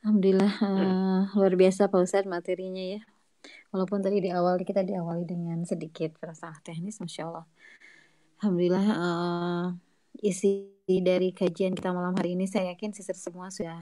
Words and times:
Alhamdulillah 0.00 0.54
uh, 0.64 1.20
luar 1.36 1.52
biasa 1.60 1.92
Pak 1.92 2.00
Ustadz 2.00 2.24
materinya 2.24 2.80
ya. 2.80 3.04
Walaupun 3.68 4.00
tadi 4.00 4.24
di 4.24 4.32
awal 4.32 4.56
kita 4.64 4.80
diawali 4.80 5.28
dengan 5.28 5.60
sedikit 5.68 6.16
perasaan 6.16 6.56
teknis, 6.64 7.04
Masya 7.04 7.28
Allah. 7.28 7.44
Alhamdulillah 8.40 8.86
uh, 8.96 9.66
isi 10.24 10.72
dari 10.88 11.36
kajian 11.36 11.76
kita 11.76 11.92
malam 11.92 12.16
hari 12.16 12.32
ini 12.32 12.48
saya 12.48 12.72
yakin 12.72 12.96
sister 12.96 13.12
semua 13.12 13.52
sudah 13.52 13.76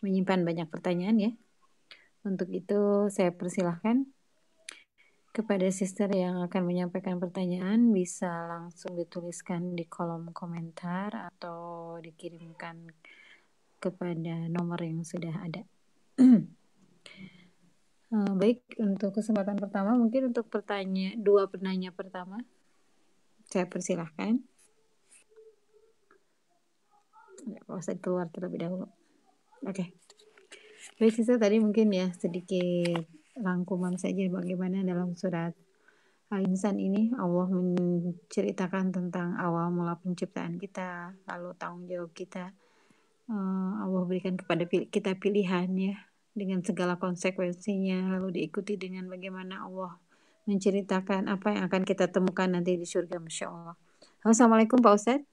menyimpan 0.00 0.48
banyak 0.48 0.68
pertanyaan 0.72 1.16
ya. 1.20 1.32
Untuk 2.24 2.48
itu 2.48 3.12
saya 3.12 3.28
persilahkan 3.28 4.08
kepada 5.36 5.68
sister 5.68 6.08
yang 6.08 6.40
akan 6.40 6.62
menyampaikan 6.64 7.20
pertanyaan 7.20 7.92
bisa 7.92 8.48
langsung 8.48 8.96
dituliskan 8.96 9.76
di 9.76 9.84
kolom 9.84 10.32
komentar 10.32 11.12
atau 11.12 12.00
dikirimkan 12.00 12.88
kepada 13.84 14.48
nomor 14.48 14.80
yang 14.80 15.04
sudah 15.04 15.44
ada. 15.44 15.60
uh, 16.16 16.40
baik, 18.40 18.64
untuk 18.80 19.20
kesempatan 19.20 19.60
pertama 19.60 19.92
mungkin 19.92 20.32
untuk 20.32 20.48
pertanyaan 20.48 21.20
dua 21.20 21.44
penanya 21.52 21.92
pertama 21.92 22.40
saya 23.52 23.68
persilahkan. 23.68 24.40
Pak 27.44 27.76
Ustadz 27.76 28.00
keluar 28.00 28.32
terlebih 28.32 28.64
dahulu. 28.64 28.88
Oke. 29.68 29.68
Okay. 29.68 29.92
Baik, 30.96 31.12
sisa 31.12 31.36
tadi 31.36 31.60
mungkin 31.60 31.92
ya 31.92 32.08
sedikit 32.16 33.04
rangkuman 33.36 34.00
saja 34.00 34.24
bagaimana 34.30 34.86
dalam 34.86 35.18
surat 35.18 35.52
Al-Insan 36.32 36.80
ini 36.80 37.12
Allah 37.14 37.46
menceritakan 37.52 38.90
tentang 38.90 39.36
awal 39.36 39.68
mula 39.70 40.00
penciptaan 40.00 40.56
kita, 40.56 41.12
lalu 41.28 41.52
tanggung 41.60 41.84
jawab 41.84 42.10
kita, 42.16 42.50
uh, 43.30 43.72
Allah 43.84 44.02
berikan 44.04 44.36
kepada 44.36 44.64
kita 44.68 45.16
pilihan 45.16 45.68
ya 45.76 45.96
dengan 46.34 46.60
segala 46.66 46.98
konsekuensinya 46.98 48.18
lalu 48.18 48.42
diikuti 48.42 48.74
dengan 48.74 49.06
bagaimana 49.06 49.64
Allah 49.64 49.96
menceritakan 50.44 51.30
apa 51.30 51.56
yang 51.56 51.64
akan 51.72 51.82
kita 51.88 52.10
temukan 52.12 52.50
nanti 52.50 52.76
di 52.76 52.84
surga 52.84 53.16
Masya 53.16 53.46
Allah. 53.48 53.76
Assalamualaikum 54.20 54.76
Pak 54.80 54.92
Ustadz. 54.92 55.26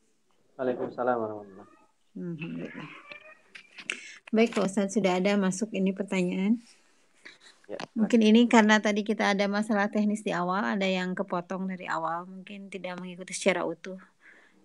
Waalaikumsalam 0.56 1.16
warahmatullahi 1.20 1.68
Alhamdulillah. 2.16 2.88
Baik 4.32 4.50
Pak 4.56 4.64
Ustadz 4.72 4.96
sudah 4.96 5.20
ada 5.20 5.36
masuk 5.36 5.76
ini 5.76 5.92
pertanyaan? 5.92 6.64
Ya, 7.68 7.80
mungkin 7.96 8.20
ini 8.20 8.52
karena 8.52 8.84
tadi 8.84 9.04
kita 9.04 9.32
ada 9.32 9.48
masalah 9.48 9.88
teknis 9.88 10.24
di 10.24 10.36
awal, 10.36 10.64
ada 10.64 10.84
yang 10.84 11.16
kepotong 11.16 11.72
dari 11.72 11.88
awal, 11.88 12.28
mungkin 12.28 12.68
tidak 12.68 13.00
mengikuti 13.00 13.32
secara 13.32 13.64
utuh 13.64 14.00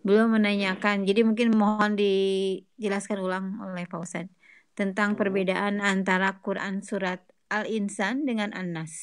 belum 0.07 0.39
menanyakan. 0.39 1.03
Jadi 1.03 1.27
mungkin 1.27 1.51
mohon 1.59 1.99
dijelaskan 1.99 3.19
ulang 3.19 3.59
oleh 3.59 3.91
Pak 3.91 3.99
Ustadz 3.99 4.31
tentang 4.79 5.19
hmm. 5.19 5.19
perbedaan 5.19 5.83
antara 5.83 6.39
Quran 6.39 6.87
surat 6.87 7.27
Al-Insan 7.51 8.23
dengan 8.23 8.55
An-Nas. 8.55 8.95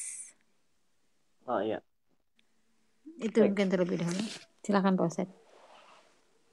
Oh 1.44 1.60
iya. 1.60 1.84
Itu 3.20 3.44
Baik. 3.44 3.52
mungkin 3.52 3.66
terlebih 3.68 3.96
dahulu. 4.00 4.24
Silakan 4.64 4.96
Pak 4.96 5.06
Ustadz. 5.12 5.36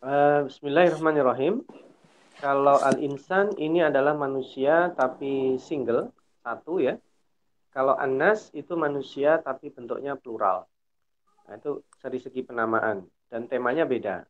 Uh, 0.03 0.43
Bismillahirrahmanirrahim. 0.51 1.63
Kalau 2.43 2.75
Al-Insan 2.83 3.55
ini 3.55 3.79
adalah 3.85 4.17
manusia 4.17 4.91
tapi 4.99 5.55
single, 5.63 6.11
satu 6.43 6.83
ya. 6.83 6.99
Kalau 7.71 7.95
An-Nas 7.95 8.51
itu 8.51 8.75
manusia 8.75 9.39
tapi 9.39 9.71
bentuknya 9.71 10.19
plural. 10.19 10.67
Nah, 11.47 11.55
itu 11.55 11.87
dari 12.03 12.19
segi 12.19 12.43
penamaan 12.43 13.07
dan 13.31 13.47
temanya 13.47 13.87
beda. 13.87 14.27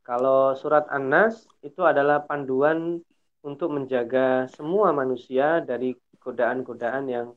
Kalau 0.00 0.56
surat 0.56 0.88
An-Nas 0.88 1.46
itu 1.60 1.84
adalah 1.84 2.24
panduan 2.24 3.00
untuk 3.40 3.72
menjaga 3.72 4.48
semua 4.52 4.92
manusia 4.92 5.64
dari 5.64 5.96
godaan-godaan 6.20 7.04
yang 7.08 7.28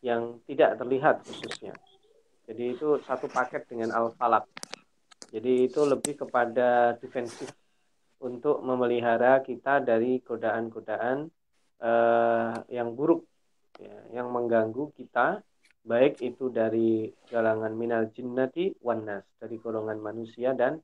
yang 0.00 0.40
tidak 0.48 0.80
terlihat 0.80 1.22
khususnya. 1.26 1.74
Jadi 2.48 2.74
itu 2.74 2.98
satu 3.04 3.30
paket 3.30 3.68
dengan 3.70 3.94
Al-Falaq. 3.94 4.48
Jadi 5.30 5.70
itu 5.70 5.80
lebih 5.86 6.18
kepada 6.26 6.98
defensif 6.98 7.54
untuk 8.18 8.58
memelihara 8.60 9.38
kita 9.40 9.78
dari 9.78 10.18
godaan-godaan 10.18 11.30
uh, 11.78 12.54
yang 12.66 12.92
buruk, 12.98 13.22
ya, 13.78 14.20
yang 14.20 14.28
mengganggu 14.34 14.90
kita, 14.98 15.40
baik 15.86 16.18
itu 16.20 16.50
dari 16.50 17.08
galangan 17.30 17.72
minal 17.72 18.10
jinnati 18.10 18.74
wan 18.82 19.06
nas, 19.06 19.24
dari 19.38 19.56
golongan 19.56 20.02
manusia 20.02 20.52
dan 20.52 20.82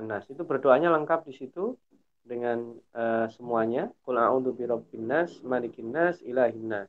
Nas 0.00 0.24
itu 0.32 0.40
berdoanya 0.48 0.88
lengkap 0.88 1.28
di 1.28 1.36
situ 1.36 1.76
dengan 2.24 2.72
uh, 2.96 3.28
semuanya. 3.28 3.92
Qul 4.00 4.16
a'udzu 4.16 4.56
birabbin 4.56 5.04
nas, 5.04 5.44
malikin 5.44 5.92
nas, 5.92 6.24
ilahin 6.24 6.72
nas. 6.72 6.88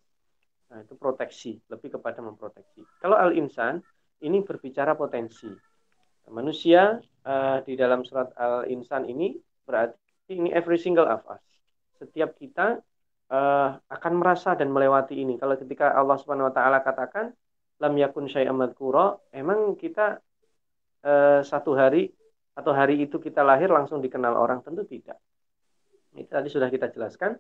Nah, 0.71 0.81
itu 0.81 0.95
proteksi, 0.95 1.59
lebih 1.67 1.99
kepada 1.99 2.23
memproteksi. 2.23 2.81
Kalau 3.03 3.19
al-insan 3.19 3.83
ini 4.23 4.39
berbicara 4.39 4.95
potensi. 4.95 5.51
Manusia 6.31 7.03
uh, 7.27 7.59
di 7.67 7.75
dalam 7.75 8.07
surat 8.07 8.31
al-insan 8.39 9.03
ini 9.03 9.35
berarti 9.67 10.39
ini 10.39 10.55
every 10.55 10.79
single 10.79 11.03
of 11.03 11.19
us. 11.27 11.43
Setiap 11.99 12.39
kita 12.39 12.79
uh, 13.27 13.69
akan 13.91 14.13
merasa 14.15 14.55
dan 14.55 14.71
melewati 14.71 15.19
ini. 15.19 15.35
Kalau 15.35 15.59
ketika 15.59 15.91
Allah 15.91 16.15
Subhanahu 16.15 16.47
wa 16.47 16.55
taala 16.55 16.79
katakan 16.79 17.35
lam 17.83 17.93
yakun 17.99 18.31
syai'am 18.31 18.63
emang 19.35 19.75
kita 19.75 20.23
satu 21.43 21.75
hari 21.75 22.15
atau 22.53 22.71
hari 22.73 23.01
itu 23.01 23.17
kita 23.17 23.41
lahir 23.41 23.69
langsung 23.69 23.99
dikenal 23.99 24.37
orang 24.37 24.61
tentu 24.61 24.85
tidak. 24.85 25.17
Ini 26.13 26.29
tadi 26.29 26.49
sudah 26.49 26.69
kita 26.69 26.93
jelaskan 26.93 27.33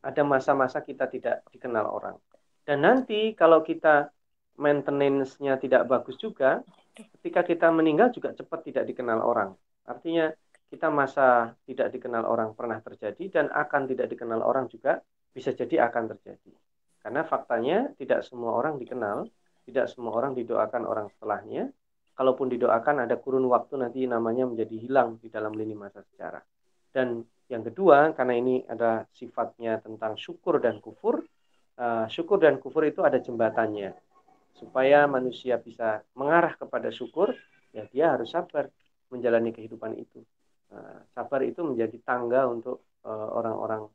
ada 0.00 0.22
masa-masa 0.24 0.84
kita 0.84 1.08
tidak 1.08 1.44
dikenal 1.52 1.88
orang. 1.88 2.16
Dan 2.64 2.84
nanti 2.84 3.32
kalau 3.32 3.64
kita 3.64 4.12
maintenance-nya 4.60 5.56
tidak 5.56 5.88
bagus 5.88 6.20
juga, 6.20 6.60
ketika 6.92 7.40
kita 7.44 7.72
meninggal 7.72 8.12
juga 8.12 8.36
cepat 8.36 8.60
tidak 8.68 8.84
dikenal 8.92 9.24
orang. 9.24 9.56
Artinya 9.88 10.28
kita 10.68 10.92
masa 10.92 11.56
tidak 11.64 11.90
dikenal 11.96 12.28
orang 12.28 12.52
pernah 12.52 12.78
terjadi 12.78 13.24
dan 13.32 13.46
akan 13.50 13.88
tidak 13.88 14.12
dikenal 14.12 14.44
orang 14.44 14.68
juga 14.68 15.00
bisa 15.32 15.50
jadi 15.56 15.88
akan 15.88 16.14
terjadi. 16.16 16.52
Karena 17.00 17.24
faktanya 17.24 17.90
tidak 17.96 18.22
semua 18.28 18.54
orang 18.54 18.76
dikenal, 18.76 19.24
tidak 19.64 19.88
semua 19.88 20.12
orang 20.12 20.36
didoakan 20.36 20.84
orang 20.84 21.06
setelahnya, 21.16 21.72
kalaupun 22.20 22.52
didoakan 22.52 23.08
ada 23.08 23.16
kurun 23.16 23.48
waktu 23.48 23.80
nanti 23.80 24.04
namanya 24.04 24.44
menjadi 24.44 24.76
hilang 24.76 25.16
di 25.24 25.32
dalam 25.32 25.56
lini 25.56 25.72
masa 25.72 26.04
sejarah. 26.04 26.44
Dan 26.92 27.24
yang 27.48 27.64
kedua, 27.64 28.12
karena 28.12 28.36
ini 28.36 28.60
ada 28.68 29.08
sifatnya 29.16 29.80
tentang 29.80 30.20
syukur 30.20 30.60
dan 30.60 30.84
kufur, 30.84 31.24
uh, 31.80 32.04
syukur 32.12 32.36
dan 32.36 32.60
kufur 32.60 32.84
itu 32.84 33.00
ada 33.00 33.16
jembatannya. 33.24 33.96
Supaya 34.52 35.08
manusia 35.08 35.56
bisa 35.56 36.04
mengarah 36.12 36.60
kepada 36.60 36.92
syukur, 36.92 37.32
ya 37.72 37.88
dia 37.88 38.12
harus 38.12 38.28
sabar 38.28 38.68
menjalani 39.08 39.56
kehidupan 39.56 39.96
itu. 39.96 40.20
Uh, 40.68 41.00
sabar 41.16 41.40
itu 41.40 41.64
menjadi 41.64 41.96
tangga 42.04 42.44
untuk 42.46 42.84
eh, 43.00 43.28
orang-orang 43.32 43.88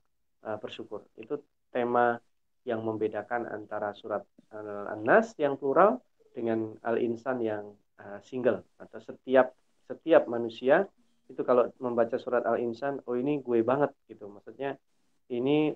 bersyukur. 0.62 1.06
Itu 1.18 1.42
tema 1.74 2.18
yang 2.66 2.82
membedakan 2.86 3.50
antara 3.50 3.94
surat 3.98 4.22
An-Nas 4.54 5.34
yang 5.42 5.58
plural 5.58 6.02
dengan 6.38 6.78
Al-Insan 6.86 7.42
yang 7.42 7.74
uh, 8.00 8.20
single 8.24 8.64
atau 8.82 9.00
setiap 9.00 9.56
setiap 9.86 10.26
manusia 10.26 10.90
itu 11.26 11.42
kalau 11.42 11.70
membaca 11.82 12.18
surat 12.22 12.46
Al-Insan, 12.46 13.02
oh 13.10 13.18
ini 13.18 13.42
gue 13.42 13.66
banget 13.66 13.90
gitu. 14.06 14.30
Maksudnya 14.30 14.78
ini 15.34 15.74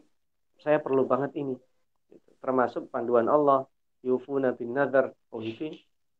saya 0.62 0.78
perlu 0.78 1.10
banget 1.10 1.34
ini. 1.42 1.58
Gitu. 2.10 2.30
Termasuk 2.38 2.94
panduan 2.94 3.26
Allah, 3.26 3.66
yufuna 4.06 4.54
bin 4.54 4.78
nadar. 4.78 5.10
Oh 5.34 5.42
ini 5.42 5.74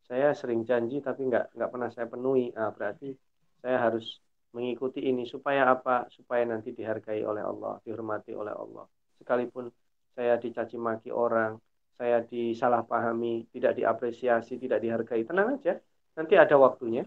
saya 0.10 0.34
sering 0.34 0.66
janji 0.66 0.98
tapi 1.06 1.30
nggak 1.30 1.54
nggak 1.54 1.70
pernah 1.70 1.90
saya 1.94 2.10
penuhi. 2.10 2.50
Nah, 2.58 2.74
berarti 2.74 3.14
saya 3.62 3.78
harus 3.78 4.18
mengikuti 4.50 5.06
ini 5.06 5.30
supaya 5.30 5.70
apa? 5.70 6.10
Supaya 6.10 6.42
nanti 6.50 6.74
dihargai 6.74 7.22
oleh 7.22 7.46
Allah, 7.46 7.78
dihormati 7.86 8.34
oleh 8.34 8.54
Allah. 8.54 8.90
Sekalipun 9.22 9.70
saya 10.18 10.42
dicaci 10.42 10.74
maki 10.82 11.14
orang, 11.14 11.62
saya 12.02 12.26
disalahpahami, 12.26 13.46
tidak 13.54 13.78
diapresiasi, 13.78 14.58
tidak 14.58 14.82
dihargai, 14.82 15.22
tenang 15.22 15.62
aja 15.62 15.78
Nanti 16.18 16.34
ada 16.38 16.56
waktunya 16.58 17.04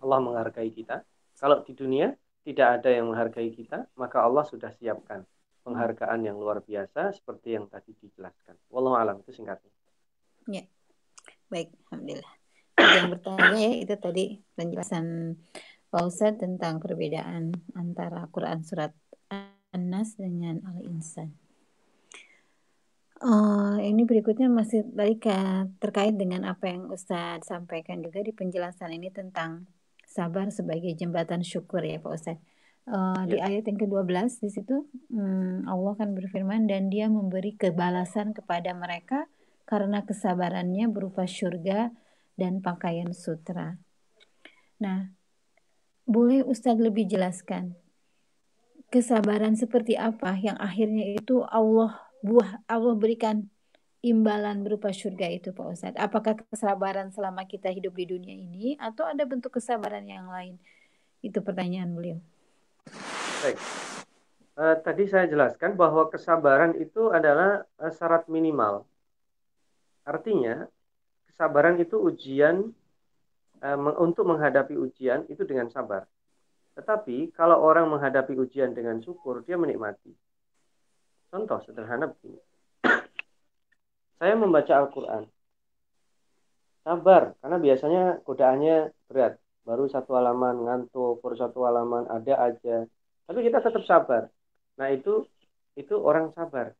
Allah 0.00 0.18
menghargai 0.20 0.70
kita. 0.70 1.02
Kalau 1.40 1.64
di 1.64 1.72
dunia 1.74 2.12
tidak 2.44 2.80
ada 2.80 2.88
yang 2.92 3.08
menghargai 3.08 3.50
kita, 3.52 3.88
maka 3.96 4.20
Allah 4.20 4.44
sudah 4.44 4.70
siapkan 4.76 5.24
penghargaan 5.64 6.20
yang 6.28 6.36
luar 6.36 6.60
biasa 6.60 7.16
seperti 7.16 7.56
yang 7.56 7.66
tadi 7.72 7.96
dijelaskan. 7.96 8.54
Wallahu 8.68 9.00
alam 9.00 9.16
itu 9.24 9.32
singkatnya. 9.32 9.72
Ya. 10.44 10.64
Baik, 11.48 11.72
alhamdulillah. 11.88 12.34
Yang 12.76 13.06
bertanya 13.16 13.56
ya 13.56 13.72
itu 13.80 13.94
tadi 13.96 14.24
penjelasan 14.58 15.38
Pak 15.94 16.10
tentang 16.42 16.82
perbedaan 16.82 17.54
antara 17.78 18.26
Quran 18.34 18.66
surat 18.66 18.90
An-Nas 19.70 20.18
dengan 20.18 20.58
Al-Insan. 20.66 21.43
Oh, 23.22 23.78
ini 23.78 24.02
berikutnya 24.02 24.50
masih 24.50 24.90
tadi 24.90 25.14
terkait 25.78 26.18
dengan 26.18 26.42
apa 26.50 26.66
yang 26.66 26.90
Ustadz 26.90 27.46
sampaikan 27.46 28.02
juga 28.02 28.18
di 28.18 28.34
penjelasan 28.34 28.90
ini 28.90 29.14
tentang 29.14 29.70
sabar 30.02 30.50
sebagai 30.50 30.90
jembatan 30.98 31.46
syukur 31.46 31.86
ya 31.86 32.02
Pak 32.02 32.10
Ustadz. 32.10 32.42
Uh, 32.84 33.24
di 33.24 33.40
Ya. 33.40 33.48
ayat 33.48 33.64
yang 33.64 33.80
ke-12 33.80 34.44
di 34.44 34.50
situ 34.52 34.84
hmm, 35.08 35.64
Allah 35.64 35.96
kan 35.96 36.12
berfirman 36.12 36.68
dan 36.68 36.92
dia 36.92 37.08
memberi 37.08 37.56
kebalasan 37.56 38.36
kepada 38.36 38.76
mereka 38.76 39.24
karena 39.64 40.04
kesabarannya 40.04 40.92
berupa 40.92 41.24
surga 41.24 41.96
dan 42.36 42.60
pakaian 42.60 43.16
sutra. 43.16 43.80
Nah, 44.84 45.16
boleh 46.04 46.44
Ustadz 46.44 46.82
lebih 46.82 47.08
jelaskan 47.08 47.72
kesabaran 48.92 49.56
seperti 49.56 49.96
apa 49.96 50.36
yang 50.36 50.60
akhirnya 50.60 51.16
itu 51.16 51.40
Allah 51.48 52.03
buah 52.24 52.64
Allah 52.64 52.96
berikan 52.96 53.44
imbalan 54.00 54.64
berupa 54.64 54.88
surga 54.88 55.28
itu 55.28 55.52
Pak 55.52 55.66
Ustadz? 55.76 56.00
Apakah 56.00 56.40
kesabaran 56.48 57.12
selama 57.12 57.44
kita 57.44 57.68
hidup 57.68 57.92
di 57.92 58.16
dunia 58.16 58.32
ini 58.32 58.80
atau 58.80 59.04
ada 59.04 59.28
bentuk 59.28 59.60
kesabaran 59.60 60.08
yang 60.08 60.32
lain? 60.32 60.56
Itu 61.20 61.44
pertanyaan 61.44 61.92
beliau. 61.92 62.18
Baik. 63.44 63.60
Uh, 64.54 64.76
tadi 64.80 65.04
saya 65.04 65.28
jelaskan 65.28 65.76
bahwa 65.76 66.08
kesabaran 66.08 66.72
itu 66.80 67.12
adalah 67.12 67.68
uh, 67.76 67.92
syarat 67.92 68.24
minimal. 68.30 68.88
Artinya, 70.08 70.64
kesabaran 71.28 71.76
itu 71.76 72.00
ujian 72.00 72.72
uh, 73.60 73.78
untuk 74.00 74.24
menghadapi 74.30 74.78
ujian 74.80 75.28
itu 75.28 75.44
dengan 75.44 75.68
sabar. 75.68 76.08
Tetapi 76.78 77.34
kalau 77.34 77.60
orang 77.60 77.90
menghadapi 77.90 78.32
ujian 78.36 78.72
dengan 78.72 79.00
syukur, 79.02 79.42
dia 79.42 79.58
menikmati. 79.58 80.23
Contoh 81.34 81.58
sederhana 81.66 82.06
begini. 82.06 82.38
Saya 84.22 84.38
membaca 84.38 84.70
Al-Quran. 84.70 85.26
Sabar, 86.86 87.34
karena 87.42 87.58
biasanya 87.58 88.02
godaannya 88.22 88.94
berat. 89.10 89.42
Baru 89.66 89.90
satu 89.90 90.14
halaman, 90.14 90.62
ngantuk, 90.62 91.18
baru 91.24 91.34
satu 91.34 91.66
halaman, 91.66 92.06
ada 92.06 92.52
aja 92.52 92.86
tapi 93.24 93.38
kita 93.44 93.58
tetap 93.64 93.82
sabar. 93.88 94.28
Nah, 94.76 94.88
itu 94.92 95.24
itu 95.74 95.94
orang 95.96 96.30
sabar. 96.36 96.76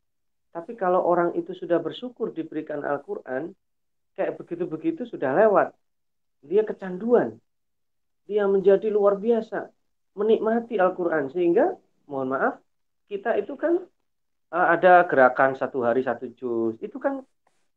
Tapi 0.53 0.77
kalau 0.79 1.03
orang 1.03 1.35
itu 1.35 1.51
sudah 1.51 1.81
bersyukur 1.83 2.31
diberikan 2.31 2.85
Al-Qur'an, 2.85 3.51
kayak 4.15 4.39
begitu-begitu 4.39 5.03
sudah 5.09 5.35
lewat. 5.35 5.75
Dia 6.45 6.63
kecanduan. 6.63 7.35
Dia 8.29 8.47
menjadi 8.47 8.87
luar 8.87 9.19
biasa 9.19 9.67
menikmati 10.15 10.79
Al-Qur'an 10.79 11.27
sehingga 11.33 11.75
mohon 12.07 12.31
maaf, 12.31 12.61
kita 13.11 13.35
itu 13.35 13.57
kan 13.59 13.83
ada 14.51 15.05
gerakan 15.09 15.57
satu 15.57 15.81
hari 15.85 16.05
satu 16.05 16.29
juz. 16.33 16.75
Itu 16.81 17.01
kan 17.01 17.21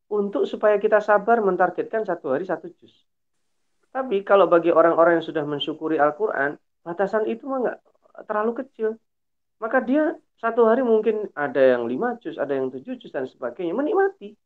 untuk 0.09 0.49
supaya 0.49 0.81
kita 0.81 1.05
sabar 1.05 1.41
mentargetkan 1.45 2.05
satu 2.05 2.33
hari 2.33 2.49
satu 2.49 2.69
juz. 2.77 2.93
Tapi 3.89 4.21
kalau 4.25 4.49
bagi 4.49 4.69
orang-orang 4.73 5.21
yang 5.21 5.27
sudah 5.27 5.45
mensyukuri 5.49 5.97
Al-Quran, 5.97 6.61
batasan 6.85 7.25
itu 7.29 7.49
mah 7.49 7.59
nggak 7.65 7.79
terlalu 8.29 8.53
kecil. 8.65 8.97
Maka 9.59 9.83
dia 9.83 10.15
satu 10.39 10.71
hari 10.71 10.87
mungkin 10.87 11.29
ada 11.35 11.59
yang 11.59 11.89
lima 11.89 12.15
jus, 12.23 12.39
ada 12.39 12.55
yang 12.55 12.71
tujuh 12.71 12.95
jus 13.01 13.11
dan 13.11 13.27
sebagainya, 13.27 13.75
menikmati. 13.75 14.37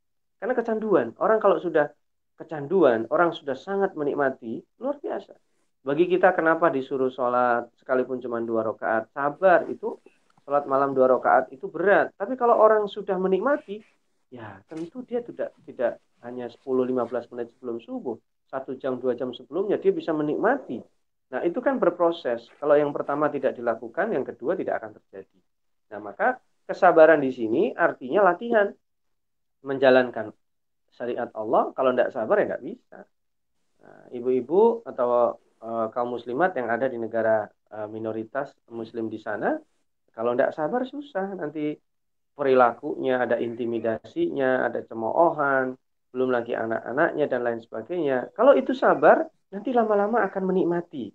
Karena 0.41 0.57
kecanduan. 0.57 1.13
Orang 1.21 1.39
kalau 1.39 1.61
sudah 1.61 1.93
kecanduan, 2.41 3.07
orang 3.13 3.31
sudah 3.37 3.55
sangat 3.55 3.93
menikmati, 3.95 4.65
luar 4.81 4.99
biasa. 4.99 5.37
Bagi 5.83 6.07
kita 6.07 6.33
kenapa 6.33 6.71
disuruh 6.71 7.11
sholat 7.11 7.67
sekalipun 7.83 8.23
cuma 8.23 8.39
dua 8.41 8.63
rakaat, 8.73 9.11
sabar 9.11 9.67
itu 9.67 9.99
sholat 10.43 10.65
malam 10.67 10.93
dua 10.93 11.07
rakaat 11.11 11.51
itu 11.55 11.71
berat. 11.71 12.11
Tapi 12.19 12.35
kalau 12.35 12.59
orang 12.59 12.87
sudah 12.91 13.15
menikmati, 13.19 13.83
ya 14.31 14.59
tentu 14.67 15.03
dia 15.07 15.23
tidak 15.23 15.55
tidak 15.67 16.03
hanya 16.23 16.47
10-15 16.51 17.33
menit 17.35 17.51
sebelum 17.57 17.83
subuh, 17.83 18.17
satu 18.47 18.79
jam 18.79 18.99
dua 18.99 19.19
jam 19.19 19.35
sebelumnya 19.35 19.79
dia 19.79 19.91
bisa 19.91 20.15
menikmati 20.15 20.83
Nah, 21.33 21.41
itu 21.49 21.59
kan 21.65 21.81
berproses. 21.81 22.45
Kalau 22.61 22.77
yang 22.77 22.93
pertama 22.93 23.33
tidak 23.33 23.57
dilakukan, 23.57 24.13
yang 24.13 24.21
kedua 24.21 24.53
tidak 24.53 24.85
akan 24.85 25.01
terjadi. 25.01 25.39
Nah, 25.89 26.01
maka 26.05 26.37
kesabaran 26.69 27.25
di 27.25 27.33
sini 27.33 27.63
artinya 27.73 28.21
latihan 28.21 28.69
menjalankan 29.65 30.29
syariat 30.93 31.33
Allah. 31.33 31.73
Kalau 31.73 31.97
tidak 31.97 32.13
sabar 32.13 32.37
ya 32.37 32.45
nggak 32.53 32.65
bisa. 32.69 33.01
Nah, 33.81 34.05
ibu-ibu 34.13 34.85
atau 34.85 35.41
uh, 35.65 35.89
kaum 35.89 36.13
muslimat 36.13 36.53
yang 36.53 36.69
ada 36.69 36.85
di 36.85 37.01
negara 37.01 37.49
uh, 37.73 37.89
minoritas 37.89 38.53
muslim 38.69 39.09
di 39.09 39.17
sana, 39.17 39.57
kalau 40.17 40.37
tidak 40.37 40.53
sabar 40.57 40.83
susah. 40.87 41.33
Nanti 41.35 41.77
perilakunya 42.37 43.25
ada 43.25 43.37
intimidasinya, 43.37 44.69
ada 44.69 44.81
cemoohan, 44.85 45.77
belum 46.13 46.29
lagi 46.33 46.53
anak-anaknya 46.57 47.25
dan 47.29 47.41
lain 47.45 47.61
sebagainya. 47.61 48.33
Kalau 48.37 48.53
itu 48.57 48.73
sabar, 48.73 49.25
nanti 49.53 49.73
lama-lama 49.73 50.25
akan 50.25 50.43
menikmati 50.49 51.13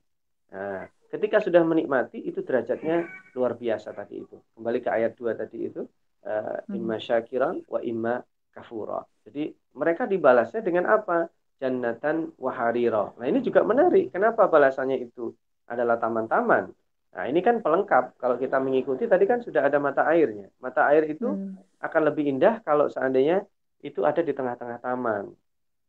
Nah, 0.52 0.88
ketika 1.12 1.44
sudah 1.44 1.64
menikmati 1.64 2.24
itu 2.24 2.40
derajatnya 2.40 3.08
luar 3.36 3.60
biasa 3.60 3.92
tadi 3.92 4.24
itu. 4.24 4.38
Kembali 4.56 4.80
ke 4.80 4.90
ayat 4.92 5.12
2 5.20 5.36
tadi 5.36 5.68
itu, 5.68 5.84
uh, 6.24 6.58
imma 6.72 6.98
syakiran 7.00 7.68
wa 7.68 7.80
imma 7.84 8.24
kafura. 8.56 9.04
Jadi 9.28 9.52
mereka 9.76 10.08
dibalasnya 10.08 10.64
dengan 10.64 10.88
apa? 10.88 11.28
Jannatan 11.58 12.38
waharira. 12.38 13.18
Nah, 13.18 13.26
ini 13.26 13.42
juga 13.42 13.66
menarik. 13.66 14.14
Kenapa 14.14 14.46
balasannya 14.46 15.02
itu 15.02 15.34
adalah 15.68 15.98
taman-taman? 15.98 16.70
Nah, 17.18 17.26
ini 17.26 17.42
kan 17.42 17.66
pelengkap. 17.66 18.22
Kalau 18.22 18.38
kita 18.38 18.62
mengikuti 18.62 19.10
tadi 19.10 19.26
kan 19.26 19.42
sudah 19.42 19.66
ada 19.66 19.82
mata 19.82 20.06
airnya. 20.06 20.54
Mata 20.62 20.86
air 20.94 21.10
itu 21.10 21.26
hmm. 21.26 21.82
akan 21.82 22.02
lebih 22.14 22.30
indah 22.30 22.62
kalau 22.62 22.86
seandainya 22.94 23.42
itu 23.82 24.06
ada 24.06 24.22
di 24.22 24.38
tengah-tengah 24.38 24.78
taman. 24.78 25.34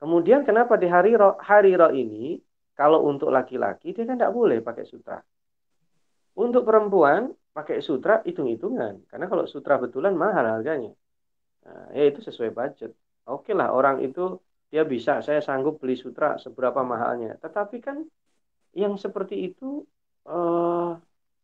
Kemudian 0.01 0.49
kenapa 0.49 0.81
di 0.81 0.89
hari 0.89 1.13
hariro 1.45 1.93
ini 1.93 2.41
kalau 2.73 3.05
untuk 3.05 3.29
laki-laki 3.29 3.93
dia 3.93 4.09
kan 4.09 4.17
tidak 4.17 4.33
boleh 4.33 4.65
pakai 4.65 4.89
sutra. 4.89 5.21
Untuk 6.33 6.65
perempuan 6.65 7.29
pakai 7.53 7.85
sutra 7.85 8.25
hitung-hitungan. 8.25 9.05
Karena 9.13 9.29
kalau 9.29 9.45
sutra 9.45 9.77
betulan 9.77 10.17
mahal 10.17 10.49
harganya. 10.49 10.97
Nah, 11.69 11.93
ya 11.93 12.09
itu 12.09 12.25
sesuai 12.25 12.57
budget. 12.57 12.97
Oke 13.29 13.53
lah 13.53 13.77
orang 13.77 14.01
itu 14.01 14.41
dia 14.73 14.81
bisa 14.89 15.21
saya 15.21 15.45
sanggup 15.45 15.77
beli 15.77 15.93
sutra 16.01 16.41
seberapa 16.41 16.81
mahalnya. 16.81 17.37
Tetapi 17.37 17.77
kan 17.85 18.01
yang 18.73 18.97
seperti 18.97 19.53
itu 19.53 19.85
uh, 20.25 20.97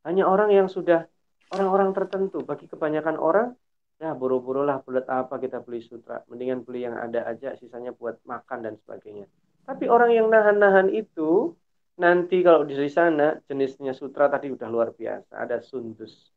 hanya 0.05 0.29
orang 0.29 0.53
yang 0.53 0.69
sudah 0.69 1.09
orang-orang 1.53 1.97
tertentu. 1.97 2.45
Bagi 2.45 2.69
kebanyakan 2.69 3.17
orang 3.17 3.56
ya 3.97 4.12
buru-buru 4.12 4.67
lah 4.67 4.83
bulat 4.85 5.09
apa 5.09 5.41
kita 5.41 5.65
beli 5.65 5.81
sutra. 5.81 6.21
Mendingan 6.29 6.62
beli 6.62 6.85
yang 6.85 6.97
ada 7.01 7.25
aja 7.25 7.56
sisanya 7.56 7.97
buat 7.97 8.21
makan 8.29 8.69
dan 8.69 8.75
sebagainya. 8.79 9.27
Tapi 9.65 9.89
orang 9.89 10.12
yang 10.12 10.29
nahan-nahan 10.29 10.93
itu 10.93 11.56
nanti 11.97 12.45
kalau 12.45 12.69
di 12.69 12.77
sana 12.91 13.39
jenisnya 13.49 13.97
sutra 13.97 14.29
tadi 14.29 14.53
udah 14.53 14.69
luar 14.69 14.93
biasa. 14.93 15.41
Ada 15.41 15.65
sundus. 15.65 16.33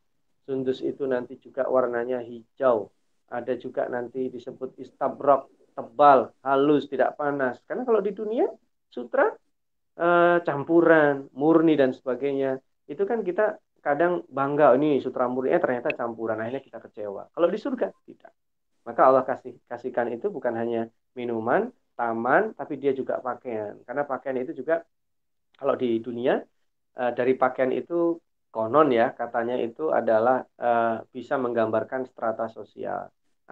Sundus 0.47 0.79
itu 0.79 1.03
nanti 1.03 1.35
juga 1.35 1.67
warnanya 1.67 2.23
hijau. 2.23 2.87
Ada 3.27 3.59
juga 3.59 3.91
nanti 3.91 4.31
disebut 4.31 4.79
istabrok, 4.79 5.51
tebal, 5.75 6.31
halus, 6.39 6.87
tidak 6.87 7.19
panas. 7.19 7.59
Karena 7.67 7.83
kalau 7.83 7.99
di 7.99 8.15
dunia 8.15 8.47
sutra 8.87 9.27
eh, 9.99 10.37
campuran, 10.47 11.27
murni 11.35 11.75
dan 11.75 11.91
sebagainya. 11.91 12.63
Itu 12.87 13.03
kan 13.03 13.27
kita 13.27 13.59
kadang 13.87 14.13
bangga 14.37 14.65
ini 14.77 14.99
sutra 15.03 15.25
murni 15.31 15.49
eh 15.55 15.61
ternyata 15.63 15.89
campuran 15.99 16.37
akhirnya 16.41 16.63
kita 16.67 16.79
kecewa. 16.85 17.23
Kalau 17.33 17.47
di 17.53 17.59
surga 17.65 17.87
tidak. 18.07 18.33
Maka 18.87 19.01
Allah 19.07 19.23
kasih 19.29 19.53
kasihkan 19.69 20.07
itu 20.15 20.27
bukan 20.35 20.53
hanya 20.61 20.81
minuman 21.17 21.61
taman, 21.99 22.41
tapi 22.59 22.73
dia 22.81 22.91
juga 22.99 23.13
pakaian. 23.27 23.73
Karena 23.87 24.03
pakaian 24.11 24.37
itu 24.43 24.51
juga 24.59 24.75
kalau 25.59 25.75
di 25.81 25.89
dunia 26.05 26.33
uh, 26.99 27.11
dari 27.17 27.33
pakaian 27.43 27.71
itu 27.73 28.21
konon 28.53 28.87
ya 28.99 29.11
katanya 29.19 29.55
itu 29.67 29.83
adalah 29.99 30.45
uh, 30.61 31.03
bisa 31.15 31.35
menggambarkan 31.43 32.01
strata 32.11 32.45
sosial. 32.57 33.01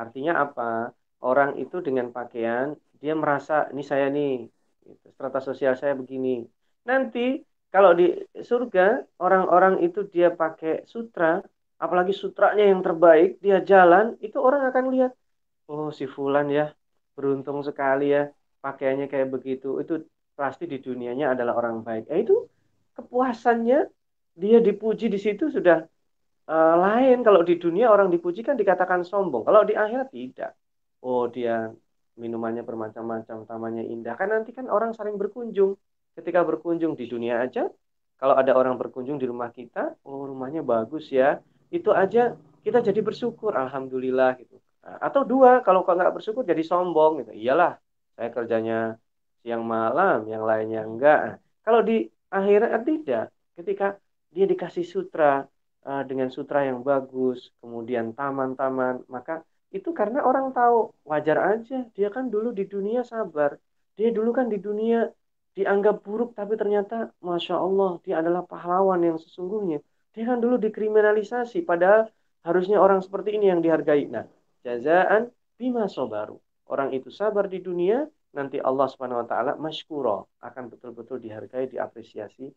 Artinya 0.01 0.33
apa? 0.45 0.91
Orang 1.25 1.51
itu 1.63 1.81
dengan 1.81 2.07
pakaian 2.17 2.77
dia 3.01 3.13
merasa 3.17 3.67
ini 3.73 3.83
saya 3.83 4.05
nih 4.13 4.45
gitu, 4.85 5.05
strata 5.15 5.39
sosial 5.41 5.73
saya 5.81 5.93
begini. 5.97 6.45
Nanti 6.85 7.41
kalau 7.75 7.91
di 7.99 8.07
surga 8.49 9.03
orang-orang 9.19 9.83
itu 9.83 10.07
dia 10.13 10.31
pakai 10.31 10.87
sutra, 10.87 11.43
apalagi 11.83 12.15
sutranya 12.15 12.63
yang 12.71 12.79
terbaik, 12.87 13.29
dia 13.43 13.59
jalan 13.71 14.15
itu 14.23 14.37
orang 14.39 14.61
akan 14.71 14.85
lihat 14.95 15.11
oh 15.69 15.89
si 15.89 16.05
fulan 16.05 16.47
ya 16.57 16.65
beruntung 17.17 17.59
sekali 17.67 18.13
ya 18.15 18.29
pakaiannya 18.63 19.07
kayak 19.11 19.27
begitu. 19.35 19.81
Itu 19.81 19.93
pasti 20.39 20.63
di 20.71 20.77
dunianya 20.81 21.33
adalah 21.33 21.53
orang 21.59 21.81
baik. 21.85 22.03
Ya 22.11 22.17
itu 22.23 22.35
kepuasannya 22.95 23.79
dia 24.35 24.57
dipuji 24.59 25.05
di 25.11 25.19
situ 25.19 25.51
sudah 25.51 25.85
uh, 26.49 26.75
lain. 26.79 27.23
Kalau 27.27 27.41
di 27.43 27.55
dunia 27.59 27.91
orang 27.91 28.07
dipuji 28.11 28.41
kan 28.47 28.55
dikatakan 28.55 29.01
sombong 29.05 29.43
kalau 29.47 29.61
di 29.67 29.73
akhirat 29.75 30.09
tidak. 30.11 30.51
Oh 31.05 31.29
dia 31.29 31.69
minumannya 32.15 32.63
bermacam-macam 32.63 33.37
tamannya 33.45 33.83
indah. 33.93 34.15
Kan 34.19 34.31
nanti 34.31 34.51
kan 34.55 34.65
orang 34.71 34.91
saling 34.97 35.15
berkunjung 35.19 35.75
ketika 36.15 36.41
berkunjung 36.41 36.95
di 36.95 37.05
dunia 37.05 37.43
aja 37.43 37.67
kalau 38.15 38.35
ada 38.39 38.55
orang 38.55 38.79
berkunjung 38.79 39.19
di 39.19 39.27
rumah 39.27 39.51
kita 39.51 39.95
oh 40.07 40.25
rumahnya 40.25 40.63
bagus 40.63 41.11
ya 41.11 41.39
itu 41.69 41.91
aja 41.91 42.33
kita 42.65 42.79
jadi 42.81 42.99
bersyukur 43.03 43.53
alhamdulillah 43.53 44.39
gitu 44.39 44.57
atau 44.85 45.25
dua, 45.25 45.65
kalau 45.65 45.81
kau 45.81 45.97
nggak 45.97 46.13
bersyukur 46.13 46.45
jadi 46.45 46.61
sombong 46.61 47.25
gitu. 47.25 47.33
Iyalah, 47.33 47.81
saya 48.13 48.29
kerjanya 48.29 49.01
siang 49.41 49.65
malam, 49.65 50.29
yang 50.29 50.45
lainnya 50.45 50.85
enggak. 50.85 51.41
Kalau 51.65 51.81
di 51.81 52.05
akhirat 52.29 52.85
tidak. 52.85 53.33
Ketika 53.57 53.97
dia 54.29 54.45
dikasih 54.45 54.85
sutra 54.85 55.47
uh, 55.87 56.03
dengan 56.05 56.29
sutra 56.29 56.67
yang 56.69 56.85
bagus, 56.85 57.49
kemudian 57.63 58.13
taman-taman, 58.13 59.01
maka 59.09 59.41
itu 59.73 59.89
karena 59.91 60.21
orang 60.21 60.53
tahu 60.53 60.93
wajar 61.03 61.57
aja 61.57 61.83
dia 61.91 62.07
kan 62.07 62.31
dulu 62.31 62.55
di 62.55 62.63
dunia 62.63 63.03
sabar 63.03 63.59
dia 63.99 64.07
dulu 64.07 64.31
kan 64.31 64.47
di 64.47 64.55
dunia 64.55 65.11
dianggap 65.55 66.03
buruk 66.03 66.35
tapi 66.35 66.59
ternyata 66.59 67.15
masya 67.23 67.55
Allah 67.55 67.97
dia 68.03 68.19
adalah 68.19 68.43
pahlawan 68.43 68.99
yang 68.99 69.17
sesungguhnya. 69.17 69.79
Dia 70.11 70.23
kan 70.27 70.43
dulu 70.43 70.59
dikriminalisasi 70.59 71.63
padahal 71.63 72.11
harusnya 72.43 72.77
orang 72.79 72.99
seperti 72.99 73.39
ini 73.39 73.51
yang 73.51 73.63
dihargai. 73.63 74.05
Nah 74.11 74.27
jazaan 74.67 75.31
bima 75.55 75.87
sobaru. 75.87 76.35
Orang 76.67 76.91
itu 76.91 77.07
sabar 77.09 77.47
di 77.47 77.63
dunia 77.63 78.03
nanti 78.35 78.59
Allah 78.59 78.87
subhanahu 78.91 79.23
wa 79.23 79.27
taala 79.27 79.51
masykuro 79.55 80.27
akan 80.43 80.67
betul-betul 80.67 81.23
dihargai 81.23 81.71
diapresiasi 81.71 82.51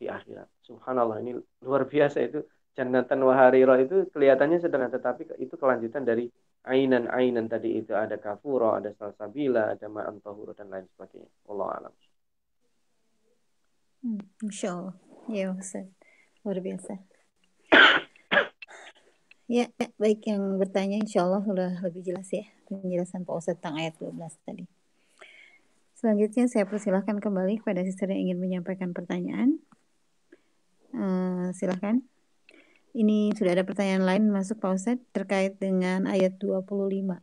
di 0.00 0.06
akhirat. 0.08 0.48
Subhanallah 0.64 1.20
ini 1.20 1.36
luar 1.60 1.84
biasa 1.84 2.24
itu. 2.24 2.40
Jannatan 2.78 3.26
wahariro 3.26 3.74
itu 3.74 4.06
kelihatannya 4.14 4.62
sederhana 4.62 4.94
tetapi 4.94 5.26
itu 5.42 5.58
kelanjutan 5.58 6.06
dari 6.06 6.30
ainan-ainan 6.62 7.50
tadi 7.50 7.82
itu. 7.82 7.90
Ada 7.90 8.22
kafuro, 8.22 8.78
ada 8.78 8.94
salsabila, 8.94 9.74
ada 9.74 9.90
ma'an 9.90 10.22
dan 10.54 10.66
lain 10.70 10.86
sebagainya. 10.94 11.26
Allah 11.50 11.68
alam. 11.74 11.92
Hmm, 14.02 14.22
Insya 14.42 14.78
Allah. 14.78 14.96
Ya 15.28 15.52
Ustaz. 15.52 15.86
Luar 16.46 16.58
biasa. 16.62 16.96
ya, 19.56 19.68
ya, 19.68 19.88
baik 20.00 20.24
yang 20.24 20.56
bertanya 20.56 21.02
insya 21.02 21.26
Allah 21.26 21.44
sudah 21.44 21.82
lebih 21.84 22.00
jelas 22.06 22.28
ya 22.32 22.46
penjelasan 22.68 23.24
Pak 23.24 23.34
Ustaz 23.36 23.56
tentang 23.58 23.80
ayat 23.80 23.96
12 23.96 24.16
tadi. 24.44 24.64
Selanjutnya 25.98 26.46
saya 26.46 26.62
persilahkan 26.62 27.18
kembali 27.18 27.58
kepada 27.58 27.82
sister 27.82 28.06
yang 28.14 28.30
ingin 28.30 28.38
menyampaikan 28.38 28.94
pertanyaan. 28.94 29.58
Uh, 30.94 31.50
silahkan. 31.58 32.06
Ini 32.94 33.34
sudah 33.34 33.52
ada 33.58 33.66
pertanyaan 33.66 34.06
lain 34.06 34.24
masuk 34.30 34.62
Pak 34.62 34.78
Ustadz 34.78 35.04
terkait 35.10 35.58
dengan 35.58 36.06
ayat 36.06 36.38
25. 36.38 37.18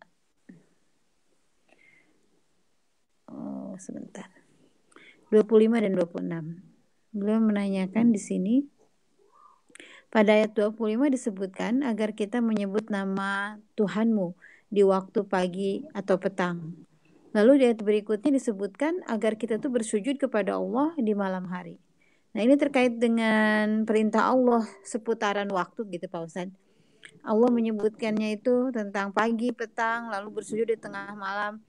Oh, 3.32 3.74
sebentar. 3.79 4.34
25 5.34 5.84
dan 5.84 5.91
26. 5.98 7.15
Beliau 7.15 7.39
menanyakan 7.39 8.12
di 8.12 8.20
sini 8.20 8.55
pada 10.15 10.32
ayat 10.32 10.55
25 10.55 11.12
disebutkan 11.12 11.84
agar 11.84 12.15
kita 12.15 12.39
menyebut 12.39 12.88
nama 12.88 13.60
Tuhanmu 13.75 14.32
di 14.72 14.84
waktu 14.88 15.27
pagi 15.27 15.84
atau 15.91 16.15
petang. 16.15 16.72
Lalu 17.36 17.51
di 17.60 17.63
ayat 17.67 17.84
berikutnya 17.84 18.32
disebutkan 18.32 19.03
agar 19.12 19.36
kita 19.36 19.60
tuh 19.60 19.67
bersujud 19.67 20.15
kepada 20.15 20.55
Allah 20.55 20.96
di 20.96 21.12
malam 21.12 21.51
hari. 21.51 21.75
Nah 22.32 22.44
ini 22.44 22.55
terkait 22.55 22.96
dengan 22.96 23.84
perintah 23.84 24.32
Allah 24.32 24.63
seputaran 24.88 25.48
waktu 25.51 25.84
gitu 25.91 26.08
Pak 26.08 26.22
Ustaz. 26.32 26.51
Allah 27.25 27.50
menyebutkannya 27.51 28.39
itu 28.39 28.72
tentang 28.72 29.12
pagi, 29.12 29.51
petang, 29.51 30.12
lalu 30.12 30.41
bersujud 30.41 30.67
di 30.67 30.79
tengah 30.79 31.12
malam. 31.15 31.60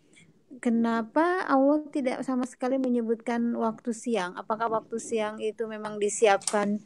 Kenapa 0.63 1.45
Allah 1.45 1.85
tidak 1.93 2.25
sama 2.25 2.49
sekali 2.49 2.81
menyebutkan 2.81 3.53
waktu 3.59 3.93
siang? 3.93 4.33
Apakah 4.39 4.73
waktu 4.73 4.97
siang 4.97 5.37
itu 5.43 5.69
memang 5.69 6.01
disiapkan 6.01 6.81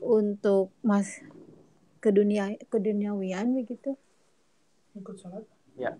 untuk 0.00 0.72
mas 0.80 1.20
ke 2.00 2.08
dunia 2.08 2.56
ke 2.70 2.78
duniawian 2.80 3.52
begitu? 3.52 3.98
Ikut 4.96 5.20
salat? 5.20 5.44
Ya. 5.76 5.98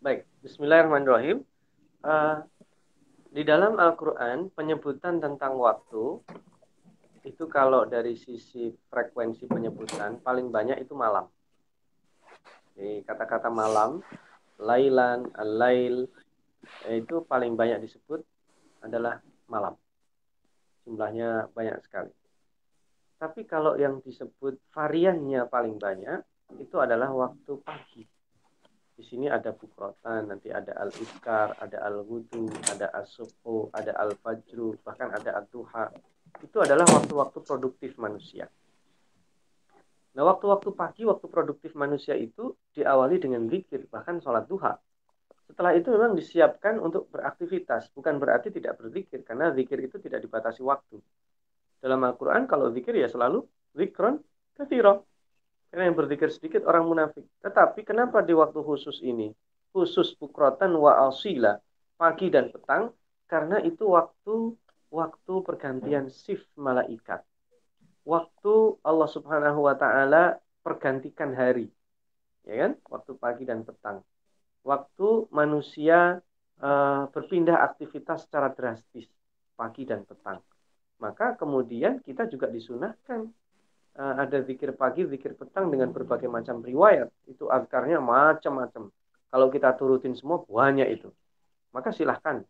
Baik, 0.00 0.24
Bismillahirrahmanirrahim. 0.40 1.44
Uh, 2.02 2.42
di 3.32 3.46
dalam 3.46 3.78
Al-Quran 3.78 4.50
penyebutan 4.52 5.22
tentang 5.22 5.56
waktu 5.56 6.18
itu 7.22 7.44
kalau 7.46 7.86
dari 7.86 8.18
sisi 8.18 8.74
frekuensi 8.90 9.46
penyebutan 9.46 10.18
paling 10.18 10.50
banyak 10.50 10.82
itu 10.82 10.92
malam. 10.98 11.30
Jadi 12.74 13.04
kata-kata 13.06 13.52
malam, 13.52 14.02
lailan, 14.60 15.30
al-lail 15.36 16.08
itu 16.90 17.24
paling 17.24 17.54
banyak 17.54 17.82
disebut 17.82 18.20
adalah 18.82 19.22
malam. 19.48 19.74
Jumlahnya 20.82 21.52
banyak 21.54 21.78
sekali. 21.86 22.12
Tapi 23.22 23.46
kalau 23.46 23.78
yang 23.78 24.02
disebut 24.02 24.58
variannya 24.74 25.46
paling 25.46 25.78
banyak 25.78 26.18
itu 26.58 26.76
adalah 26.82 27.14
waktu 27.14 27.52
pagi. 27.62 28.02
Di 28.92 29.00
sini 29.06 29.30
ada 29.30 29.54
bukrotan, 29.54 30.28
nanti 30.28 30.52
ada 30.52 30.76
al-iskar, 30.78 31.56
ada 31.58 31.86
al-wudu, 31.86 32.50
ada 32.68 32.90
as-subuh, 32.92 33.72
ada 33.72 33.94
al-fajru, 33.96 34.76
bahkan 34.84 35.08
ada 35.14 35.38
ad-duha. 35.38 35.90
Itu 36.42 36.60
adalah 36.60 36.84
waktu-waktu 36.84 37.38
produktif 37.46 37.96
manusia. 37.96 38.50
Nah, 40.12 40.28
waktu-waktu 40.28 40.70
pagi, 40.76 41.08
waktu 41.08 41.24
produktif 41.24 41.72
manusia 41.72 42.12
itu 42.12 42.52
diawali 42.76 43.16
dengan 43.16 43.48
zikir, 43.48 43.88
bahkan 43.88 44.20
sholat 44.20 44.44
duha. 44.44 44.76
Setelah 45.48 45.72
itu 45.72 45.88
memang 45.88 46.12
disiapkan 46.12 46.76
untuk 46.80 47.08
beraktivitas, 47.08 47.88
bukan 47.96 48.20
berarti 48.20 48.52
tidak 48.52 48.76
berzikir, 48.76 49.24
karena 49.24 49.52
zikir 49.56 49.80
itu 49.80 49.96
tidak 50.00 50.20
dibatasi 50.24 50.60
waktu. 50.60 51.00
Dalam 51.80 52.00
Al-Quran, 52.04 52.44
kalau 52.44 52.68
zikir 52.70 52.92
ya 52.92 53.08
selalu 53.08 53.44
zikron 53.72 54.20
kathiro. 54.52 55.08
Karena 55.72 55.88
yang 55.88 55.96
berzikir 55.96 56.28
sedikit 56.28 56.68
orang 56.68 56.84
munafik. 56.84 57.24
Tetapi 57.40 57.80
kenapa 57.80 58.20
di 58.20 58.36
waktu 58.36 58.60
khusus 58.60 59.00
ini? 59.00 59.32
Khusus 59.72 60.12
bukrotan 60.20 60.76
wa 60.76 61.08
asila, 61.08 61.56
pagi 61.96 62.28
dan 62.28 62.52
petang, 62.52 62.92
karena 63.24 63.56
itu 63.64 63.88
waktu 63.88 64.52
waktu 64.92 65.34
pergantian 65.40 66.12
shift 66.12 66.44
malaikat. 66.60 67.24
Waktu 68.02 68.82
Allah 68.82 69.08
Subhanahu 69.08 69.62
wa 69.62 69.74
taala 69.78 70.42
pergantikan 70.66 71.34
hari. 71.34 71.70
Ya 72.42 72.66
kan? 72.66 72.72
Waktu 72.90 73.12
pagi 73.18 73.44
dan 73.46 73.62
petang. 73.62 74.02
Waktu 74.66 75.30
manusia 75.30 76.18
uh, 76.58 77.02
berpindah 77.10 77.62
aktivitas 77.62 78.26
secara 78.26 78.50
drastis 78.50 79.06
pagi 79.54 79.86
dan 79.86 80.02
petang. 80.02 80.42
Maka 80.98 81.34
kemudian 81.34 82.02
kita 82.02 82.26
juga 82.30 82.46
disunahkan 82.50 83.26
uh, 83.98 84.14
ada 84.18 84.38
zikir 84.42 84.74
pagi, 84.74 85.06
zikir 85.06 85.34
petang 85.34 85.70
dengan 85.70 85.90
berbagai 85.94 86.30
macam 86.30 86.62
riwayat. 86.62 87.10
Itu 87.26 87.50
azkarnya 87.50 88.02
macam-macam. 88.02 88.90
Kalau 89.32 89.46
kita 89.50 89.74
turutin 89.78 90.14
semua 90.18 90.42
banyak 90.42 90.88
itu. 90.90 91.10
Maka 91.70 91.94
silahkan 91.94 92.42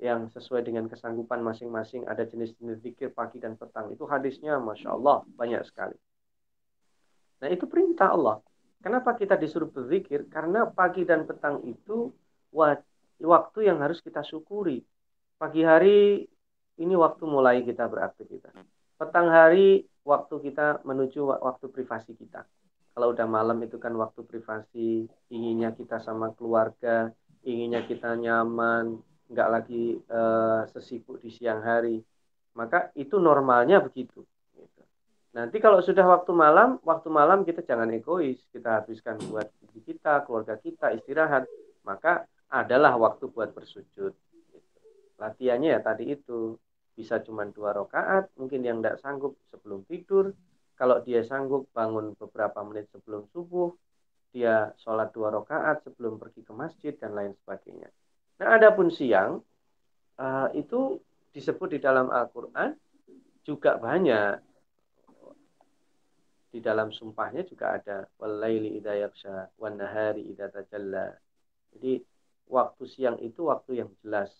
yang 0.00 0.32
sesuai 0.32 0.64
dengan 0.64 0.88
kesanggupan 0.88 1.44
masing-masing 1.44 2.08
ada 2.08 2.24
jenis-jenis 2.24 2.80
zikir 2.80 3.12
pagi 3.12 3.36
dan 3.36 3.60
petang. 3.60 3.92
Itu 3.92 4.08
hadisnya 4.08 4.56
Masya 4.56 4.96
Allah 4.96 5.28
banyak 5.36 5.60
sekali. 5.68 5.96
Nah 7.44 7.48
itu 7.52 7.68
perintah 7.68 8.16
Allah. 8.16 8.40
Kenapa 8.80 9.12
kita 9.12 9.36
disuruh 9.36 9.68
berzikir? 9.68 10.24
Karena 10.32 10.64
pagi 10.64 11.04
dan 11.04 11.28
petang 11.28 11.60
itu 11.68 12.08
waktu 13.20 13.58
yang 13.60 13.84
harus 13.84 14.00
kita 14.00 14.24
syukuri. 14.24 14.80
Pagi 15.36 15.60
hari 15.60 16.24
ini 16.80 16.94
waktu 16.96 17.24
mulai 17.28 17.60
kita 17.60 17.84
beraktivitas. 17.84 18.56
Petang 18.96 19.28
hari 19.28 19.84
waktu 20.00 20.32
kita 20.40 20.80
menuju 20.80 21.28
waktu 21.44 21.68
privasi 21.68 22.16
kita. 22.16 22.48
Kalau 22.96 23.12
udah 23.12 23.28
malam 23.28 23.60
itu 23.60 23.76
kan 23.76 23.92
waktu 24.00 24.24
privasi, 24.24 25.04
inginnya 25.28 25.76
kita 25.76 26.00
sama 26.00 26.32
keluarga, 26.32 27.12
inginnya 27.44 27.84
kita 27.84 28.16
nyaman, 28.16 29.00
nggak 29.30 29.48
lagi 29.48 29.96
uh, 30.10 30.66
sesibuk 30.74 31.22
di 31.22 31.30
siang 31.30 31.62
hari. 31.62 32.02
Maka 32.58 32.90
itu 32.98 33.16
normalnya 33.22 33.78
begitu. 33.78 34.26
Gitu. 34.58 34.82
Nanti 35.38 35.62
kalau 35.62 35.78
sudah 35.78 36.02
waktu 36.02 36.34
malam, 36.34 36.82
waktu 36.82 37.08
malam 37.08 37.46
kita 37.46 37.62
jangan 37.62 37.88
egois, 37.94 38.42
kita 38.50 38.82
habiskan 38.82 39.22
buat 39.30 39.46
diri 39.62 39.94
kita, 39.94 40.26
keluarga 40.26 40.58
kita, 40.58 40.90
istirahat. 40.98 41.46
Maka 41.86 42.26
adalah 42.50 42.98
waktu 42.98 43.30
buat 43.30 43.54
bersujud. 43.54 44.12
Gitu. 44.12 44.58
Latihannya 45.22 45.78
ya 45.78 45.80
tadi 45.80 46.10
itu 46.10 46.58
bisa 47.00 47.22
cuma 47.24 47.48
dua 47.48 47.72
rakaat 47.72 48.28
mungkin 48.36 48.60
yang 48.60 48.84
tidak 48.84 49.00
sanggup 49.00 49.32
sebelum 49.48 49.86
tidur 49.88 50.36
kalau 50.76 51.00
dia 51.00 51.24
sanggup 51.24 51.64
bangun 51.72 52.12
beberapa 52.12 52.60
menit 52.60 52.92
sebelum 52.92 53.24
subuh 53.32 53.72
dia 54.36 54.76
sholat 54.76 55.08
dua 55.16 55.32
rakaat 55.32 55.80
sebelum 55.86 56.20
pergi 56.20 56.44
ke 56.44 56.52
masjid 56.52 56.92
dan 57.00 57.16
lain 57.16 57.32
sebagainya 57.40 57.88
nah 58.40 58.56
adapun 58.56 58.88
siang 58.88 59.44
uh, 60.16 60.48
itu 60.56 60.96
disebut 61.36 61.76
di 61.76 61.78
dalam 61.78 62.08
Al-Quran 62.08 62.72
juga 63.44 63.76
banyak 63.76 64.40
di 66.50 66.58
dalam 66.58 66.90
sumpahnya 66.90 67.46
juga 67.46 67.78
ada 67.78 68.08
walaili 68.18 68.80
idza 68.80 68.96
yaksha 68.96 69.54
wan 69.60 69.78
nahari 69.78 70.26
idza 70.26 70.50
tajalla 70.50 71.14
jadi 71.76 72.00
waktu 72.50 72.82
siang 72.88 73.20
itu 73.22 73.46
waktu 73.46 73.84
yang 73.84 73.90
jelas 74.02 74.32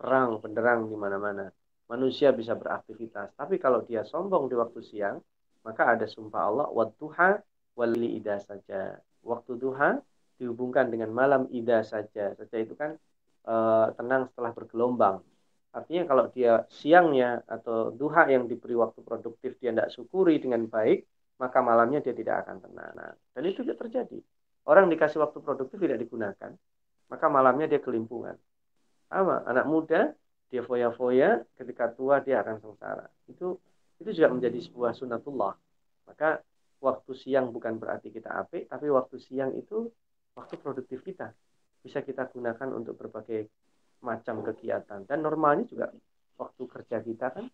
terang 0.00 0.40
benderang 0.40 0.88
di 0.88 0.96
mana-mana 0.96 1.52
manusia 1.92 2.32
bisa 2.32 2.56
beraktivitas. 2.56 3.36
Tapi 3.36 3.60
kalau 3.60 3.84
dia 3.84 4.00
sombong 4.08 4.48
di 4.48 4.56
waktu 4.56 4.80
siang, 4.80 5.20
maka 5.60 5.92
ada 5.92 6.08
sumpah 6.08 6.42
Allah, 6.48 6.66
wadduha 6.72 7.36
wali 7.76 8.16
ida 8.16 8.40
saja. 8.40 8.96
Waktu 9.20 9.60
duha 9.60 10.00
dihubungkan 10.40 10.88
dengan 10.88 11.12
malam 11.12 11.46
ida 11.52 11.84
saja. 11.84 12.32
Saja 12.32 12.56
itu 12.56 12.72
kan 12.72 12.96
e, 13.42 13.54
tenang 13.98 14.30
setelah 14.30 14.50
bergelombang. 14.54 15.20
Artinya 15.72 16.04
kalau 16.04 16.24
dia 16.28 16.68
siangnya 16.68 17.40
atau 17.48 17.90
duha 17.92 18.28
yang 18.28 18.44
diberi 18.44 18.76
waktu 18.76 19.00
produktif 19.00 19.56
dia 19.56 19.72
tidak 19.72 19.88
syukuri 19.92 20.36
dengan 20.36 20.68
baik, 20.68 21.04
maka 21.40 21.58
malamnya 21.64 22.04
dia 22.04 22.12
tidak 22.12 22.44
akan 22.46 22.60
tenang. 22.60 22.92
Nah, 22.92 23.10
dan 23.16 23.42
itu 23.48 23.64
juga 23.64 23.80
terjadi. 23.80 24.20
Orang 24.68 24.92
dikasih 24.92 25.18
waktu 25.18 25.42
produktif 25.42 25.80
tidak 25.80 25.98
digunakan, 25.98 26.52
maka 27.10 27.26
malamnya 27.26 27.66
dia 27.66 27.80
kelimpungan. 27.82 28.36
Sama, 29.10 29.42
anak 29.48 29.66
muda 29.66 30.14
dia 30.52 30.60
foya-foya, 30.60 31.42
ketika 31.56 31.88
tua 31.88 32.20
dia 32.20 32.44
akan 32.44 32.60
sengsara. 32.60 33.08
Itu 33.24 33.56
itu 33.96 34.10
juga 34.12 34.28
menjadi 34.36 34.60
sebuah 34.60 34.92
sunatullah. 34.92 35.56
Maka 36.04 36.44
waktu 36.82 37.12
siang 37.16 37.48
bukan 37.54 37.80
berarti 37.80 38.12
kita 38.12 38.28
apik, 38.28 38.68
tapi 38.68 38.92
waktu 38.92 39.16
siang 39.16 39.56
itu 39.56 39.88
waktu 40.36 40.54
produktif 40.60 41.00
kita. 41.00 41.32
Bisa 41.82 42.00
kita 42.00 42.30
gunakan 42.30 42.68
untuk 42.70 42.94
berbagai 42.94 43.50
macam 44.02 44.42
kegiatan. 44.46 45.02
Dan 45.06 45.18
normalnya 45.22 45.66
juga 45.66 45.86
waktu 46.38 46.62
kerja 46.66 46.98
kita 47.02 47.26
kan 47.34 47.46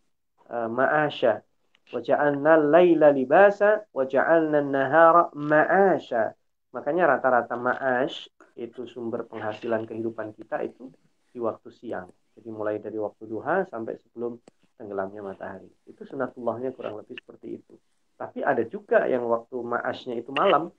uh, 0.48 0.68
ma'asya 0.68 1.44
waja'alna 1.88 2.68
laila 2.68 3.08
libasa 3.12 3.84
waja'alna 3.92 4.60
nahara 4.64 5.32
ma'asya 5.32 6.36
makanya 6.72 7.16
rata-rata 7.16 7.56
ma'ash 7.56 8.28
itu 8.58 8.84
sumber 8.84 9.24
penghasilan 9.24 9.88
kehidupan 9.88 10.34
kita 10.34 10.60
itu 10.66 10.90
di 11.30 11.38
waktu 11.38 11.68
siang. 11.70 12.10
Jadi 12.34 12.48
mulai 12.50 12.82
dari 12.82 12.98
waktu 12.98 13.24
duha 13.26 13.66
sampai 13.70 13.98
sebelum 13.98 14.38
tenggelamnya 14.78 15.22
matahari. 15.22 15.70
Itu 15.86 16.06
sunatullahnya 16.06 16.74
kurang 16.74 16.98
lebih 17.02 17.18
seperti 17.18 17.62
itu. 17.62 17.74
Tapi 18.18 18.42
ada 18.42 18.62
juga 18.66 19.06
yang 19.06 19.26
waktu 19.26 19.56
ma'ashnya 19.58 20.18
itu 20.18 20.30
malam. 20.34 20.70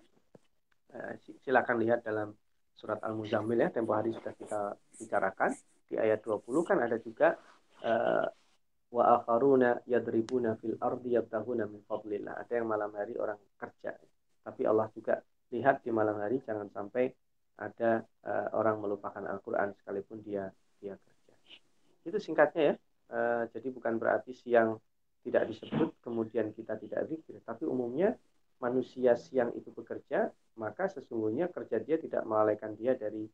Uh, 0.89 1.13
silakan 1.45 1.77
lihat 1.79 2.03
dalam 2.03 2.33
surat 2.79 3.03
Al-Muzammil 3.03 3.59
ya 3.59 3.69
tempo 3.75 3.91
hari 3.91 4.15
sudah 4.15 4.31
kita 4.31 4.59
bicarakan. 4.95 5.51
Di 5.91 5.99
ayat 5.99 6.23
20 6.23 6.47
kan 6.63 6.79
ada 6.79 6.95
juga 7.03 7.35
uh, 7.83 8.25
wa 8.89 9.03
akharuna 9.19 9.83
yadribuna 9.83 10.55
fil 10.55 10.79
ardi 10.79 11.19
yabtahuna 11.19 11.67
min 11.67 11.83
fadlillah. 11.83 12.39
Ada 12.39 12.63
yang 12.63 12.67
malam 12.71 12.95
hari 12.95 13.19
orang 13.19 13.35
kerja. 13.59 13.99
Tapi 14.39 14.61
Allah 14.63 14.87
juga 14.95 15.19
lihat 15.51 15.83
di 15.83 15.91
malam 15.91 16.15
hari 16.23 16.39
jangan 16.39 16.71
sampai 16.71 17.11
ada 17.59 18.07
uh, 18.23 18.47
orang 18.55 18.79
melupakan 18.79 19.19
Al-Qur'an 19.27 19.75
sekalipun 19.75 20.23
dia 20.23 20.47
dia 20.79 20.95
kerja. 20.95 21.33
Itu 22.07 22.17
singkatnya 22.23 22.63
ya. 22.63 22.75
Uh, 23.09 23.43
jadi 23.51 23.67
bukan 23.73 23.99
berarti 23.99 24.31
siang 24.31 24.79
tidak 25.25 25.51
disebut 25.51 25.99
kemudian 25.99 26.55
kita 26.55 26.79
tidak 26.79 27.11
zikir. 27.11 27.43
Tapi 27.43 27.67
umumnya 27.67 28.15
manusia 28.59 29.15
siang 29.15 29.55
itu 29.55 29.71
bekerja 29.71 30.31
maka 30.59 30.91
sesungguhnya 30.91 31.47
kerja 31.51 31.79
dia 31.79 31.95
tidak 31.95 32.27
melalaikan 32.27 32.75
dia 32.75 32.95
dari 32.95 33.27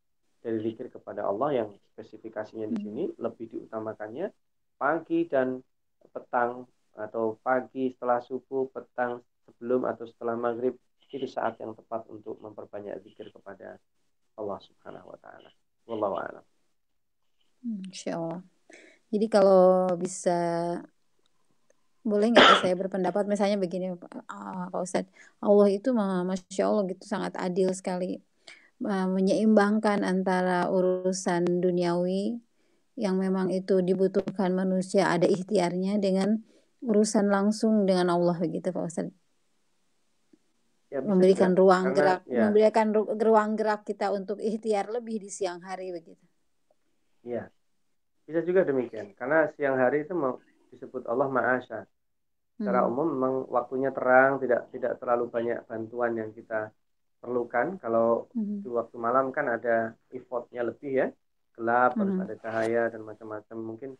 dari 0.45 0.61
zikir 0.61 0.93
kepada 0.93 1.25
Allah 1.25 1.65
yang 1.65 1.69
spesifikasinya 1.97 2.69
di 2.69 2.77
sini 2.77 3.03
hmm. 3.09 3.17
lebih 3.17 3.49
diutamakannya 3.49 4.29
pagi 4.77 5.25
dan 5.25 5.57
petang 6.13 6.69
atau 6.95 7.35
pagi 7.43 7.91
setelah 7.91 8.21
subuh, 8.23 8.69
petang 8.71 9.19
sebelum 9.49 9.83
atau 9.89 10.05
setelah 10.07 10.37
maghrib 10.37 10.77
itu 11.15 11.27
saat 11.31 11.55
yang 11.63 11.71
tepat 11.71 12.05
untuk 12.11 12.35
memperbanyak 12.43 12.99
zikir 13.07 13.31
kepada 13.31 13.79
Allah 14.35 14.59
Subhanahu 14.59 15.15
wa 15.15 15.19
taala. 15.23 15.47
Wallahu 15.87 16.15
a'lam. 16.19 16.45
Insya 17.87 18.19
Allah. 18.19 18.41
Jadi 19.09 19.27
kalau 19.31 19.87
bisa 19.95 20.37
boleh 22.05 22.29
nggak 22.29 22.61
saya 22.61 22.77
berpendapat? 22.77 23.25
Misalnya 23.25 23.57
begini 23.57 23.97
uh, 23.97 24.65
Pak 24.69 24.79
Ustadz. 24.79 25.09
Allah 25.41 25.67
itu 25.73 25.89
masya 25.91 26.63
Allah 26.69 26.83
gitu 26.85 27.03
sangat 27.03 27.33
adil 27.33 27.73
sekali 27.73 28.21
uh, 28.85 29.09
menyeimbangkan 29.09 30.05
antara 30.05 30.69
urusan 30.69 31.65
duniawi 31.65 32.37
yang 32.95 33.19
memang 33.19 33.51
itu 33.51 33.83
dibutuhkan 33.83 34.55
manusia 34.55 35.11
ada 35.11 35.27
ikhtiarnya 35.27 35.99
dengan 35.99 36.39
urusan 36.85 37.27
langsung 37.27 37.83
dengan 37.83 38.13
Allah 38.13 38.37
begitu 38.37 38.69
Pak 38.69 38.85
Ustadz. 38.85 39.17
Ya, 40.93 41.01
memberikan 41.01 41.51
juga. 41.51 41.59
ruang 41.65 41.83
Karena, 41.91 41.97
gerak 41.97 42.21
ya. 42.29 42.41
memberikan 42.47 42.87
ru 42.93 43.03
ruang 43.19 43.57
gerak 43.57 43.81
kita 43.83 44.13
untuk 44.13 44.39
ikhtiar 44.39 44.87
lebih 44.93 45.19
di 45.19 45.27
siang 45.33 45.59
hari 45.59 45.91
begitu. 45.91 46.23
Iya. 47.25 47.49
Bisa 48.23 48.45
juga 48.45 48.63
demikian. 48.63 49.11
Karena 49.17 49.49
siang 49.57 49.75
hari 49.75 50.07
itu 50.07 50.13
mau 50.15 50.39
disebut 50.71 51.03
Allah 51.09 51.27
Ma'asya 51.27 51.83
Secara 52.55 52.87
hmm. 52.87 52.89
umum 52.91 53.07
memang 53.11 53.33
waktunya 53.51 53.91
terang, 53.91 54.39
tidak 54.39 54.71
tidak 54.71 54.95
terlalu 54.97 55.27
banyak 55.27 55.59
bantuan 55.67 56.15
yang 56.15 56.31
kita 56.31 56.71
perlukan. 57.19 57.75
Kalau 57.83 58.31
hmm. 58.31 58.63
di 58.63 58.69
waktu 58.71 58.95
malam 58.95 59.35
kan 59.35 59.51
ada 59.51 59.91
effortnya 60.11 60.63
lebih 60.63 60.91
ya, 61.03 61.07
gelap, 61.59 61.95
hmm. 61.95 61.99
harus 61.99 62.17
ada 62.23 62.35
cahaya 62.39 62.83
dan 62.87 63.01
macam-macam. 63.03 63.57
Mungkin 63.59 63.91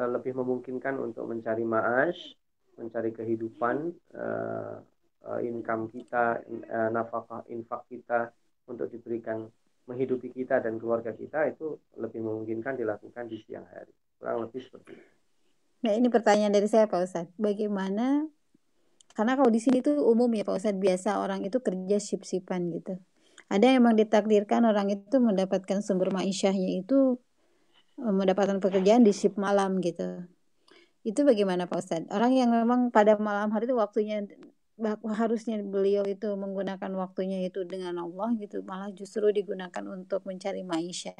uh, 0.00 0.08
lebih 0.16 0.32
memungkinkan 0.32 0.96
untuk 0.96 1.28
mencari 1.28 1.64
maash, 1.66 2.32
mencari 2.80 3.12
kehidupan, 3.12 3.92
uh, 4.16 4.80
uh, 5.28 5.40
income 5.44 5.92
kita, 5.92 6.40
uh, 6.72 6.88
nafkah 6.88 7.44
infak 7.52 7.84
kita 7.92 8.32
untuk 8.64 8.88
diberikan 8.88 9.44
menghidupi 9.84 10.30
kita 10.30 10.62
dan 10.62 10.78
keluarga 10.78 11.10
kita 11.10 11.50
itu 11.50 11.74
lebih 11.98 12.22
memungkinkan 12.22 12.78
dilakukan 12.78 13.26
di 13.26 13.42
siang 13.44 13.66
hari. 13.66 13.90
Kurang 14.16 14.46
lebih 14.46 14.62
seperti 14.62 14.94
itu. 14.96 15.19
Nah 15.80 15.92
ini 15.96 16.12
pertanyaan 16.12 16.52
dari 16.52 16.68
saya 16.68 16.84
Pak 16.84 17.00
Ustadz. 17.00 17.34
Bagaimana? 17.40 18.28
Karena 19.16 19.32
kalau 19.36 19.48
di 19.48 19.60
sini 19.60 19.80
tuh 19.80 19.96
umum 20.04 20.28
ya 20.36 20.44
Pak 20.44 20.60
Ustadz 20.60 20.80
biasa 20.80 21.24
orang 21.24 21.40
itu 21.44 21.58
kerja 21.64 21.96
sip-sipan 21.96 22.68
gitu. 22.76 23.00
Ada 23.50 23.74
yang 23.74 23.82
memang 23.82 23.96
ditakdirkan 23.98 24.62
orang 24.68 24.92
itu 24.92 25.16
mendapatkan 25.18 25.82
sumber 25.82 26.12
ma'isyahnya 26.14 26.84
itu 26.84 27.18
eh, 27.98 28.12
mendapatkan 28.12 28.60
pekerjaan 28.60 29.02
di 29.02 29.10
sip 29.16 29.40
malam 29.40 29.80
gitu. 29.80 30.28
Itu 31.00 31.24
bagaimana 31.24 31.64
Pak 31.64 31.78
Ustadz? 31.80 32.10
Orang 32.12 32.36
yang 32.36 32.52
memang 32.52 32.92
pada 32.92 33.16
malam 33.16 33.48
hari 33.50 33.64
itu 33.64 33.74
waktunya 33.74 34.20
harusnya 35.16 35.60
beliau 35.60 36.04
itu 36.08 36.28
menggunakan 36.36 36.88
waktunya 36.96 37.44
itu 37.44 37.68
dengan 37.68 38.00
Allah 38.00 38.32
gitu 38.40 38.64
malah 38.64 38.88
justru 38.92 39.28
digunakan 39.32 39.84
untuk 39.88 40.28
mencari 40.28 40.60
ma'isyah. 40.60 41.16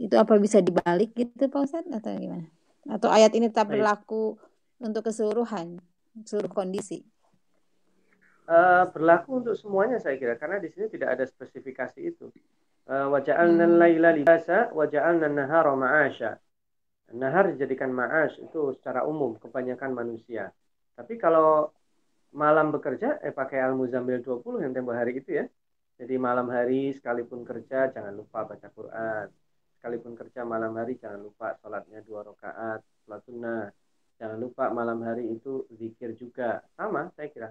Itu 0.00 0.16
apa 0.16 0.40
bisa 0.40 0.64
dibalik 0.64 1.12
gitu 1.12 1.52
Pak 1.52 1.60
Ustadz 1.68 1.92
atau 1.92 2.16
gimana? 2.16 2.57
Atau 2.88 3.12
ayat 3.12 3.36
ini 3.36 3.52
tetap 3.52 3.68
berlaku 3.68 4.40
untuk 4.80 5.04
keseluruhan, 5.04 5.76
seluruh 6.24 6.48
kondisi? 6.48 7.04
Uh, 8.48 8.88
berlaku 8.96 9.44
untuk 9.44 9.52
semuanya 9.60 10.00
saya 10.00 10.16
kira 10.16 10.32
karena 10.40 10.56
di 10.56 10.72
sini 10.72 10.88
tidak 10.88 11.20
ada 11.20 11.24
spesifikasi 11.28 12.00
itu. 12.00 12.32
Uh, 12.88 13.12
waja'alna 13.12 13.68
hmm. 13.68 13.76
laila 13.76 14.10
libasa 14.16 14.72
waja'alna 14.72 15.28
nahara 15.28 15.76
ma'asya. 15.76 16.40
Nahar 17.12 17.52
dijadikan 17.52 17.92
ma'ash 17.92 18.40
itu 18.40 18.72
secara 18.80 19.04
umum 19.04 19.36
kebanyakan 19.36 19.92
manusia. 19.92 20.48
Tapi 20.96 21.20
kalau 21.20 21.68
malam 22.32 22.72
bekerja 22.72 23.20
eh 23.20 23.36
pakai 23.36 23.60
Al-Muzammil 23.68 24.24
20 24.24 24.64
yang 24.64 24.72
tempo 24.72 24.96
hari 24.96 25.20
itu 25.20 25.44
ya. 25.44 25.44
Jadi 26.00 26.16
malam 26.16 26.48
hari 26.48 26.96
sekalipun 26.96 27.44
kerja 27.44 27.92
jangan 27.92 28.16
lupa 28.16 28.48
baca 28.48 28.68
Quran 28.72 29.28
sekalipun 29.78 30.18
kerja 30.18 30.42
malam 30.42 30.74
hari 30.74 30.98
jangan 30.98 31.22
lupa 31.22 31.54
sholatnya 31.62 32.02
dua 32.02 32.26
rakaat 32.26 32.82
sholat 33.06 33.22
sunnah. 33.22 33.70
Jangan 34.18 34.38
lupa 34.42 34.66
malam 34.74 34.98
hari 35.06 35.30
itu 35.30 35.70
zikir 35.70 36.18
juga. 36.18 36.66
Sama 36.74 37.06
saya 37.14 37.30
kira 37.30 37.48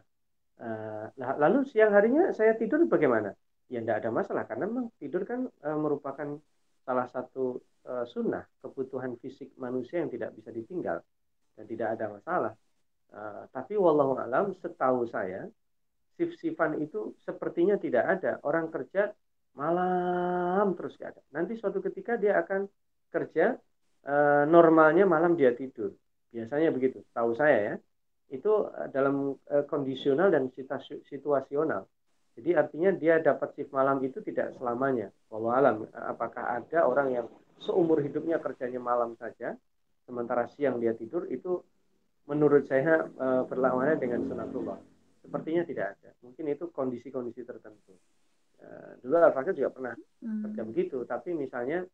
uh, 0.59 1.07
lalu 1.15 1.63
siang 1.63 1.95
harinya 1.95 2.35
saya 2.35 2.59
tidur 2.59 2.83
bagaimana? 2.91 3.31
Ya 3.71 3.79
tidak 3.79 4.03
ada 4.03 4.09
masalah 4.11 4.43
karena 4.43 4.67
memang 4.67 4.91
tidur 4.99 5.23
kan 5.23 5.47
uh, 5.47 5.79
merupakan 5.79 6.35
salah 6.83 7.07
satu 7.07 7.63
uh, 7.87 8.03
sunnah 8.03 8.43
kebutuhan 8.59 9.15
fisik 9.23 9.55
manusia 9.55 10.03
yang 10.03 10.11
tidak 10.11 10.35
bisa 10.35 10.51
ditinggal 10.51 10.99
dan 11.55 11.65
tidak 11.65 11.95
ada 11.95 12.05
masalah. 12.11 12.53
Uh, 13.07 13.47
tapi 13.55 13.79
wallahu 13.79 14.19
alam 14.19 14.51
setahu 14.59 15.07
saya 15.07 15.47
sif-sifan 16.19 16.83
itu 16.83 17.15
sepertinya 17.23 17.79
tidak 17.79 18.19
ada. 18.19 18.43
Orang 18.43 18.67
kerja 18.67 19.15
malam 19.57 20.77
terus 20.77 20.93
gak 21.01 21.17
ada. 21.17 21.21
Nanti 21.33 21.57
suatu 21.57 21.81
ketika 21.81 22.13
dia 22.15 22.37
akan 22.37 22.69
kerja 23.09 23.57
e, 24.05 24.15
normalnya 24.45 25.09
malam 25.09 25.33
dia 25.33 25.57
tidur. 25.57 25.97
Biasanya 26.29 26.69
begitu, 26.69 27.01
tahu 27.11 27.33
saya 27.33 27.73
ya. 27.73 27.75
Itu 28.29 28.69
eh, 28.69 28.87
dalam 28.93 29.33
e, 29.49 29.65
kondisional 29.65 30.29
dan 30.29 30.53
situasional. 31.09 31.89
Jadi 32.37 32.53
artinya 32.53 32.93
dia 32.93 33.17
dapat 33.17 33.57
shift 33.57 33.73
malam 33.73 33.97
itu 34.05 34.21
tidak 34.21 34.53
selamanya. 34.61 35.09
Walau 35.33 35.49
alam, 35.49 35.89
apakah 35.89 36.61
ada 36.61 36.85
orang 36.85 37.09
yang 37.09 37.27
seumur 37.65 37.97
hidupnya 38.05 38.37
kerjanya 38.37 38.77
malam 38.77 39.17
saja, 39.17 39.57
sementara 40.05 40.45
siang 40.53 40.77
dia 40.77 40.93
tidur 40.93 41.25
itu 41.33 41.65
menurut 42.29 42.69
saya 42.69 43.09
e, 43.09 43.27
berlawanan 43.49 43.97
dengan 43.97 44.21
sunatullah. 44.29 44.77
Sepertinya 45.25 45.65
tidak 45.65 45.97
ada. 45.97 46.13
Mungkin 46.21 46.45
itu 46.47 46.69
kondisi-kondisi 46.69 47.41
tertentu. 47.41 47.97
Eh, 48.57 48.91
dulu 49.05 49.21
al 49.21 49.29
juga 49.53 49.69
pernah 49.69 49.93
hmm. 49.93 50.41
kerja 50.49 50.61
begitu 50.65 50.97
tapi 51.05 51.29
misalnya 51.37 51.85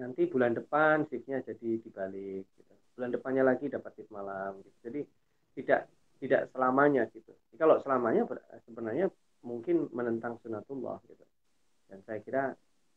nanti 0.00 0.24
bulan 0.24 0.56
depan 0.56 1.04
shiftnya 1.12 1.44
jadi 1.44 1.84
dibalik 1.84 2.48
gitu. 2.56 2.72
bulan 2.96 3.12
depannya 3.12 3.44
lagi 3.44 3.68
dapat 3.68 3.92
shift 3.92 4.08
malam 4.08 4.64
gitu. 4.64 4.78
jadi 4.88 5.00
tidak 5.60 5.80
tidak 6.24 6.40
selamanya 6.56 7.04
gitu 7.12 7.36
jadi 7.52 7.56
kalau 7.60 7.76
selamanya 7.84 8.24
sebenarnya 8.64 9.12
mungkin 9.44 9.92
menentang 9.92 10.40
sunatullah 10.40 11.04
gitu 11.04 11.24
dan 11.92 12.00
saya 12.08 12.24
kira 12.24 12.44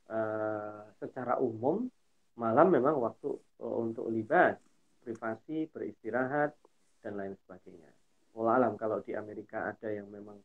uh, 0.07 0.88
secara 1.03 1.43
umum 1.43 1.91
malam 2.39 2.71
memang 2.71 3.03
waktu 3.03 3.36
uh, 3.60 3.75
untuk 3.84 4.07
libas, 4.07 4.55
privasi, 5.03 5.67
beristirahat 5.71 6.55
dan 7.03 7.19
lain 7.19 7.36
sebagainya. 7.43 7.91
Walau 8.31 8.51
alam 8.55 8.73
kalau 8.79 9.03
di 9.03 9.12
Amerika 9.12 9.67
ada 9.67 9.91
yang 9.91 10.07
memang 10.07 10.39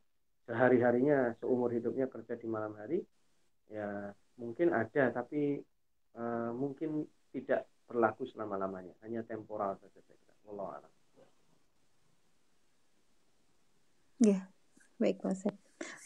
sehari-harinya 0.47 1.35
seumur 1.43 1.75
hidupnya 1.75 2.07
kerja 2.07 2.39
di 2.39 2.47
malam 2.47 2.73
hari, 2.79 3.03
ya 3.69 4.15
mungkin 4.39 4.71
ada 4.71 5.11
tapi 5.11 5.59
uh, 6.15 6.51
mungkin 6.55 7.05
tidak 7.35 7.67
berlaku 7.87 8.27
selama-lamanya, 8.31 8.95
hanya 9.03 9.23
temporal 9.27 9.79
saja 9.79 10.01
saya 10.03 10.19
kira. 10.19 10.35
Ya, 14.17 14.49
baik 14.97 15.21
Mas. 15.21 15.45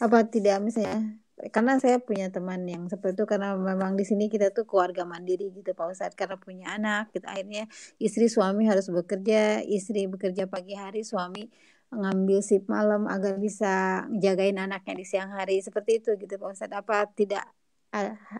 Apa 0.03 0.27
tidak 0.27 0.59
misalnya 0.59 1.21
karena 1.49 1.81
saya 1.81 1.97
punya 1.97 2.29
teman 2.29 2.61
yang 2.69 2.85
seperti 2.85 3.17
itu 3.17 3.25
karena 3.25 3.57
memang 3.57 3.97
di 3.97 4.05
sini 4.05 4.29
kita 4.29 4.53
tuh 4.53 4.69
keluarga 4.69 5.09
mandiri 5.09 5.49
gitu 5.49 5.73
Pak 5.73 5.87
Ustadz 5.89 6.13
karena 6.13 6.37
punya 6.37 6.77
anak 6.77 7.09
gitu 7.17 7.25
akhirnya 7.25 7.65
istri 7.97 8.29
suami 8.29 8.69
harus 8.69 8.85
bekerja 8.93 9.65
istri 9.65 10.05
bekerja 10.05 10.45
pagi 10.45 10.77
hari 10.77 11.01
suami 11.01 11.49
ngambil 11.91 12.39
sip 12.39 12.63
malam 12.71 13.03
agar 13.11 13.35
bisa 13.35 14.05
jagain 14.15 14.55
anaknya 14.55 14.95
di 14.95 15.05
siang 15.05 15.35
hari 15.35 15.59
seperti 15.59 15.99
itu 15.99 16.15
gitu 16.15 16.39
Pak 16.39 16.55
Ustadz 16.55 16.79
apa 16.79 17.03
tidak 17.11 17.43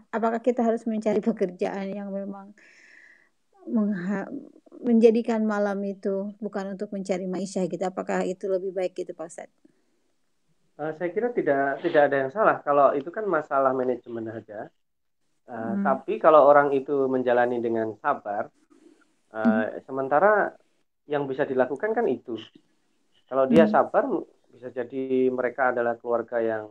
apakah 0.09 0.39
kita 0.39 0.63
harus 0.63 0.87
mencari 0.87 1.19
pekerjaan 1.29 1.91
yang 1.91 2.09
memang 2.09 2.55
menjadikan 4.81 5.45
malam 5.45 5.77
itu 5.85 6.33
bukan 6.41 6.73
untuk 6.73 6.89
mencari 6.95 7.29
maisha 7.29 7.61
gitu 7.67 7.83
apakah 7.83 8.23
itu 8.25 8.47
lebih 8.47 8.71
baik 8.71 8.95
gitu 8.95 9.11
Pak 9.11 9.27
Ustadz 9.27 9.61
Uh, 10.81 10.97
saya 10.97 11.13
kira 11.13 11.29
tidak 11.29 11.77
tidak 11.85 12.09
ada 12.09 12.15
yang 12.25 12.31
salah 12.33 12.57
kalau 12.65 12.89
itu 12.97 13.13
kan 13.13 13.21
masalah 13.29 13.69
manajemen 13.69 14.25
saja. 14.33 14.65
Uh, 15.45 15.77
hmm. 15.77 15.85
Tapi 15.85 16.17
kalau 16.17 16.49
orang 16.49 16.73
itu 16.73 17.05
menjalani 17.05 17.61
dengan 17.61 17.93
sabar, 18.01 18.49
uh, 19.29 19.37
hmm. 19.37 19.85
sementara 19.85 20.57
yang 21.05 21.29
bisa 21.29 21.45
dilakukan 21.45 21.93
kan 21.93 22.09
itu. 22.09 22.33
Kalau 23.31 23.47
dia 23.47 23.63
hmm. 23.63 23.71
sabar, 23.71 24.03
bisa 24.51 24.67
jadi 24.75 25.31
mereka 25.31 25.71
adalah 25.71 25.95
keluarga 25.95 26.43
yang 26.43 26.67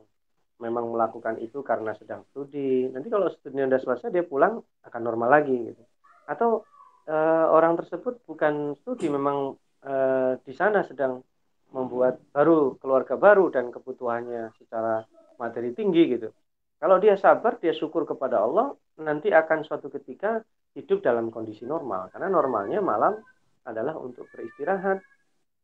memang 0.61 0.93
melakukan 0.93 1.41
itu 1.41 1.65
karena 1.65 1.97
sedang 1.97 2.29
studi. 2.29 2.85
Nanti 2.93 3.09
kalau 3.09 3.33
studinya 3.33 3.65
sudah 3.73 3.81
selesai, 3.81 4.13
dia 4.13 4.29
pulang 4.29 4.61
akan 4.85 5.01
normal 5.01 5.41
lagi 5.41 5.57
gitu. 5.57 5.81
Atau 6.29 6.69
uh, 7.09 7.47
orang 7.49 7.81
tersebut 7.81 8.21
bukan 8.29 8.77
studi, 8.85 9.09
memang 9.09 9.57
uh, 9.89 10.37
di 10.45 10.53
sana 10.53 10.85
sedang 10.85 11.25
membuat 11.73 12.21
baru 12.29 12.77
keluarga 12.77 13.17
baru 13.17 13.49
dan 13.49 13.73
kebutuhannya 13.73 14.53
secara 14.61 15.01
materi 15.41 15.73
tinggi 15.73 16.13
gitu. 16.13 16.29
Kalau 16.77 17.01
dia 17.01 17.17
sabar, 17.17 17.57
dia 17.57 17.73
syukur 17.73 18.05
kepada 18.05 18.45
Allah, 18.45 18.77
nanti 19.01 19.33
akan 19.33 19.65
suatu 19.65 19.89
ketika 19.89 20.45
hidup 20.77 21.01
dalam 21.01 21.33
kondisi 21.33 21.65
normal. 21.65 22.13
Karena 22.13 22.29
normalnya 22.29 22.85
malam 22.85 23.17
adalah 23.65 23.97
untuk 23.97 24.29
beristirahat, 24.33 25.01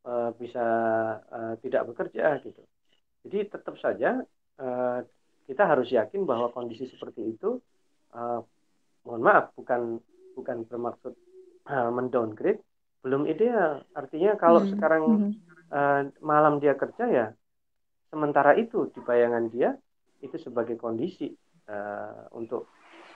e, 0.05 0.13
bisa 0.37 0.65
e, 1.25 1.39
tidak 1.63 1.93
bekerja 1.93 2.41
gitu. 2.43 2.61
Jadi 3.25 3.37
tetap 3.49 3.75
saja 3.79 4.21
e, 4.57 4.67
kita 5.47 5.63
harus 5.63 5.87
yakin 5.89 6.27
bahwa 6.27 6.51
kondisi 6.51 6.91
seperti 6.91 7.23
itu, 7.23 7.55
mohon 9.07 9.23
maaf, 9.23 9.55
bukan 9.55 9.95
bukan 10.35 10.67
bermaksud 10.67 11.15
mendowngrade, 11.71 12.59
belum 12.99 13.23
ideal. 13.31 13.87
Artinya 13.95 14.35
kalau 14.35 14.67
hmm. 14.67 14.71
sekarang 14.75 15.03
hmm 15.07 15.47
uh, 15.71 16.01
malam 16.23 16.59
dia 16.63 16.75
kerja 16.75 17.05
ya 17.07 17.27
sementara 18.07 18.55
itu 18.55 18.87
di 18.91 18.99
bayangan 19.03 19.51
dia 19.51 19.75
itu 20.23 20.35
sebagai 20.39 20.79
kondisi 20.79 21.29
uh, 21.69 22.31
untuk 22.33 22.71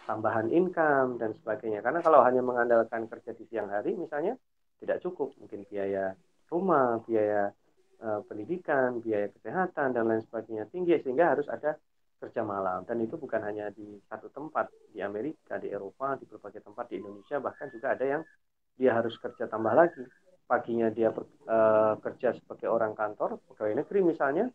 tambahan 0.06 0.52
income 0.52 1.22
dan 1.22 1.32
sebagainya 1.38 1.80
karena 1.80 2.04
kalau 2.04 2.26
hanya 2.26 2.44
mengandalkan 2.44 3.08
kerja 3.08 3.32
di 3.38 3.48
siang 3.48 3.72
hari 3.72 3.96
misalnya 3.96 4.36
tidak 4.82 5.00
cukup 5.06 5.32
mungkin 5.39 5.63
biaya 5.70 6.17
rumah 6.52 7.00
biaya 7.08 7.56
uh, 8.04 8.22
pendidikan 8.28 9.00
biaya 9.00 9.32
kesehatan 9.32 9.96
dan 9.96 10.04
lain 10.06 10.22
sebagainya 10.28 10.68
tinggi 10.68 11.00
sehingga 11.00 11.34
harus 11.34 11.48
ada 11.48 11.80
kerja 12.22 12.46
malam 12.46 12.86
dan 12.86 13.02
itu 13.02 13.18
bukan 13.18 13.42
hanya 13.42 13.74
di 13.74 13.98
satu 14.06 14.30
tempat 14.30 14.70
di 14.94 15.02
Amerika 15.02 15.58
di 15.58 15.74
Eropa 15.74 16.14
di 16.22 16.30
berbagai 16.30 16.62
tempat 16.62 16.86
di 16.94 17.02
Indonesia 17.02 17.42
bahkan 17.42 17.74
juga 17.74 17.98
ada 17.98 18.06
yang 18.06 18.22
dia 18.78 18.94
harus 18.94 19.18
kerja 19.18 19.50
tambah 19.50 19.74
lagi 19.74 20.06
paginya 20.46 20.92
dia 20.92 21.10
uh, 21.10 21.96
kerja 21.98 22.36
sebagai 22.38 22.70
orang 22.70 22.94
kantor 22.94 23.42
pegawai 23.50 23.82
negeri 23.82 24.04
misalnya 24.04 24.46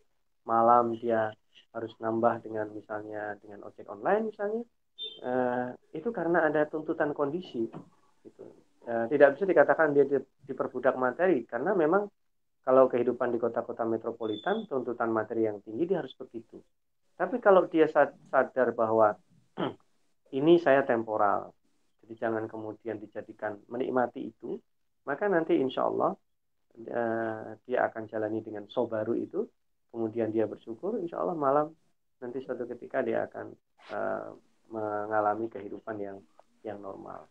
malam 0.47 0.95
dia 0.95 1.33
harus 1.75 1.91
nambah 1.99 2.45
dengan 2.45 2.71
misalnya 2.71 3.35
dengan 3.43 3.67
ojek 3.67 3.89
online 3.91 4.31
misalnya 4.31 4.63
uh, 5.25 5.69
itu 5.91 6.09
karena 6.13 6.47
ada 6.47 6.69
tuntutan 6.69 7.11
kondisi 7.11 7.67
gitu. 8.23 8.45
Uh, 8.87 9.05
tidak 9.11 9.37
bisa 9.37 9.45
dikatakan 9.45 9.93
dia 9.93 10.07
diperbudak 10.47 10.95
materi 10.95 11.43
karena 11.43 11.75
memang 11.75 12.07
kalau 12.63 12.91
kehidupan 12.91 13.31
di 13.31 13.39
kota-kota 13.39 13.87
metropolitan 13.87 14.67
tuntutan 14.67 15.07
materi 15.07 15.47
yang 15.47 15.63
tinggi 15.63 15.87
dia 15.87 16.03
harus 16.03 16.11
begitu. 16.19 16.59
Tapi 17.15 17.39
kalau 17.39 17.67
dia 17.71 17.87
sadar 17.87 18.75
bahwa 18.75 19.15
ini 20.37 20.59
saya 20.59 20.83
temporal 20.83 21.55
jadi 22.07 22.31
jangan 22.31 22.47
kemudian 22.47 23.03
dijadikan 23.03 23.59
menikmati 23.67 24.31
itu 24.31 24.55
maka 25.03 25.27
nanti 25.27 25.59
insya 25.59 25.87
Allah 25.87 26.15
uh, 26.87 27.47
dia 27.67 27.79
akan 27.87 28.07
jalani 28.07 28.39
dengan 28.39 28.63
sobaru 28.71 29.11
itu 29.15 29.43
kemudian 29.91 30.31
dia 30.31 30.47
bersyukur 30.47 30.99
insya 31.03 31.19
Allah 31.19 31.35
malam 31.35 31.67
nanti 32.23 32.39
suatu 32.43 32.63
ketika 32.63 33.03
dia 33.03 33.27
akan 33.27 33.51
uh, 33.91 34.31
mengalami 34.71 35.51
kehidupan 35.51 35.99
yang 35.99 36.17
yang 36.63 36.79
normal 36.79 37.27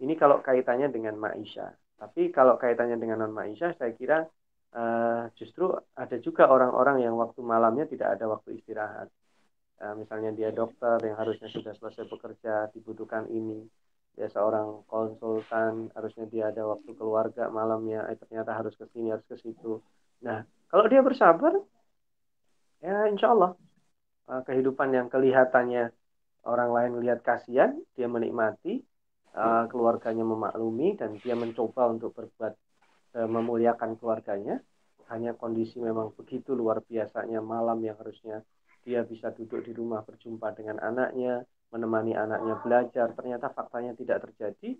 ini 0.00 0.14
kalau 0.16 0.44
kaitannya 0.44 0.92
dengan 0.92 1.16
maisha. 1.16 1.72
Tapi 1.96 2.28
kalau 2.28 2.60
kaitannya 2.60 3.00
dengan 3.00 3.24
non 3.24 3.32
maisha 3.32 3.72
saya 3.80 3.96
kira 3.96 4.20
uh, 4.76 5.32
justru 5.32 5.72
ada 5.96 6.16
juga 6.20 6.52
orang-orang 6.52 7.00
yang 7.00 7.16
waktu 7.16 7.40
malamnya 7.40 7.88
tidak 7.88 8.20
ada 8.20 8.28
waktu 8.28 8.60
istirahat. 8.60 9.08
Uh, 9.80 9.96
misalnya 9.96 10.32
dia 10.36 10.52
dokter 10.52 11.00
yang 11.04 11.16
harusnya 11.16 11.48
sudah 11.48 11.72
selesai 11.76 12.04
bekerja 12.08 12.68
dibutuhkan 12.76 13.24
ini. 13.32 13.64
Dia 14.16 14.28
seorang 14.32 14.84
konsultan 14.88 15.92
harusnya 15.92 16.24
dia 16.28 16.48
ada 16.48 16.64
waktu 16.64 16.88
keluarga 16.96 17.52
malamnya 17.52 18.08
eh, 18.08 18.16
ternyata 18.16 18.56
harus 18.56 18.72
ke 18.76 18.88
sini 18.92 19.12
harus 19.12 19.24
ke 19.28 19.36
situ. 19.40 19.80
Nah 20.24 20.44
kalau 20.68 20.88
dia 20.88 21.00
bersabar 21.00 21.52
ya 22.84 23.08
insya 23.08 23.32
Allah 23.32 23.56
uh, 24.28 24.42
kehidupan 24.44 24.92
yang 24.92 25.08
kelihatannya 25.08 25.92
orang 26.44 26.70
lain 26.72 26.92
lihat 27.00 27.24
kasihan 27.24 27.76
dia 27.96 28.08
menikmati 28.08 28.84
uh, 29.36 29.64
keluarganya 29.68 30.24
memaklumi 30.24 30.96
dan 30.96 31.20
dia 31.20 31.36
mencoba 31.36 31.92
untuk 31.92 32.16
berbuat 32.16 32.54
uh, 33.20 33.28
memuliakan 33.28 34.00
keluarganya. 34.00 34.64
Hanya 35.06 35.38
kondisi 35.38 35.78
memang 35.78 36.10
begitu 36.18 36.56
luar 36.58 36.82
biasanya 36.82 37.38
malam 37.38 37.78
yang 37.78 37.94
harusnya 37.94 38.42
dia 38.82 39.06
bisa 39.06 39.30
duduk 39.30 39.62
di 39.62 39.70
rumah 39.70 40.02
berjumpa 40.02 40.50
dengan 40.58 40.82
anaknya 40.82 41.46
menemani 41.70 42.18
anaknya 42.18 42.58
belajar. 42.64 43.14
Ternyata 43.14 43.54
faktanya 43.54 43.94
tidak 43.94 44.26
terjadi. 44.26 44.74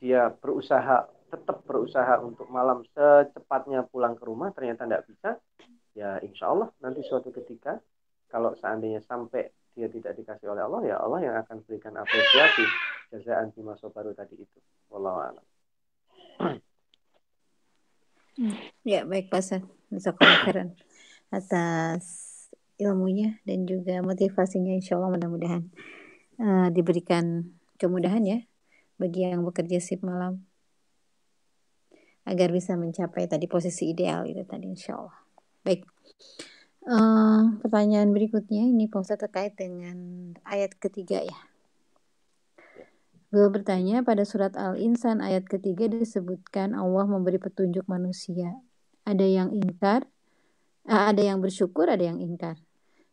Dia 0.00 0.32
berusaha 0.32 1.04
tetap 1.28 1.64
berusaha 1.68 2.20
untuk 2.24 2.48
malam 2.48 2.84
secepatnya 2.96 3.84
pulang 3.88 4.16
ke 4.16 4.24
rumah. 4.24 4.52
Ternyata 4.56 4.88
tidak 4.88 5.04
bisa. 5.04 5.30
Ya 5.92 6.16
insya 6.24 6.48
Allah 6.48 6.72
nanti 6.80 7.04
suatu 7.04 7.28
ketika 7.28 7.76
kalau 8.32 8.56
seandainya 8.56 9.04
sampai 9.04 9.52
dia 9.72 9.88
tidak 9.88 10.12
dikasih 10.16 10.52
oleh 10.52 10.62
Allah 10.64 10.80
ya 10.84 10.96
Allah 11.00 11.20
yang 11.24 11.36
akan 11.40 11.64
berikan 11.64 11.96
apresiasi 11.96 12.64
jazaan 13.12 13.52
bima 13.52 13.76
baru 13.76 14.12
tadi 14.12 14.36
itu. 14.36 14.58
Wallahu 14.92 15.18
a'lam. 15.20 15.44
Ya 18.84 19.04
baik 19.04 19.28
Pak 19.28 19.44
San 19.44 19.68
atas 21.32 22.04
ilmunya 22.80 23.40
dan 23.44 23.64
juga 23.68 24.00
motivasinya. 24.00 24.72
Insya 24.76 24.96
Allah 25.00 25.12
mudah-mudahan 25.12 25.62
uh, 26.40 26.68
diberikan 26.72 27.52
kemudahan 27.76 28.24
ya 28.24 28.38
bagi 28.96 29.24
yang 29.28 29.44
bekerja 29.44 29.80
sip 29.80 30.04
malam 30.04 30.44
agar 32.22 32.54
bisa 32.54 32.78
mencapai 32.78 33.26
tadi 33.26 33.50
posisi 33.50 33.90
ideal 33.90 34.24
itu 34.28 34.44
tadi 34.46 34.70
insya 34.70 34.96
Allah. 34.96 35.16
Baik. 35.66 35.82
Uh, 36.82 37.62
pertanyaan 37.62 38.10
berikutnya 38.10 38.66
ini 38.66 38.90
Pak 38.90 39.14
terkait 39.14 39.54
dengan 39.54 39.94
ayat 40.42 40.74
ketiga 40.74 41.22
ya. 41.22 41.38
Beliau 43.30 43.54
bertanya 43.54 44.02
pada 44.02 44.26
surat 44.26 44.58
Al-Insan 44.58 45.22
ayat 45.22 45.46
ketiga 45.46 45.86
disebutkan 45.86 46.74
Allah 46.74 47.06
memberi 47.06 47.38
petunjuk 47.38 47.86
manusia. 47.86 48.58
Ada 49.06 49.22
yang 49.22 49.54
ingkar, 49.54 50.10
uh, 50.90 51.06
ada 51.06 51.22
yang 51.22 51.38
bersyukur, 51.38 51.86
ada 51.86 52.02
yang 52.02 52.18
ingkar. 52.18 52.58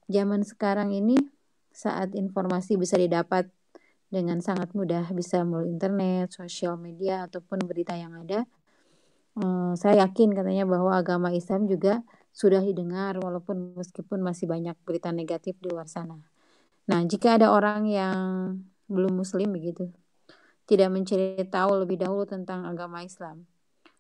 Zaman 0.10 0.42
sekarang 0.42 0.90
ini 0.90 1.22
saat 1.70 2.18
informasi 2.18 2.74
bisa 2.74 2.98
didapat 2.98 3.54
dengan 4.10 4.42
sangat 4.42 4.74
mudah 4.74 5.14
bisa 5.14 5.46
melalui 5.46 5.70
internet, 5.70 6.34
sosial 6.34 6.74
media 6.74 7.30
ataupun 7.30 7.62
berita 7.70 7.94
yang 7.94 8.18
ada. 8.18 8.50
Hmm, 9.38 9.78
saya 9.78 10.10
yakin 10.10 10.34
katanya 10.34 10.66
bahwa 10.66 10.98
agama 10.98 11.30
Islam 11.30 11.70
juga 11.70 12.02
sudah 12.40 12.64
didengar 12.64 13.20
walaupun 13.20 13.76
meskipun 13.76 14.24
masih 14.24 14.48
banyak 14.48 14.80
berita 14.88 15.12
negatif 15.12 15.60
di 15.60 15.68
luar 15.68 15.92
sana. 15.92 16.16
Nah, 16.88 17.04
jika 17.04 17.36
ada 17.36 17.52
orang 17.52 17.84
yang 17.84 18.56
belum 18.88 19.20
muslim 19.20 19.52
begitu, 19.52 19.92
tidak 20.64 20.88
mencari 20.88 21.44
tahu 21.52 21.84
lebih 21.84 22.00
dahulu 22.00 22.24
tentang 22.24 22.64
agama 22.64 23.04
Islam. 23.04 23.44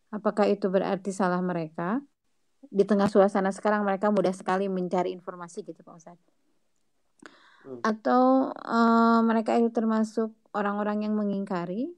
Apakah 0.08 0.47
itu 0.47 0.71
berarti 0.71 1.12
salah 1.12 1.43
mereka? 1.43 1.99
Di 2.63 2.88
tengah 2.88 3.12
suasana 3.12 3.52
sekarang 3.52 3.84
mereka 3.84 4.08
mudah 4.08 4.32
sekali 4.32 4.71
mencari 4.71 5.12
informasi 5.12 5.67
gitu 5.67 5.84
Pak 5.84 5.95
Ustadz. 5.99 6.23
Hmm. 7.67 7.84
Atau 7.84 8.56
uh, 8.56 9.19
mereka 9.28 9.60
itu 9.60 9.67
termasuk 9.67 10.32
orang-orang 10.56 11.04
yang 11.04 11.13
mengingkari 11.13 11.91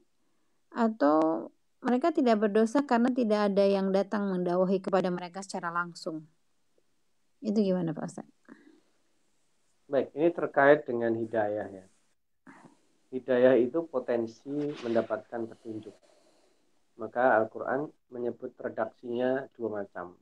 atau 0.74 1.48
mereka 1.82 2.10
tidak 2.10 2.42
berdosa 2.42 2.82
karena 2.82 3.14
tidak 3.14 3.52
ada 3.52 3.64
yang 3.66 3.94
datang 3.94 4.26
mendakwahi 4.26 4.82
kepada 4.82 5.08
mereka 5.14 5.38
secara 5.46 5.70
langsung. 5.70 6.26
Itu 7.42 7.58
gimana 7.58 7.90
Pak 7.90 8.06
Ustaz? 8.06 8.28
Baik, 9.90 10.14
ini 10.14 10.30
terkait 10.30 10.86
dengan 10.86 11.12
hidayah 11.18 11.68
ya. 11.68 11.86
Hidayah 13.12 13.60
itu 13.60 13.84
potensi 13.84 14.72
mendapatkan 14.80 15.50
petunjuk. 15.50 15.92
Maka 16.96 17.36
Al-Quran 17.42 17.90
menyebut 18.14 18.54
redaksinya 18.56 19.50
dua 19.58 19.82
macam. 19.82 20.16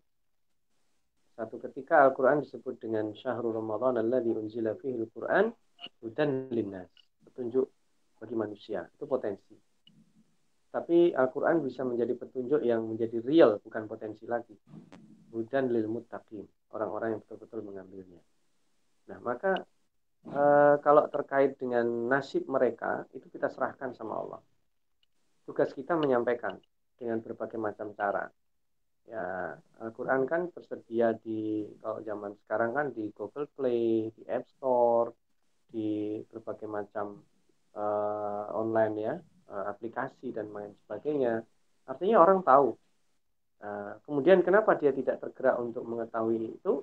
Satu 1.36 1.60
ketika 1.60 2.02
Al-Quran 2.08 2.42
disebut 2.42 2.82
dengan 2.82 3.14
Syahrul 3.14 3.54
Ramadan 3.54 4.00
alladhi 4.00 4.34
unzila 4.34 4.74
fihi 4.74 4.98
Al-Quran 4.98 5.52
hudan 6.02 6.50
linnas. 6.50 6.90
Petunjuk 7.28 7.68
bagi 8.18 8.34
manusia. 8.34 8.88
Itu 8.96 9.06
potensi 9.06 9.54
tapi 10.70 11.10
Al-Quran 11.10 11.66
bisa 11.66 11.82
menjadi 11.82 12.14
petunjuk 12.14 12.62
yang 12.62 12.86
menjadi 12.86 13.18
real, 13.26 13.58
bukan 13.58 13.90
potensi 13.90 14.22
lagi. 14.22 14.54
Hudan 15.34 15.66
lil 15.70 15.90
muttaqin, 15.90 16.46
orang-orang 16.74 17.16
yang 17.16 17.20
betul-betul 17.22 17.60
mengambilnya. 17.66 18.22
Nah, 19.10 19.18
maka 19.22 19.66
e, 20.22 20.42
kalau 20.84 21.04
terkait 21.10 21.58
dengan 21.58 21.86
nasib 22.06 22.46
mereka, 22.46 23.04
itu 23.14 23.26
kita 23.30 23.50
serahkan 23.50 23.94
sama 23.94 24.14
Allah. 24.18 24.40
Tugas 25.46 25.74
kita 25.74 25.98
menyampaikan 25.98 26.58
dengan 26.94 27.18
berbagai 27.18 27.58
macam 27.58 27.90
cara. 27.96 28.30
Ya, 29.10 29.58
Al-Quran 29.82 30.22
kan 30.30 30.54
tersedia 30.54 31.16
di, 31.18 31.66
kalau 31.82 31.98
zaman 32.06 32.38
sekarang 32.46 32.70
kan 32.76 32.86
di 32.94 33.10
Google 33.10 33.50
Play, 33.50 34.14
di 34.14 34.22
App 34.30 34.46
Store, 34.46 35.10
di 35.66 36.22
berbagai 36.30 36.70
macam 36.70 37.18
uh, 37.74 38.44
online 38.54 38.94
ya, 38.94 39.14
uh, 39.50 39.64
aplikasi 39.66 40.30
dan 40.30 40.54
lain 40.54 40.78
sebagainya. 40.86 41.42
Artinya 41.90 42.22
orang 42.22 42.46
tahu. 42.46 42.78
Uh, 43.60 43.92
kemudian 44.08 44.40
kenapa 44.40 44.72
dia 44.80 44.88
tidak 44.88 45.20
tergerak 45.20 45.60
untuk 45.60 45.84
mengetahui 45.84 46.56
itu? 46.56 46.80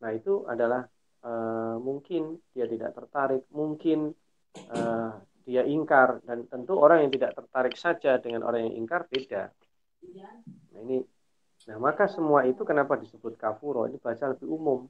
Nah 0.00 0.10
itu 0.16 0.48
adalah 0.48 0.88
uh, 1.20 1.76
mungkin 1.76 2.40
dia 2.56 2.64
tidak 2.64 2.96
tertarik, 2.96 3.44
mungkin 3.52 4.16
uh, 4.72 5.12
dia 5.44 5.62
ingkar 5.68 6.24
dan 6.24 6.48
tentu 6.48 6.72
orang 6.80 7.04
yang 7.04 7.12
tidak 7.12 7.36
tertarik 7.36 7.76
saja 7.76 8.16
dengan 8.16 8.48
orang 8.48 8.64
yang 8.64 8.80
ingkar 8.80 9.04
beda. 9.12 9.52
Nah 10.72 10.80
ini, 10.88 11.04
nah 11.68 11.76
maka 11.76 12.08
semua 12.08 12.48
itu 12.48 12.64
kenapa 12.64 12.96
disebut 12.96 13.36
kafuro? 13.36 13.84
Ini 13.84 14.00
bahasa 14.00 14.32
lebih 14.32 14.48
umum, 14.48 14.88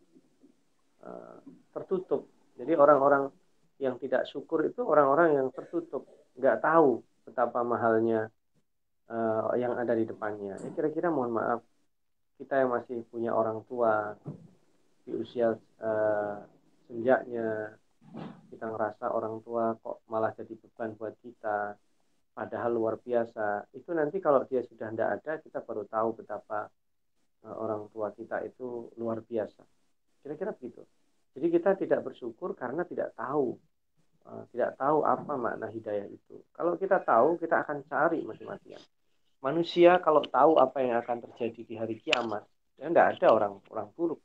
uh, 1.03 1.43
tertutup. 1.75 2.31
Jadi 2.55 2.73
orang-orang 2.79 3.29
yang 3.83 3.99
tidak 4.01 4.25
syukur 4.31 4.65
itu 4.65 4.81
orang-orang 4.81 5.37
yang 5.37 5.49
tertutup 5.53 6.09
nggak 6.39 6.65
tahu 6.65 7.05
betapa 7.29 7.61
mahalnya 7.61 8.33
uh, 9.11 9.55
yang 9.59 9.75
ada 9.79 9.95
di 9.95 10.05
depannya. 10.07 10.59
Ya, 10.59 10.71
kira-kira 10.75 11.09
mohon 11.11 11.35
maaf 11.35 11.61
kita 12.37 12.65
yang 12.65 12.71
masih 12.75 13.03
punya 13.09 13.33
orang 13.33 13.65
tua 13.65 14.13
di 15.07 15.15
usia 15.17 15.57
uh, 15.81 16.37
senjaknya 16.87 17.79
kita 18.53 18.67
ngerasa 18.71 19.11
orang 19.11 19.41
tua 19.43 19.75
kok 19.81 20.05
malah 20.11 20.35
jadi 20.37 20.53
beban 20.53 20.95
buat 20.99 21.15
kita 21.25 21.75
padahal 22.37 22.71
luar 22.77 23.01
biasa 23.01 23.73
itu 23.73 23.91
nanti 23.97 24.21
kalau 24.21 24.45
dia 24.45 24.61
sudah 24.69 24.93
tidak 24.93 25.09
ada 25.21 25.33
kita 25.41 25.59
baru 25.65 25.89
tahu 25.89 26.09
betapa 26.21 26.69
uh, 27.47 27.57
orang 27.57 27.89
tua 27.91 28.13
kita 28.13 28.45
itu 28.45 28.93
luar 29.01 29.25
biasa 29.25 29.65
kira-kira 30.21 30.53
begitu 30.53 30.85
jadi 31.33 31.47
kita 31.51 31.71
tidak 31.81 32.01
bersyukur 32.05 32.53
karena 32.53 32.85
tidak 32.85 33.17
tahu 33.17 33.57
tidak 34.51 34.75
tahu 34.75 35.07
apa 35.07 35.33
makna 35.39 35.71
hidayah 35.71 36.07
itu. 36.11 36.43
Kalau 36.51 36.75
kita 36.75 36.99
tahu, 37.07 37.39
kita 37.39 37.63
akan 37.63 37.87
cari 37.87 38.27
mati-matian. 38.27 38.83
Manusia 39.47 40.03
kalau 40.03 40.27
tahu 40.27 40.59
apa 40.59 40.83
yang 40.83 40.99
akan 40.99 41.23
terjadi 41.31 41.61
di 41.63 41.75
hari 41.79 42.03
kiamat, 42.03 42.43
ya 42.75 42.91
tidak 42.91 43.07
ada 43.15 43.27
orang 43.31 43.53
orang 43.71 43.89
buruk. 43.95 44.19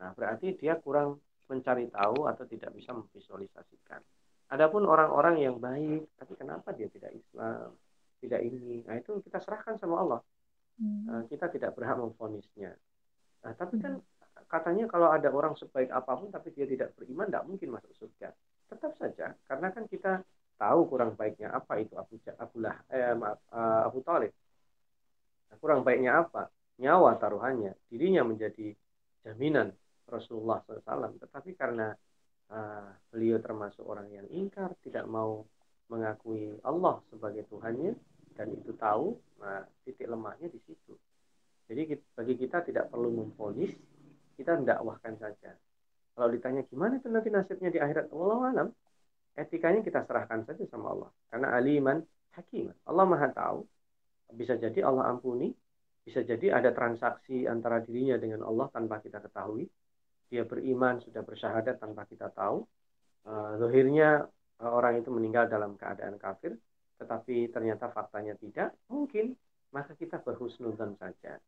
Nah, 0.00 0.16
berarti 0.16 0.56
dia 0.56 0.80
kurang 0.80 1.20
mencari 1.44 1.92
tahu 1.92 2.24
atau 2.24 2.48
tidak 2.48 2.72
bisa 2.72 2.96
memvisualisasikan. 2.96 4.00
Adapun 4.48 4.88
orang-orang 4.88 5.44
yang 5.44 5.60
baik, 5.60 6.08
tapi 6.16 6.32
kenapa 6.40 6.72
dia 6.72 6.88
tidak 6.88 7.12
Islam, 7.12 7.76
tidak 8.24 8.40
ini? 8.40 8.80
Nah, 8.88 8.96
itu 8.96 9.20
kita 9.20 9.44
serahkan 9.44 9.76
sama 9.76 10.00
Allah. 10.00 10.20
Hmm. 10.80 11.04
Nah, 11.04 11.22
kita 11.28 11.52
tidak 11.52 11.76
berhak 11.76 12.00
memfonisnya. 12.00 12.72
Nah, 13.44 13.52
tapi 13.52 13.76
kan 13.76 14.00
katanya 14.48 14.88
kalau 14.88 15.12
ada 15.12 15.28
orang 15.28 15.52
sebaik 15.52 15.92
apa 15.92 16.16
pun 16.16 16.32
tapi 16.32 16.48
dia 16.56 16.64
tidak 16.64 16.96
beriman, 16.96 17.28
tidak 17.28 17.44
mungkin 17.44 17.76
masuk 17.76 17.92
surga 17.92 18.32
tetap 18.70 18.94
saja 18.96 19.34
karena 19.50 19.68
kan 19.74 19.84
kita 19.90 20.22
tahu 20.60 20.80
kurang 20.92 21.16
baiknya 21.16 21.56
apa 21.56 21.80
itu 21.80 21.96
Abu 21.96 22.20
Abu 22.36 22.56
eh, 22.92 23.16
uh, 23.16 23.88
Abu 23.88 24.04
Talib. 24.04 24.32
Nah, 25.48 25.56
kurang 25.56 25.80
baiknya 25.80 26.20
apa? 26.20 26.52
Nyawa 26.76 27.16
taruhannya 27.16 27.72
dirinya 27.88 28.24
menjadi 28.28 28.76
jaminan 29.24 29.72
Rasulullah 30.04 30.60
SAW 30.64 31.16
tetapi 31.16 31.56
karena 31.56 31.96
uh, 32.52 32.88
beliau 33.08 33.40
termasuk 33.40 33.84
orang 33.88 34.12
yang 34.12 34.28
ingkar 34.28 34.76
tidak 34.84 35.08
mau 35.08 35.48
mengakui 35.88 36.56
Allah 36.64 37.00
sebagai 37.08 37.48
Tuhannya 37.48 37.96
dan 38.36 38.52
itu 38.52 38.72
tahu 38.76 39.16
nah, 39.40 39.64
titik 39.84 40.08
lemahnya 40.08 40.48
di 40.52 40.60
situ. 40.64 40.94
Jadi 41.70 41.96
bagi 42.16 42.34
kita 42.36 42.66
tidak 42.66 42.90
perlu 42.92 43.12
memfonis 43.12 43.72
kita 44.40 44.56
mendakwahkan 44.56 45.20
saja. 45.20 45.52
Kalau 46.16 46.28
ditanya 46.32 46.64
gimana 46.64 46.96
itu 46.96 47.12
nanti 47.12 47.28
nasibnya 47.28 47.68
di 47.68 47.76
akhirat, 47.76 48.08
Allah 48.08 48.40
alam. 48.48 48.68
Etikanya 49.36 49.80
kita 49.80 50.04
serahkan 50.04 50.44
saja 50.44 50.64
sama 50.68 50.92
Allah. 50.92 51.10
Karena 51.30 51.48
aliman 51.54 51.98
hakiman. 52.34 52.76
Allah 52.86 53.04
maha 53.06 53.28
tahu. 53.30 53.60
Bisa 54.34 54.58
jadi 54.58 54.86
Allah 54.86 55.10
ampuni. 55.10 55.50
Bisa 56.02 56.24
jadi 56.24 56.56
ada 56.56 56.70
transaksi 56.74 57.44
antara 57.46 57.82
dirinya 57.84 58.16
dengan 58.16 58.46
Allah 58.46 58.66
tanpa 58.72 58.98
kita 58.98 59.22
ketahui. 59.22 59.68
Dia 60.30 60.46
beriman, 60.46 61.02
sudah 61.02 61.22
bersyahadat 61.26 61.82
tanpa 61.82 62.06
kita 62.06 62.30
tahu. 62.30 62.62
Uh, 63.26 63.58
uh, 63.58 64.20
orang 64.70 65.02
itu 65.02 65.10
meninggal 65.10 65.50
dalam 65.50 65.74
keadaan 65.74 66.18
kafir. 66.18 66.54
Tetapi 66.98 67.50
ternyata 67.50 67.90
faktanya 67.90 68.34
tidak. 68.38 68.74
Mungkin. 68.90 69.34
Maka 69.70 69.94
kita 69.94 70.18
berhusnudan 70.18 70.98
saja. 70.98 71.38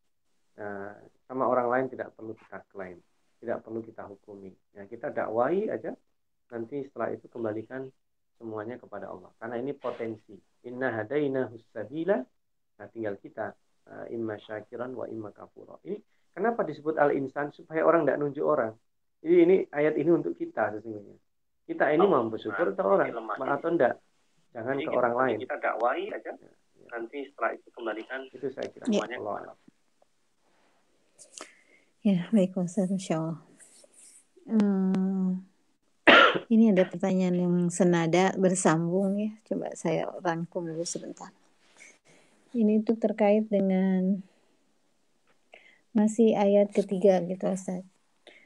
Uh, 0.55 0.95
sama 1.27 1.49
orang 1.49 1.67
lain 1.67 1.87
tidak 1.91 2.15
perlu 2.15 2.37
kita 2.39 2.63
klaim 2.71 3.01
tidak 3.43 3.59
perlu 3.67 3.83
kita 3.83 4.07
hukumi. 4.07 4.55
Ya, 4.71 4.87
kita 4.87 5.11
dakwai 5.11 5.67
aja, 5.67 5.99
nanti 6.53 6.85
setelah 6.85 7.09
itu 7.17 7.27
kembalikan 7.33 7.89
semuanya 8.37 8.77
kepada 8.77 9.09
Allah. 9.09 9.33
Karena 9.41 9.57
ini 9.59 9.73
potensi. 9.73 10.37
Inna 10.69 10.93
hadaina 10.93 11.49
husabila. 11.49 12.21
Nah, 12.79 12.87
tinggal 12.93 13.17
kita 13.19 13.57
uh, 13.89 14.07
imma 14.13 14.37
syakiran 14.39 14.93
wa 14.93 15.09
imma 15.09 15.33
kafura. 15.33 15.81
Ini 15.89 15.97
kenapa 16.37 16.63
disebut 16.63 17.01
al-insan 17.01 17.51
supaya 17.57 17.83
orang 17.83 18.05
tidak 18.05 18.19
nunjuk 18.21 18.45
orang. 18.45 18.75
Jadi 19.23 19.37
ini 19.39 19.57
ayat 19.71 19.95
ini 19.97 20.11
untuk 20.11 20.35
kita 20.35 20.75
sesungguhnya. 20.79 21.17
Kita 21.63 21.95
ini 21.95 22.03
oh, 22.03 22.11
mau 22.11 22.27
bersyukur 22.27 22.69
nah, 22.69 22.75
atau 22.75 22.87
orang 22.91 23.09
atau 23.39 23.71
enggak. 23.71 23.95
Jangan 24.53 24.77
Jadi 24.77 24.85
ke 24.85 24.91
orang 24.93 25.15
lain. 25.15 25.37
Kita 25.47 25.57
dakwai 25.63 26.05
aja. 26.11 26.33
Ya, 26.35 26.51
ya. 26.51 26.87
Nanti 26.93 27.19
setelah 27.31 27.51
itu 27.55 27.69
kembalikan 27.71 28.21
itu 28.29 28.47
saya 28.51 28.67
kira 28.69 28.85
ya. 28.91 28.99
semuanya 28.99 29.17
kepada 29.23 29.39
Allah. 29.47 29.59
Ya, 32.03 32.27
baik 32.35 32.59
Ustaz, 32.59 32.91
Masya 32.91 33.15
Allah. 33.15 33.39
Hmm, 34.43 35.02
ini 36.53 36.69
ada 36.69 36.85
pertanyaan 36.85 37.37
yang 37.41 37.57
senada 37.73 38.37
bersambung 38.37 39.17
ya. 39.17 39.33
Coba 39.49 39.73
saya 39.73 40.05
rangkum 40.21 40.69
dulu 40.69 40.85
sebentar. 40.85 41.33
Ini 42.53 42.85
tuh 42.85 43.01
terkait 43.01 43.49
dengan 43.49 44.21
masih 45.97 46.37
ayat 46.37 46.69
ketiga 46.77 47.25
gitu 47.25 47.49
Ustaz. 47.49 47.81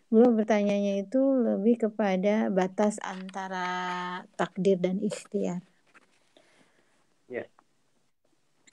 Belum 0.06 0.38
bertanyanya 0.38 1.02
itu 1.02 1.18
lebih 1.18 1.90
kepada 1.90 2.46
batas 2.46 3.02
antara 3.02 3.66
takdir 4.38 4.78
dan 4.78 5.02
ikhtiar. 5.02 5.66
Ya. 7.26 7.42
Yeah. 7.42 7.48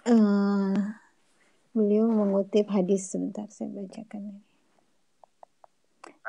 Uh, 0.06 0.78
beliau 1.74 2.06
mengutip 2.06 2.69
hadis 2.69 3.10
sebentar 3.10 3.50
saya 3.50 3.74
bacakan 3.74 4.38
ini 4.38 4.53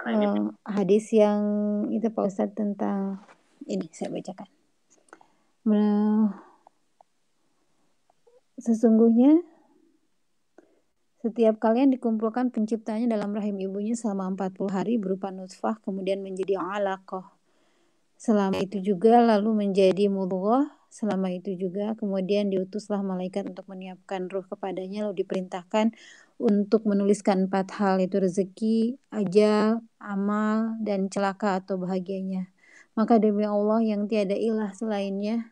uh, 0.05 0.53
hadis 0.69 1.11
yang 1.17 1.41
itu 1.89 2.07
Pak 2.13 2.25
Ustadz 2.29 2.57
tentang 2.57 3.25
ini 3.65 3.89
saya 3.93 4.13
bacakan. 4.13 4.49
Sesungguhnya 8.61 9.41
setiap 11.25 11.57
kalian 11.57 11.89
dikumpulkan 11.97 12.53
penciptanya 12.53 13.17
dalam 13.17 13.33
rahim 13.33 13.57
ibunya 13.57 13.97
selama 13.97 14.37
40 14.37 14.69
hari 14.69 14.95
berupa 15.01 15.33
nutfah 15.33 15.81
kemudian 15.81 16.21
menjadi 16.21 16.61
alaqah. 16.61 17.33
Selama 18.21 18.61
itu 18.61 18.85
juga 18.85 19.25
lalu 19.25 19.69
menjadi 19.69 20.13
mudghah 20.13 20.69
selama 20.95 21.27
itu 21.35 21.59
juga 21.59 21.99
kemudian 21.99 22.55
diutuslah 22.55 23.03
malaikat 23.03 23.51
untuk 23.51 23.67
menyiapkan 23.67 24.31
ruh 24.31 24.47
kepadanya 24.47 25.11
lalu 25.11 25.27
diperintahkan 25.27 25.91
untuk 26.39 26.85
menuliskan 26.85 27.47
empat 27.47 27.75
hal 27.79 28.03
itu 28.03 28.19
rezeki, 28.19 28.79
ajal, 29.15 29.83
amal, 30.03 30.77
dan 30.83 31.07
celaka 31.09 31.63
atau 31.63 31.79
bahagianya. 31.79 32.51
Maka 32.95 33.19
demi 33.19 33.43
Allah 33.47 33.83
yang 33.83 34.07
tiada 34.07 34.35
ilah 34.39 34.71
selainnya, 34.75 35.51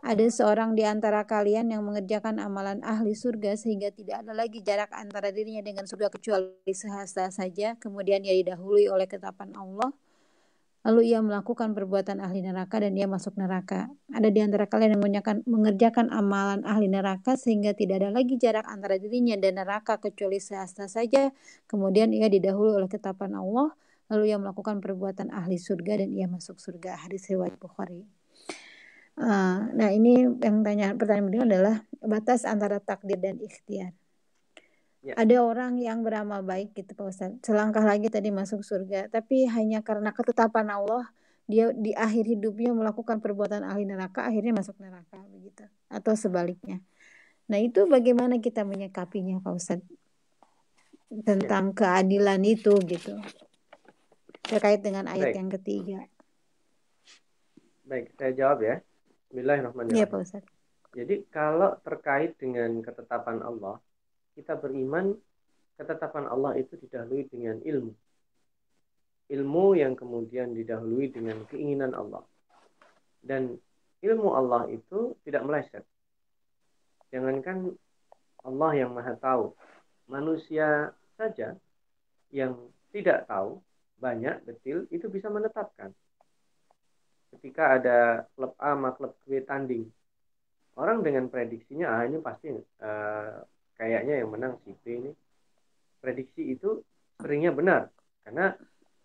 ada 0.00 0.24
seorang 0.24 0.72
di 0.72 0.82
antara 0.88 1.28
kalian 1.28 1.68
yang 1.68 1.84
mengerjakan 1.84 2.40
amalan 2.40 2.80
ahli 2.80 3.12
surga 3.12 3.52
sehingga 3.52 3.92
tidak 3.92 4.24
ada 4.24 4.32
lagi 4.32 4.64
jarak 4.64 4.88
antara 4.96 5.28
dirinya 5.28 5.60
dengan 5.60 5.84
surga 5.84 6.08
kecuali 6.08 6.72
sehasta 6.72 7.28
saja. 7.28 7.76
Kemudian 7.76 8.24
ia 8.24 8.32
didahului 8.32 8.88
oleh 8.88 9.04
ketetapan 9.04 9.52
Allah. 9.52 9.92
Lalu 10.80 11.12
ia 11.12 11.20
melakukan 11.20 11.76
perbuatan 11.76 12.24
ahli 12.24 12.40
neraka 12.40 12.80
dan 12.80 12.96
ia 12.96 13.04
masuk 13.04 13.36
neraka. 13.36 13.92
Ada 14.08 14.32
di 14.32 14.40
antara 14.40 14.64
kalian 14.64 14.96
yang 14.96 15.02
mengerjakan, 15.04 15.36
mengerjakan 15.44 16.06
amalan 16.08 16.64
ahli 16.64 16.88
neraka 16.88 17.36
sehingga 17.36 17.76
tidak 17.76 18.00
ada 18.00 18.08
lagi 18.08 18.40
jarak 18.40 18.64
antara 18.64 18.96
dirinya 18.96 19.36
dan 19.36 19.60
neraka 19.60 20.00
kecuali 20.00 20.40
sehasta 20.40 20.88
saja. 20.88 21.36
Kemudian 21.68 22.16
ia 22.16 22.32
didahului 22.32 22.80
oleh 22.80 22.88
ketetapan 22.88 23.36
Allah. 23.36 23.76
Lalu 24.08 24.32
ia 24.32 24.40
melakukan 24.40 24.80
perbuatan 24.80 25.28
ahli 25.30 25.60
surga 25.60 26.00
dan 26.00 26.16
ia 26.16 26.24
masuk 26.24 26.56
surga. 26.56 26.96
Hadis 27.04 27.28
riwayat 27.28 27.60
Bukhari. 27.60 28.08
Uh, 29.20 29.68
nah 29.76 29.92
ini 29.92 30.32
yang 30.40 30.64
tanya 30.64 30.96
pertanyaan 30.96 31.28
beliau 31.28 31.44
adalah 31.44 31.84
batas 32.00 32.48
antara 32.48 32.80
takdir 32.80 33.20
dan 33.20 33.36
ikhtiar. 33.36 33.99
Ya. 35.00 35.16
Ada 35.16 35.40
orang 35.40 35.80
yang 35.80 36.04
beramal 36.04 36.44
baik 36.44 36.76
gitu 36.76 36.92
Pak 36.92 37.06
Ustaz. 37.08 37.32
Selangkah 37.40 37.80
lagi 37.80 38.12
tadi 38.12 38.28
masuk 38.28 38.60
surga, 38.60 39.08
tapi 39.08 39.48
hanya 39.48 39.80
karena 39.80 40.12
ketetapan 40.12 40.68
Allah 40.68 41.08
dia 41.50 41.72
di 41.74 41.90
akhir 41.96 42.30
hidupnya 42.30 42.70
melakukan 42.70 43.18
perbuatan 43.18 43.66
ahli 43.66 43.82
neraka 43.82 44.22
akhirnya 44.22 44.54
masuk 44.54 44.78
neraka 44.78 45.18
begitu 45.32 45.66
atau 45.90 46.12
sebaliknya. 46.14 46.78
Nah, 47.50 47.58
itu 47.58 47.88
bagaimana 47.90 48.38
kita 48.38 48.62
menyikapinya 48.62 49.42
Pak 49.42 49.52
Ustaz? 49.56 49.82
Tentang 51.10 51.74
ya. 51.74 51.74
keadilan 51.74 52.38
itu 52.46 52.78
gitu. 52.86 53.18
Terkait 54.46 54.78
dengan 54.78 55.10
ayat 55.10 55.34
baik. 55.34 55.38
yang 55.42 55.48
ketiga. 55.50 56.00
Baik, 57.82 58.14
saya 58.14 58.32
jawab 58.38 58.62
ya. 58.62 58.78
Bismillahirrahmanirrahim. 59.26 59.98
Iya, 59.98 60.06
Pak 60.06 60.20
Ustaz. 60.22 60.44
Jadi 60.94 61.26
kalau 61.34 61.74
terkait 61.82 62.38
dengan 62.38 62.78
ketetapan 62.78 63.42
Allah, 63.42 63.82
kita 64.40 64.56
beriman 64.56 65.12
ketetapan 65.76 66.24
Allah 66.32 66.56
itu 66.56 66.80
didahului 66.80 67.28
dengan 67.28 67.60
ilmu. 67.60 67.92
Ilmu 69.30 69.66
yang 69.76 69.92
kemudian 69.94 70.56
didahului 70.56 71.12
dengan 71.12 71.44
keinginan 71.46 71.92
Allah. 71.92 72.24
Dan 73.20 73.60
ilmu 74.00 74.32
Allah 74.32 74.66
itu 74.72 75.14
tidak 75.22 75.44
meleset. 75.44 75.84
Jangankan 77.12 77.76
Allah 78.40 78.72
yang 78.72 78.96
maha 78.96 79.14
tahu, 79.20 79.52
manusia 80.08 80.96
saja 81.20 81.54
yang 82.32 82.56
tidak 82.96 83.28
tahu 83.28 83.60
banyak 84.00 84.40
detil 84.48 84.88
itu 84.88 85.06
bisa 85.12 85.28
menetapkan 85.28 85.92
ketika 87.30 87.78
ada 87.78 87.98
klub 88.34 88.56
A 88.58 88.74
sama 88.74 88.90
klub 88.96 89.14
B 89.28 89.38
tanding 89.46 89.86
orang 90.74 91.04
dengan 91.04 91.30
prediksinya 91.30 91.86
ah 91.86 92.02
ini 92.02 92.18
pasti 92.18 92.50
uh, 92.56 93.38
kayaknya 93.80 94.20
yang 94.20 94.28
menang 94.28 94.60
si 94.60 94.76
B 94.76 94.84
ini. 95.00 95.12
Prediksi 96.04 96.52
itu 96.52 96.84
seringnya 97.16 97.56
benar. 97.56 97.88
Karena 98.20 98.52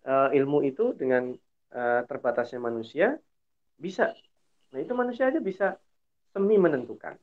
uh, 0.04 0.28
ilmu 0.36 0.60
itu 0.68 0.92
dengan 0.92 1.32
uh, 1.72 2.00
terbatasnya 2.04 2.60
manusia 2.60 3.16
bisa. 3.80 4.12
Nah 4.76 4.78
itu 4.84 4.92
manusia 4.92 5.32
aja 5.32 5.40
bisa 5.40 5.80
semi 6.36 6.60
menentukan. 6.60 7.16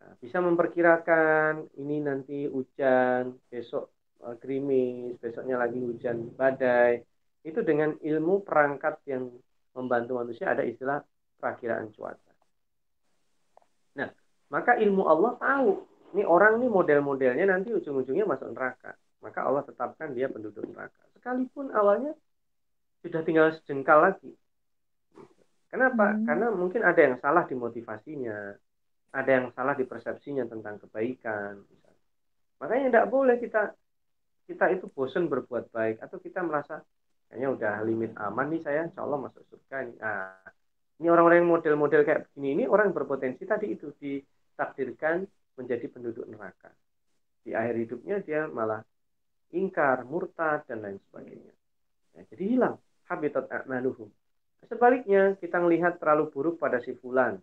Nah, 0.00 0.12
bisa 0.20 0.40
memperkirakan 0.40 1.68
ini 1.80 2.00
nanti 2.00 2.48
hujan 2.48 3.36
besok 3.52 3.92
uh, 4.24 4.36
gerimis 4.40 5.20
besoknya 5.20 5.60
lagi 5.60 5.80
hujan 5.84 6.32
badai. 6.32 7.04
Itu 7.44 7.60
dengan 7.60 7.92
ilmu 8.00 8.40
perangkat 8.40 9.04
yang 9.04 9.28
membantu 9.76 10.16
manusia 10.16 10.56
ada 10.56 10.64
istilah 10.64 11.04
perakiraan 11.36 11.92
cuaca. 11.92 12.32
Nah, 14.00 14.08
maka 14.48 14.80
ilmu 14.80 15.04
Allah 15.04 15.36
tahu 15.36 15.93
ini 16.14 16.22
orang 16.22 16.62
nih 16.62 16.70
model-modelnya 16.70 17.44
nanti 17.50 17.74
ujung-ujungnya 17.74 18.22
masuk 18.22 18.54
neraka. 18.54 18.94
Maka 19.18 19.40
Allah 19.42 19.66
tetapkan 19.66 20.14
dia 20.14 20.30
penduduk 20.30 20.62
neraka. 20.70 21.02
Sekalipun 21.18 21.74
awalnya 21.74 22.14
sudah 23.02 23.20
tinggal 23.26 23.50
sejengkal 23.58 23.98
lagi. 23.98 24.30
Kenapa? 25.68 26.14
Hmm. 26.14 26.22
Karena 26.22 26.46
mungkin 26.54 26.86
ada 26.86 27.00
yang 27.02 27.16
salah 27.18 27.42
di 27.50 27.58
motivasinya, 27.58 28.54
ada 29.10 29.30
yang 29.30 29.50
salah 29.58 29.74
di 29.74 29.82
persepsinya 29.82 30.46
tentang 30.46 30.78
kebaikan. 30.86 31.58
Misalnya. 31.66 32.04
Makanya 32.62 32.84
tidak 32.94 33.06
boleh 33.10 33.36
kita 33.42 33.74
kita 34.44 34.70
itu 34.76 34.86
bosan 34.92 35.26
berbuat 35.26 35.72
baik 35.72 36.04
atau 36.04 36.20
kita 36.20 36.44
merasa 36.44 36.84
kayaknya 37.28 37.48
udah 37.50 37.74
limit 37.88 38.12
aman 38.20 38.52
nih 38.52 38.60
saya 38.60 38.84
insya 38.84 39.02
Allah 39.02 39.24
masuk 39.24 39.40
surga 39.48 39.88
ini 39.88 39.94
nah, 39.96 40.36
ini 41.00 41.08
orang-orang 41.08 41.42
yang 41.42 41.50
model-model 41.50 42.00
kayak 42.04 42.20
begini 42.28 42.48
ini 42.60 42.64
orang 42.68 42.92
berpotensi 42.92 43.48
tadi 43.48 43.72
itu 43.72 43.88
ditakdirkan 43.96 45.24
menjadi 45.54 45.86
penduduk 45.90 46.26
neraka. 46.26 46.70
Di 47.44 47.52
akhir 47.52 47.74
hidupnya 47.76 48.16
dia 48.24 48.48
malah 48.48 48.80
ingkar, 49.52 50.02
murtad 50.08 50.66
dan 50.66 50.82
lain 50.82 50.98
sebagainya. 51.10 51.54
Ya, 52.14 52.22
jadi 52.30 52.44
hilang 52.56 52.76
habitat 53.10 53.46
a'maluhum. 53.50 54.08
Sebaliknya 54.64 55.36
kita 55.36 55.60
melihat 55.60 56.00
terlalu 56.00 56.32
buruk 56.32 56.56
pada 56.56 56.80
si 56.80 56.96
fulan. 56.96 57.36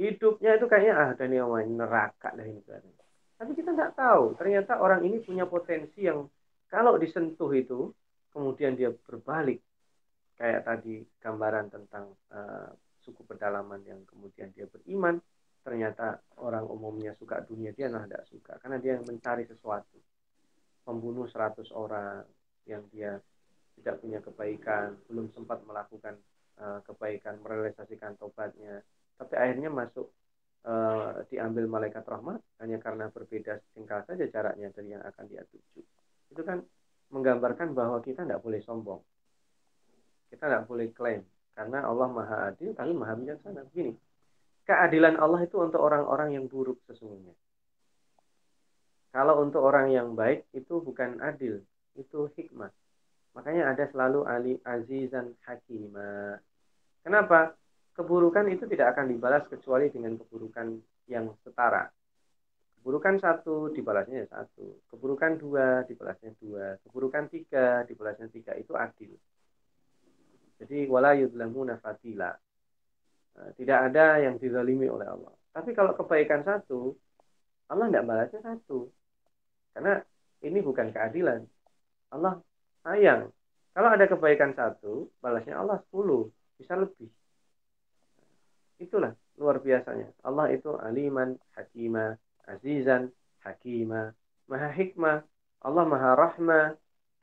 Hidupnya 0.00 0.56
itu 0.56 0.66
kayaknya 0.66 0.94
ah 0.96 1.10
dan 1.12 1.28
ini 1.36 1.74
neraka 1.76 2.32
dah 2.32 2.46
ini 2.48 2.64
tapi 3.42 3.58
kita 3.58 3.74
nggak 3.74 3.98
tahu 3.98 4.38
ternyata 4.38 4.78
orang 4.78 5.02
ini 5.02 5.18
punya 5.18 5.50
potensi 5.50 6.06
yang 6.06 6.30
kalau 6.70 6.94
disentuh 6.94 7.50
itu 7.50 7.90
kemudian 8.30 8.78
dia 8.78 8.94
berbalik. 8.94 9.58
Kayak 10.38 10.62
tadi 10.62 11.02
gambaran 11.18 11.66
tentang 11.66 12.14
uh, 12.30 12.70
suku 13.02 13.26
pedalaman 13.26 13.82
yang 13.82 13.98
kemudian 14.06 14.54
dia 14.54 14.70
beriman 14.70 15.18
ternyata 15.62 16.18
orang 16.42 16.66
umumnya 16.66 17.14
suka 17.16 17.42
dunia 17.46 17.70
dia 17.72 17.86
nah 17.88 18.02
tidak 18.04 18.26
suka 18.26 18.58
karena 18.58 18.82
dia 18.82 18.98
mencari 18.98 19.46
sesuatu 19.46 19.98
pembunuh 20.82 21.30
100 21.30 21.70
orang 21.74 22.26
yang 22.66 22.82
dia 22.90 23.18
tidak 23.78 24.02
punya 24.02 24.18
kebaikan 24.18 24.98
belum 25.06 25.30
sempat 25.30 25.62
melakukan 25.62 26.18
uh, 26.58 26.82
kebaikan 26.82 27.38
merealisasikan 27.40 28.18
tobatnya 28.18 28.82
tapi 29.16 29.34
akhirnya 29.38 29.70
masuk 29.70 30.10
uh, 30.66 31.22
diambil 31.30 31.70
malaikat 31.70 32.02
rahmat 32.02 32.42
hanya 32.58 32.82
karena 32.82 33.06
berbeda 33.08 33.62
tingkah 33.72 34.02
saja 34.02 34.26
jaraknya 34.26 34.74
dari 34.74 34.98
yang 34.98 35.02
akan 35.06 35.24
dia 35.30 35.46
tuju 35.46 35.82
itu 36.34 36.42
kan 36.42 36.64
menggambarkan 37.12 37.76
bahwa 37.76 38.00
kita 38.00 38.24
tidak 38.24 38.40
boleh 38.40 38.60
sombong. 38.64 39.00
Kita 40.32 40.48
tidak 40.48 40.64
boleh 40.64 40.88
klaim. 40.96 41.22
Karena 41.52 41.84
Allah 41.84 42.08
maha 42.08 42.36
adil, 42.48 42.72
tapi 42.72 42.96
maha 42.96 43.12
bijaksana. 43.20 43.68
Begini, 43.68 43.92
keadilan 44.66 45.18
Allah 45.18 45.42
itu 45.44 45.58
untuk 45.58 45.82
orang-orang 45.82 46.38
yang 46.38 46.44
buruk 46.46 46.78
sesungguhnya. 46.86 47.34
Kalau 49.12 49.44
untuk 49.44 49.60
orang 49.60 49.92
yang 49.92 50.16
baik 50.16 50.48
itu 50.56 50.80
bukan 50.80 51.20
adil, 51.20 51.60
itu 52.00 52.20
hikmah. 52.32 52.72
Makanya 53.36 53.76
ada 53.76 53.84
selalu 53.92 54.24
Ali 54.24 54.54
Azizan 54.64 55.36
Hakimah. 55.44 56.40
Kenapa? 57.04 57.52
Keburukan 57.92 58.48
itu 58.48 58.64
tidak 58.64 58.96
akan 58.96 59.12
dibalas 59.12 59.44
kecuali 59.52 59.92
dengan 59.92 60.16
keburukan 60.16 60.80
yang 61.12 61.28
setara. 61.44 61.92
Keburukan 62.80 63.20
satu 63.20 63.68
dibalasnya 63.68 64.24
satu. 64.32 64.80
Keburukan 64.88 65.36
dua 65.36 65.84
dibalasnya 65.84 66.32
dua. 66.40 66.80
Keburukan 66.80 67.28
tiga 67.28 67.84
dibalasnya 67.84 68.32
tiga. 68.32 68.56
Itu 68.56 68.72
adil. 68.80 69.12
Jadi 70.56 70.88
wala 70.88 71.12
yudlamuna 71.12 71.76
fatila. 71.76 72.32
Nah, 73.32 73.50
tidak 73.56 73.78
ada 73.90 74.20
yang 74.20 74.36
dizalimi 74.36 74.86
oleh 74.88 75.08
Allah. 75.08 75.32
Tapi 75.52 75.72
kalau 75.72 75.92
kebaikan 75.96 76.44
satu, 76.44 76.92
Allah 77.72 77.88
tidak 77.88 78.04
balasnya 78.04 78.40
satu. 78.44 78.88
Karena 79.72 80.00
ini 80.44 80.58
bukan 80.60 80.92
keadilan. 80.92 81.40
Allah 82.12 82.40
sayang. 82.84 83.32
Kalau 83.72 83.88
ada 83.88 84.04
kebaikan 84.04 84.52
satu, 84.52 85.08
balasnya 85.24 85.56
Allah 85.56 85.80
sepuluh. 85.80 86.28
Bisa 86.60 86.76
lebih. 86.76 87.08
Itulah 88.76 89.16
luar 89.40 89.64
biasanya. 89.64 90.12
Allah 90.20 90.52
itu 90.52 90.76
aliman, 90.76 91.40
hakimah, 91.56 92.20
azizan, 92.44 93.08
hakimah, 93.40 94.12
maha 94.44 94.68
hikmah, 94.76 95.24
Allah 95.64 95.84
maha 95.88 96.10
rahmah. 96.18 96.66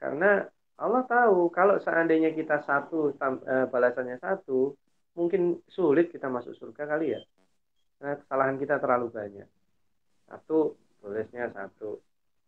Karena 0.02 0.48
Allah 0.80 1.04
tahu 1.06 1.52
kalau 1.54 1.78
seandainya 1.78 2.34
kita 2.34 2.64
satu 2.66 3.14
eh, 3.14 3.68
balasannya 3.70 4.18
satu, 4.18 4.74
mungkin 5.20 5.60
sulit 5.68 6.16
kita 6.16 6.32
masuk 6.32 6.56
surga 6.56 6.96
kali 6.96 7.12
ya. 7.12 7.20
Karena 8.00 8.16
kesalahan 8.24 8.56
kita 8.56 8.80
terlalu 8.80 9.12
banyak. 9.12 9.50
Satu, 10.32 10.80
tulisnya 11.04 11.52
satu. 11.52 12.00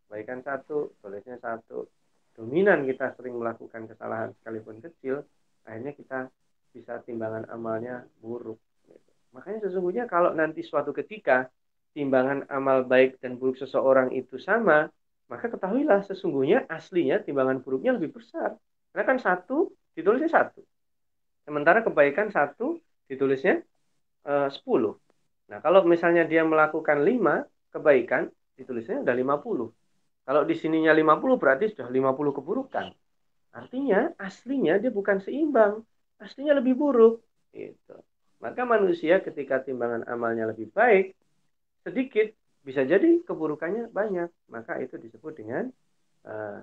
Kebaikan 0.08 0.40
satu, 0.40 0.96
tulisnya 1.04 1.36
satu. 1.44 1.84
Dominan 2.32 2.88
kita 2.88 3.12
sering 3.20 3.36
melakukan 3.36 3.92
kesalahan 3.92 4.32
sekalipun 4.40 4.80
kecil, 4.80 5.28
akhirnya 5.68 5.92
kita 5.92 6.20
bisa 6.72 7.04
timbangan 7.04 7.44
amalnya 7.52 8.08
buruk. 8.24 8.56
Makanya 9.36 9.68
sesungguhnya 9.68 10.08
kalau 10.08 10.32
nanti 10.32 10.64
suatu 10.64 10.96
ketika 10.96 11.52
timbangan 11.92 12.48
amal 12.48 12.88
baik 12.88 13.20
dan 13.20 13.36
buruk 13.36 13.60
seseorang 13.60 14.16
itu 14.16 14.40
sama, 14.40 14.88
maka 15.28 15.52
ketahuilah 15.52 16.08
sesungguhnya 16.08 16.72
aslinya 16.72 17.20
timbangan 17.20 17.60
buruknya 17.60 18.00
lebih 18.00 18.16
besar. 18.16 18.56
Karena 18.96 19.04
kan 19.04 19.18
satu 19.20 19.72
ditulisnya 19.92 20.32
satu. 20.32 20.64
Sementara 21.44 21.82
kebaikan 21.82 22.30
satu 22.30 22.80
ditulisnya 23.10 23.62
eh, 24.28 24.50
sepuluh. 24.54 24.98
Nah 25.50 25.60
kalau 25.60 25.84
misalnya 25.84 26.24
dia 26.24 26.46
melakukan 26.46 27.04
lima 27.04 27.44
kebaikan, 27.72 28.32
ditulisnya 28.56 29.02
udah 29.04 29.16
lima 29.16 29.36
puluh. 29.42 29.74
Kalau 30.22 30.46
di 30.46 30.54
sininya 30.54 30.94
lima 30.94 31.18
puluh 31.18 31.36
berarti 31.42 31.74
sudah 31.74 31.90
lima 31.90 32.14
puluh 32.14 32.32
keburukan. 32.32 32.94
Artinya 33.52 34.16
aslinya 34.16 34.80
dia 34.80 34.94
bukan 34.94 35.20
seimbang, 35.20 35.84
aslinya 36.24 36.56
lebih 36.56 36.78
buruk. 36.78 37.20
Gitu. 37.52 37.98
Maka 38.40 38.64
manusia 38.64 39.20
ketika 39.20 39.60
timbangan 39.60 40.08
amalnya 40.08 40.48
lebih 40.48 40.72
baik, 40.72 41.14
sedikit 41.84 42.32
bisa 42.62 42.86
jadi 42.86 43.26
keburukannya 43.26 43.90
banyak 43.90 44.30
maka 44.54 44.78
itu 44.78 44.94
disebut 45.02 45.34
dengan 45.34 45.74
uh, 46.30 46.62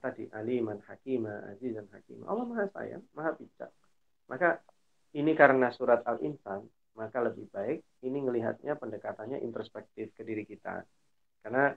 tadi 0.00 0.32
aliman 0.32 0.80
hakima 0.88 1.52
azizan 1.52 1.84
hakim 1.92 2.24
Allah 2.24 2.48
maha 2.48 2.64
sayang 2.72 3.04
maha 3.12 3.36
bijak 3.36 3.68
maka 4.26 4.60
ini 5.16 5.32
karena 5.32 5.72
surat 5.72 6.02
al-insan 6.04 6.66
maka 6.96 7.20
lebih 7.20 7.46
baik 7.52 7.84
ini 8.08 8.18
melihatnya 8.24 8.74
pendekatannya 8.80 9.44
introspektif 9.44 10.16
ke 10.16 10.24
diri 10.24 10.48
kita. 10.48 10.80
Karena 11.44 11.70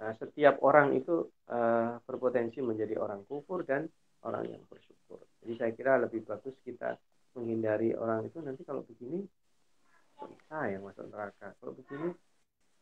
uh, 0.00 0.12
setiap 0.16 0.64
orang 0.64 0.96
itu 0.96 1.28
uh, 1.52 2.00
berpotensi 2.02 2.64
menjadi 2.64 2.96
orang 2.96 3.22
kufur 3.28 3.62
dan 3.68 3.86
orang 4.24 4.48
yang 4.48 4.62
bersyukur. 4.66 5.20
Jadi 5.44 5.52
saya 5.60 5.72
kira 5.76 6.00
lebih 6.00 6.24
bagus 6.24 6.56
kita 6.64 6.96
menghindari 7.36 7.92
orang 7.96 8.28
itu 8.28 8.40
nanti 8.40 8.64
kalau 8.64 8.84
begini 8.84 9.24
saya 10.48 10.78
yang 10.78 10.88
masuk 10.88 11.04
neraka. 11.12 11.52
Kalau 11.60 11.72
begini 11.76 12.08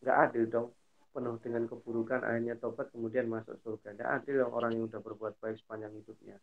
nggak 0.01 0.17
adil 0.31 0.45
dong. 0.47 0.69
Penuh 1.11 1.43
dengan 1.43 1.67
keburukan 1.67 2.23
akhirnya 2.23 2.55
tobat 2.55 2.87
kemudian 2.95 3.27
masuk 3.27 3.59
surga. 3.67 3.99
Tidak 3.99 4.11
adil 4.23 4.47
orang 4.47 4.79
yang 4.79 4.87
sudah 4.87 5.03
berbuat 5.03 5.43
baik 5.43 5.59
sepanjang 5.59 5.91
hidupnya. 5.91 6.39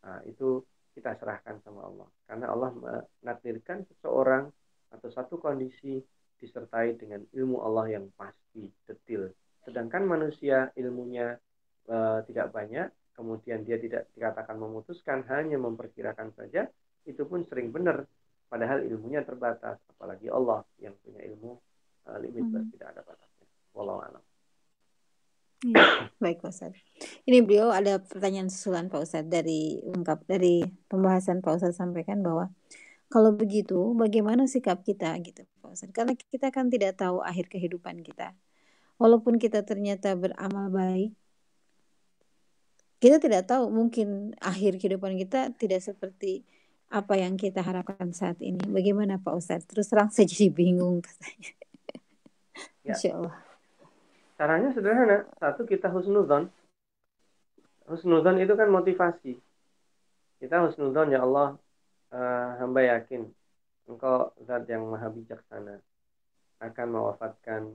Nah, 0.00 0.24
itu 0.24 0.64
kita 0.96 1.12
serahkan 1.20 1.60
sama 1.60 1.84
Allah 1.84 2.08
karena 2.24 2.46
Allah 2.48 2.70
menakdirkan 2.72 3.84
seseorang 3.92 4.48
atau 4.88 5.08
satu 5.12 5.36
kondisi 5.36 6.00
disertai 6.40 6.96
dengan 6.96 7.20
ilmu 7.36 7.60
Allah 7.60 8.00
yang 8.00 8.08
pasti 8.16 8.64
detil 8.88 9.28
sedangkan 9.68 10.08
manusia 10.08 10.72
ilmunya 10.72 11.36
e, 11.84 11.96
tidak 12.32 12.48
banyak 12.56 12.88
kemudian 13.12 13.60
dia 13.68 13.76
tidak 13.76 14.08
dikatakan 14.16 14.56
memutuskan 14.56 15.20
hanya 15.28 15.60
memperkirakan 15.60 16.32
saja 16.32 16.64
itu 17.04 17.22
pun 17.28 17.44
sering 17.44 17.68
benar 17.72 18.08
padahal 18.48 18.80
ilmunya 18.80 19.20
terbatas 19.20 19.76
apalagi 19.96 20.32
Allah 20.32 20.64
yang 20.80 20.96
punya 21.02 21.20
ilmu 21.28 21.60
uh, 22.06 22.18
limit 22.22 22.46
hmm. 22.46 22.70
tidak 22.74 22.94
ada 22.94 23.02
batasnya. 23.02 23.46
Walau 23.74 23.98
alam. 24.00 24.22
Ya, 25.64 26.12
baik 26.20 26.44
Pak 26.44 26.52
Ustaz. 26.52 26.76
Ini 27.24 27.40
beliau 27.40 27.72
ada 27.72 27.96
pertanyaan 27.96 28.52
susulan 28.52 28.92
Pak 28.92 29.00
Ustaz 29.08 29.24
dari 29.24 29.80
ungkap 29.80 30.20
dari 30.28 30.60
pembahasan 30.92 31.40
Pak 31.40 31.56
Ustaz 31.56 31.80
sampaikan 31.80 32.20
bahwa 32.20 32.52
kalau 33.08 33.32
begitu 33.32 33.96
bagaimana 33.96 34.44
sikap 34.44 34.84
kita 34.84 35.16
gitu 35.24 35.48
Pak 35.64 35.72
Ustaz? 35.72 35.88
Karena 35.96 36.12
kita 36.12 36.52
kan 36.52 36.68
tidak 36.68 37.00
tahu 37.00 37.24
akhir 37.24 37.48
kehidupan 37.48 38.04
kita. 38.04 38.36
Walaupun 39.00 39.40
kita 39.40 39.64
ternyata 39.64 40.12
beramal 40.12 40.68
baik, 40.68 41.16
kita 43.00 43.16
tidak 43.16 43.48
tahu 43.48 43.72
mungkin 43.72 44.36
akhir 44.40 44.76
kehidupan 44.76 45.16
kita 45.20 45.52
tidak 45.56 45.80
seperti 45.84 46.44
apa 46.92 47.16
yang 47.16 47.40
kita 47.40 47.64
harapkan 47.64 48.12
saat 48.12 48.40
ini. 48.44 48.60
Bagaimana 48.60 49.16
Pak 49.24 49.34
Ustaz? 49.36 49.64
Terus 49.64 49.88
terang 49.88 50.12
saya 50.12 50.28
jadi 50.32 50.52
bingung 50.52 51.00
katanya. 51.00 51.50
Ya. 52.84 52.92
Insya 52.92 53.16
Allah. 53.16 53.45
Caranya 54.36 54.70
sederhana. 54.76 55.24
Satu 55.40 55.64
kita 55.64 55.88
husnudon. 55.88 56.52
Husnudon 57.88 58.36
itu 58.36 58.52
kan 58.52 58.68
motivasi. 58.68 59.32
Kita 60.36 60.60
husnudon 60.68 61.12
ya 61.12 61.24
Allah. 61.24 61.56
Uh, 62.06 62.54
hamba 62.62 62.86
yakin 62.86 63.26
engkau 63.90 64.30
zat 64.46 64.62
yang 64.70 64.86
maha 64.86 65.10
bijaksana 65.10 65.82
akan 66.62 66.86
mewafatkan 66.86 67.74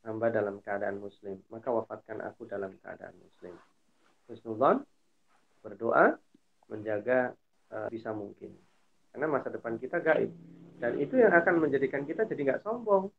hamba 0.00 0.32
dalam 0.32 0.64
keadaan 0.64 0.96
muslim. 0.96 1.36
Maka 1.52 1.68
wafatkan 1.68 2.24
aku 2.24 2.48
dalam 2.48 2.72
keadaan 2.80 3.12
muslim. 3.20 3.52
Husnudon 4.30 4.86
berdoa 5.60 6.16
menjaga 6.70 7.34
uh, 7.74 7.90
bisa 7.90 8.14
mungkin. 8.14 8.54
Karena 9.10 9.26
masa 9.26 9.50
depan 9.50 9.76
kita 9.76 9.98
gaib. 10.00 10.30
Dan 10.76 11.00
itu 11.00 11.18
yang 11.18 11.32
akan 11.32 11.66
menjadikan 11.66 12.06
kita 12.06 12.28
jadi 12.28 12.54
nggak 12.54 12.62
sombong. 12.62 13.10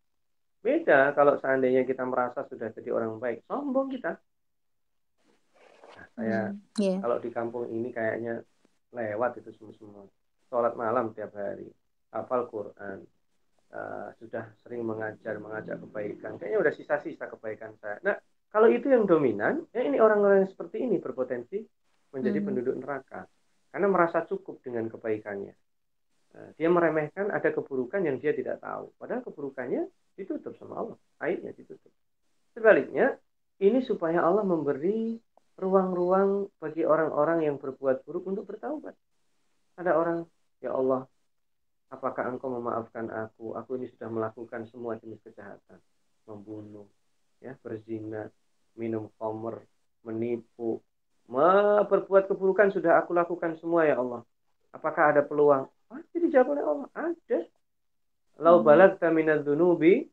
Beda 0.67 1.15
kalau 1.15 1.39
seandainya 1.39 1.87
kita 1.87 2.03
merasa 2.03 2.43
sudah 2.43 2.67
jadi 2.75 2.91
orang 2.91 3.23
baik, 3.23 3.47
sombong 3.47 3.87
kita. 3.87 4.19
Nah, 5.95 6.07
saya 6.19 6.51
hmm, 6.51 6.75
yeah. 6.75 6.99
kalau 6.99 7.23
di 7.23 7.31
kampung 7.31 7.71
ini 7.71 7.87
kayaknya 7.95 8.43
lewat 8.91 9.39
itu 9.39 9.55
semua 9.55 9.71
semua. 9.79 10.03
Sholat 10.51 10.75
malam 10.75 11.15
tiap 11.15 11.31
hari, 11.39 11.71
hafal 12.11 12.51
Quran, 12.51 12.99
uh, 13.71 14.11
sudah 14.19 14.51
sering 14.59 14.83
mengajar 14.83 15.39
mengajak 15.39 15.79
kebaikan. 15.87 16.35
Kayaknya 16.35 16.59
udah 16.59 16.73
sisa-sisa 16.75 17.31
kebaikan 17.31 17.71
saya. 17.79 18.03
Nah, 18.03 18.19
kalau 18.51 18.67
itu 18.67 18.91
yang 18.91 19.07
dominan, 19.07 19.63
ya 19.71 19.87
ini 19.87 20.03
orang-orang 20.03 20.43
yang 20.43 20.51
seperti 20.51 20.83
ini 20.83 20.99
berpotensi 20.99 21.63
menjadi 22.11 22.43
hmm. 22.43 22.47
penduduk 22.51 22.75
neraka 22.75 23.23
karena 23.71 23.87
merasa 23.87 24.19
cukup 24.27 24.59
dengan 24.59 24.91
kebaikannya. 24.91 25.55
Nah, 26.35 26.47
dia 26.59 26.67
meremehkan 26.67 27.31
ada 27.31 27.55
keburukan 27.55 28.03
yang 28.03 28.19
dia 28.19 28.35
tidak 28.35 28.59
tahu. 28.59 28.91
Padahal 28.99 29.23
keburukannya 29.23 29.87
ditutup 30.17 30.57
sama 30.57 30.81
Allah. 30.81 30.97
Aibnya 31.21 31.53
ditutup. 31.53 31.93
Sebaliknya 32.57 33.15
ini 33.61 33.85
supaya 33.85 34.25
Allah 34.25 34.43
memberi 34.43 35.21
ruang-ruang 35.57 36.49
bagi 36.61 36.85
orang-orang 36.85 37.45
yang 37.45 37.55
berbuat 37.57 38.05
buruk 38.05 38.25
untuk 38.29 38.49
bertaubat. 38.49 38.93
Ada 39.77 39.93
orang 39.93 40.25
ya 40.61 40.73
Allah 40.73 41.05
apakah 41.93 42.27
engkau 42.33 42.51
memaafkan 42.51 43.07
aku? 43.13 43.55
Aku 43.55 43.77
ini 43.79 43.87
sudah 43.95 44.09
melakukan 44.11 44.67
semua 44.69 44.97
jenis 44.99 45.21
kejahatan. 45.23 45.79
Membunuh 46.27 46.89
ya 47.39 47.55
berzina 47.61 48.27
minum 48.75 49.09
khamr 49.17 49.61
menipu 50.01 50.81
berbuat 51.27 52.31
keburukan 52.31 52.71
sudah 52.71 53.03
aku 53.03 53.11
lakukan 53.11 53.59
semua 53.59 53.83
ya 53.83 53.99
Allah. 53.99 54.23
Apakah 54.71 55.11
ada 55.15 55.21
peluang? 55.23 55.67
Pasti 55.87 56.23
dijawab 56.23 56.55
oleh 56.55 56.63
Allah. 56.63 56.87
Ada 56.95 57.39
Lau 58.37 58.61
hmm. 58.61 58.65
balag 58.65 58.91
minadz 59.13 59.43
dzunubi 59.45 60.05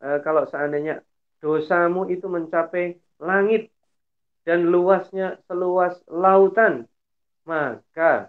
e, 0.00 0.08
kalau 0.24 0.48
seandainya 0.48 1.04
dosamu 1.44 2.08
itu 2.08 2.24
mencapai 2.24 2.96
langit 3.20 3.68
dan 4.44 4.68
luasnya 4.68 5.40
seluas 5.48 5.96
lautan, 6.08 6.84
maka 7.48 8.28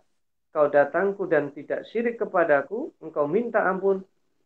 kau 0.55 0.71
datangku 0.71 1.27
dan 1.27 1.51
tidak 1.51 1.83
syirik 1.91 2.15
kepadaku, 2.15 2.95
engkau 3.03 3.27
minta 3.27 3.67
ampun, 3.67 4.03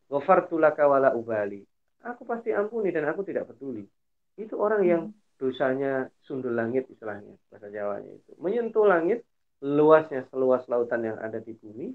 ghafartulaka 0.09 0.89
wala 0.89 1.13
ubali. 1.13 1.61
Aku 2.01 2.25
pasti 2.25 2.49
ampuni 2.49 2.89
dan 2.89 3.05
aku 3.05 3.21
tidak 3.21 3.49
peduli. 3.53 3.85
Itu 4.33 4.57
orang 4.57 4.81
yang 4.85 5.01
hmm. 5.13 5.37
dosanya 5.37 6.09
sundul 6.25 6.57
langit 6.57 6.89
istilahnya 6.89 7.37
bahasa 7.53 7.69
Jawanya 7.69 8.09
itu. 8.17 8.31
Menyentuh 8.41 8.85
langit 8.89 9.21
luasnya 9.61 10.25
seluas 10.33 10.65
lautan 10.65 11.05
yang 11.05 11.17
ada 11.21 11.37
di 11.37 11.53
bumi, 11.53 11.93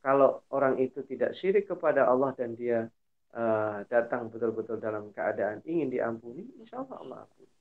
kalau 0.00 0.40
orang 0.52 0.80
itu 0.80 1.04
tidak 1.04 1.36
syirik 1.36 1.68
kepada 1.68 2.08
Allah 2.08 2.32
dan 2.32 2.56
dia 2.56 2.88
uh, 3.36 3.84
datang 3.86 4.32
betul-betul 4.32 4.80
dalam 4.80 5.12
keadaan 5.12 5.60
ingin 5.68 5.92
diampuni, 5.92 6.48
insya 6.56 6.80
Allah 6.80 6.96
Allah 7.04 7.18
ampuni. 7.28 7.52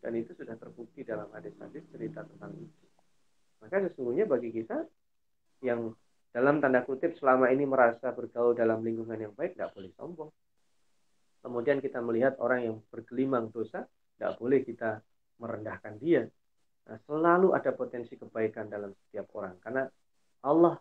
Dan 0.00 0.12
itu 0.20 0.36
sudah 0.36 0.54
terbukti 0.60 1.02
dalam 1.02 1.32
hadis-hadis 1.32 1.82
cerita 1.88 2.22
tentang 2.22 2.52
itu. 2.54 2.84
Maka 3.64 3.88
sesungguhnya 3.88 4.28
bagi 4.28 4.52
kita 4.52 4.84
yang 5.64 5.96
dalam 6.36 6.60
tanda 6.60 6.84
kutip 6.84 7.16
selama 7.16 7.48
ini 7.48 7.64
merasa 7.64 8.12
bergaul 8.12 8.52
dalam 8.52 8.84
lingkungan 8.84 9.16
yang 9.16 9.32
baik, 9.32 9.56
tidak 9.56 9.72
boleh 9.72 9.90
sombong. 9.96 10.30
Kemudian 11.40 11.80
kita 11.80 12.04
melihat 12.04 12.36
orang 12.44 12.60
yang 12.60 12.76
bergelimang 12.92 13.48
dosa, 13.48 13.88
tidak 13.88 14.36
boleh 14.36 14.60
kita 14.60 15.00
merendahkan 15.40 15.96
dia. 15.96 16.28
Nah, 16.86 16.98
selalu 17.08 17.56
ada 17.56 17.72
potensi 17.72 18.20
kebaikan 18.20 18.68
dalam 18.68 18.92
setiap 18.92 19.32
orang. 19.32 19.56
Karena 19.64 19.88
Allah 20.44 20.76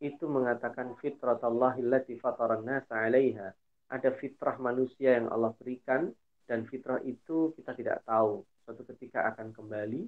itu 0.00 0.28
mengatakan 0.28 0.92
fitrat 1.00 1.40
Allah 1.40 1.76
fataran 2.20 2.62
nasa 2.64 3.00
'alaiha. 3.00 3.52
Ada 3.86 4.12
fitrah 4.18 4.58
manusia 4.58 5.16
yang 5.16 5.30
Allah 5.30 5.54
berikan 5.56 6.10
dan 6.46 6.66
fitrah 6.66 6.98
itu 7.06 7.54
kita 7.54 7.72
tidak 7.74 8.02
tahu 8.02 8.42
suatu 8.66 8.82
ketika 8.94 9.30
akan 9.30 9.54
kembali 9.54 10.02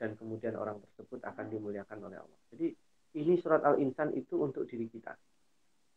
dan 0.00 0.18
kemudian 0.18 0.58
orang 0.58 0.82
tersebut 0.82 1.22
akan 1.22 1.46
dimuliakan 1.46 1.98
oleh 2.10 2.18
Allah. 2.18 2.40
Jadi 2.50 2.74
ini 3.20 3.38
surat 3.38 3.62
Al-Insan 3.62 4.14
itu 4.18 4.40
untuk 4.40 4.66
diri 4.66 4.90
kita. 4.90 5.14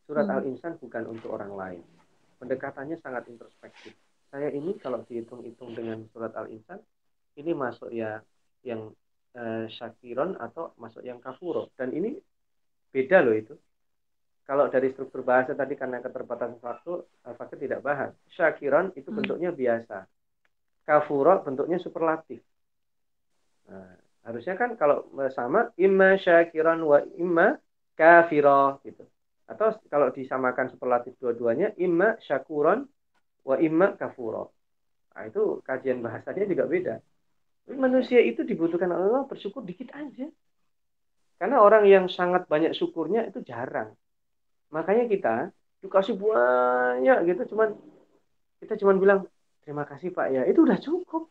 Surat 0.06 0.28
hmm. 0.30 0.36
Al-Insan 0.36 0.74
bukan 0.78 1.04
untuk 1.10 1.34
orang 1.34 1.54
lain. 1.54 1.82
Pendekatannya 2.38 3.00
sangat 3.00 3.30
introspektif. 3.32 3.96
Saya 4.30 4.50
ini 4.50 4.76
kalau 4.82 5.06
dihitung-hitung 5.06 5.78
dengan 5.78 6.04
surat 6.10 6.34
Al-Insan 6.38 6.82
ini 7.38 7.52
masuk 7.54 7.90
ya 7.90 8.22
yang 8.62 8.94
uh, 9.38 9.66
syakiron 9.70 10.38
atau 10.38 10.74
masuk 10.78 11.02
yang 11.06 11.18
kafuro 11.22 11.70
dan 11.78 11.94
ini 11.94 12.18
beda 12.94 13.18
loh 13.26 13.34
itu 13.34 13.58
kalau 14.44 14.68
dari 14.68 14.92
struktur 14.92 15.24
bahasa 15.24 15.56
tadi 15.56 15.80
karena 15.80 16.04
keterbatasan 16.04 16.60
waktu, 16.60 16.94
fakir 17.40 17.58
tidak 17.64 17.80
bahas. 17.80 18.12
Syakiran 18.36 18.92
itu 19.00 19.08
hmm. 19.08 19.18
bentuknya 19.24 19.50
biasa. 19.56 20.04
Kafuro 20.84 21.40
bentuknya 21.48 21.80
superlatif. 21.80 22.44
Nah, 23.72 23.96
harusnya 24.28 24.60
kan 24.60 24.76
kalau 24.76 25.08
sama 25.32 25.72
imma 25.80 26.20
syakiran 26.20 26.84
wa 26.84 27.00
imma 27.16 27.56
kafiro 27.96 28.84
gitu. 28.84 29.08
Atau 29.48 29.80
kalau 29.88 30.12
disamakan 30.12 30.76
superlatif 30.76 31.16
dua-duanya 31.24 31.72
imma 31.80 32.20
syakuran 32.28 32.84
wa 33.48 33.56
imma 33.64 33.96
kafuro. 33.96 34.52
Nah, 35.16 35.24
itu 35.24 35.64
kajian 35.64 36.04
bahasanya 36.04 36.44
juga 36.52 36.68
beda. 36.68 36.96
Manusia 37.72 38.20
itu 38.20 38.44
dibutuhkan 38.44 38.92
Allah 38.92 39.24
bersyukur 39.24 39.64
dikit 39.64 39.88
aja. 39.96 40.28
Karena 41.44 41.60
orang 41.60 41.84
yang 41.84 42.08
sangat 42.08 42.48
banyak 42.48 42.72
syukurnya 42.72 43.28
itu 43.28 43.44
jarang. 43.44 43.92
Makanya 44.72 45.12
kita 45.12 45.52
dikasih 45.84 46.16
banyak 46.16 47.28
gitu 47.28 47.52
cuman 47.52 47.76
kita 48.64 48.80
cuman 48.80 48.96
bilang 48.96 49.20
terima 49.60 49.84
kasih 49.84 50.16
Pak 50.16 50.32
ya. 50.32 50.48
Itu 50.48 50.64
udah 50.64 50.80
cukup. 50.80 51.28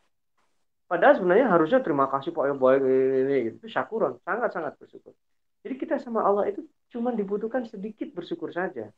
Padahal 0.85 1.17
sebenarnya 1.17 1.49
harusnya 1.49 1.81
terima 1.81 2.13
kasih 2.13 2.29
Pak 2.29 2.45
ya 2.45 2.53
baik 2.53 2.85
ini 2.85 3.37
gitu. 3.49 3.57
Itu 3.65 3.69
syakuran, 3.73 4.21
sangat-sangat 4.21 4.77
bersyukur. 4.77 5.17
Jadi 5.65 5.75
kita 5.81 5.97
sama 5.97 6.21
Allah 6.29 6.45
itu 6.53 6.61
cuma 6.93 7.17
dibutuhkan 7.17 7.65
sedikit 7.65 8.13
bersyukur 8.13 8.53
saja. 8.53 8.93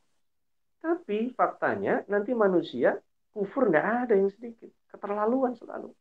Tapi 0.83 1.31
faktanya 1.31 2.03
nanti 2.11 2.35
manusia 2.35 2.99
kufur 3.31 3.71
nggak 3.71 4.11
ada 4.11 4.19
yang 4.19 4.35
sedikit, 4.35 4.75
keterlaluan 4.91 5.55
selalu. 5.55 5.95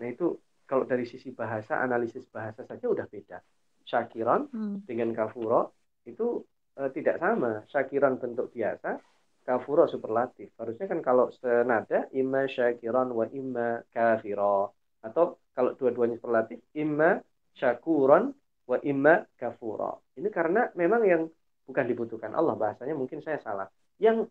Nah 0.00 0.08
itu 0.08 0.40
kalau 0.64 0.88
dari 0.88 1.04
sisi 1.04 1.36
bahasa, 1.36 1.84
analisis 1.84 2.24
bahasa 2.32 2.64
saja 2.64 2.88
udah 2.88 3.04
beda. 3.04 3.44
Syakiran 3.88 4.52
hmm. 4.52 4.84
dengan 4.84 5.16
kafuro 5.16 5.72
itu 6.04 6.44
e, 6.76 6.92
tidak 6.92 7.16
sama. 7.18 7.64
Syakiran 7.72 8.20
bentuk 8.20 8.52
biasa, 8.52 9.00
kafuro 9.48 9.88
superlatif. 9.88 10.52
Harusnya 10.60 10.84
kan 10.84 11.00
kalau 11.00 11.32
senada 11.40 12.04
imma 12.12 12.44
syakiran 12.44 13.08
wa 13.08 13.24
imma 13.32 13.80
kafiro. 13.88 14.76
Atau 15.00 15.40
kalau 15.56 15.72
dua-duanya 15.72 16.20
superlatif, 16.20 16.60
imma 16.76 17.16
syakuran 17.56 18.36
wa 18.68 18.76
imma 18.84 19.24
kafuro. 19.40 20.04
Ini 20.20 20.28
karena 20.28 20.68
memang 20.76 21.02
yang 21.08 21.22
bukan 21.64 21.84
dibutuhkan 21.88 22.36
Allah 22.36 22.54
bahasanya 22.54 22.92
mungkin 22.92 23.24
saya 23.24 23.40
salah. 23.40 23.68
Yang 23.96 24.28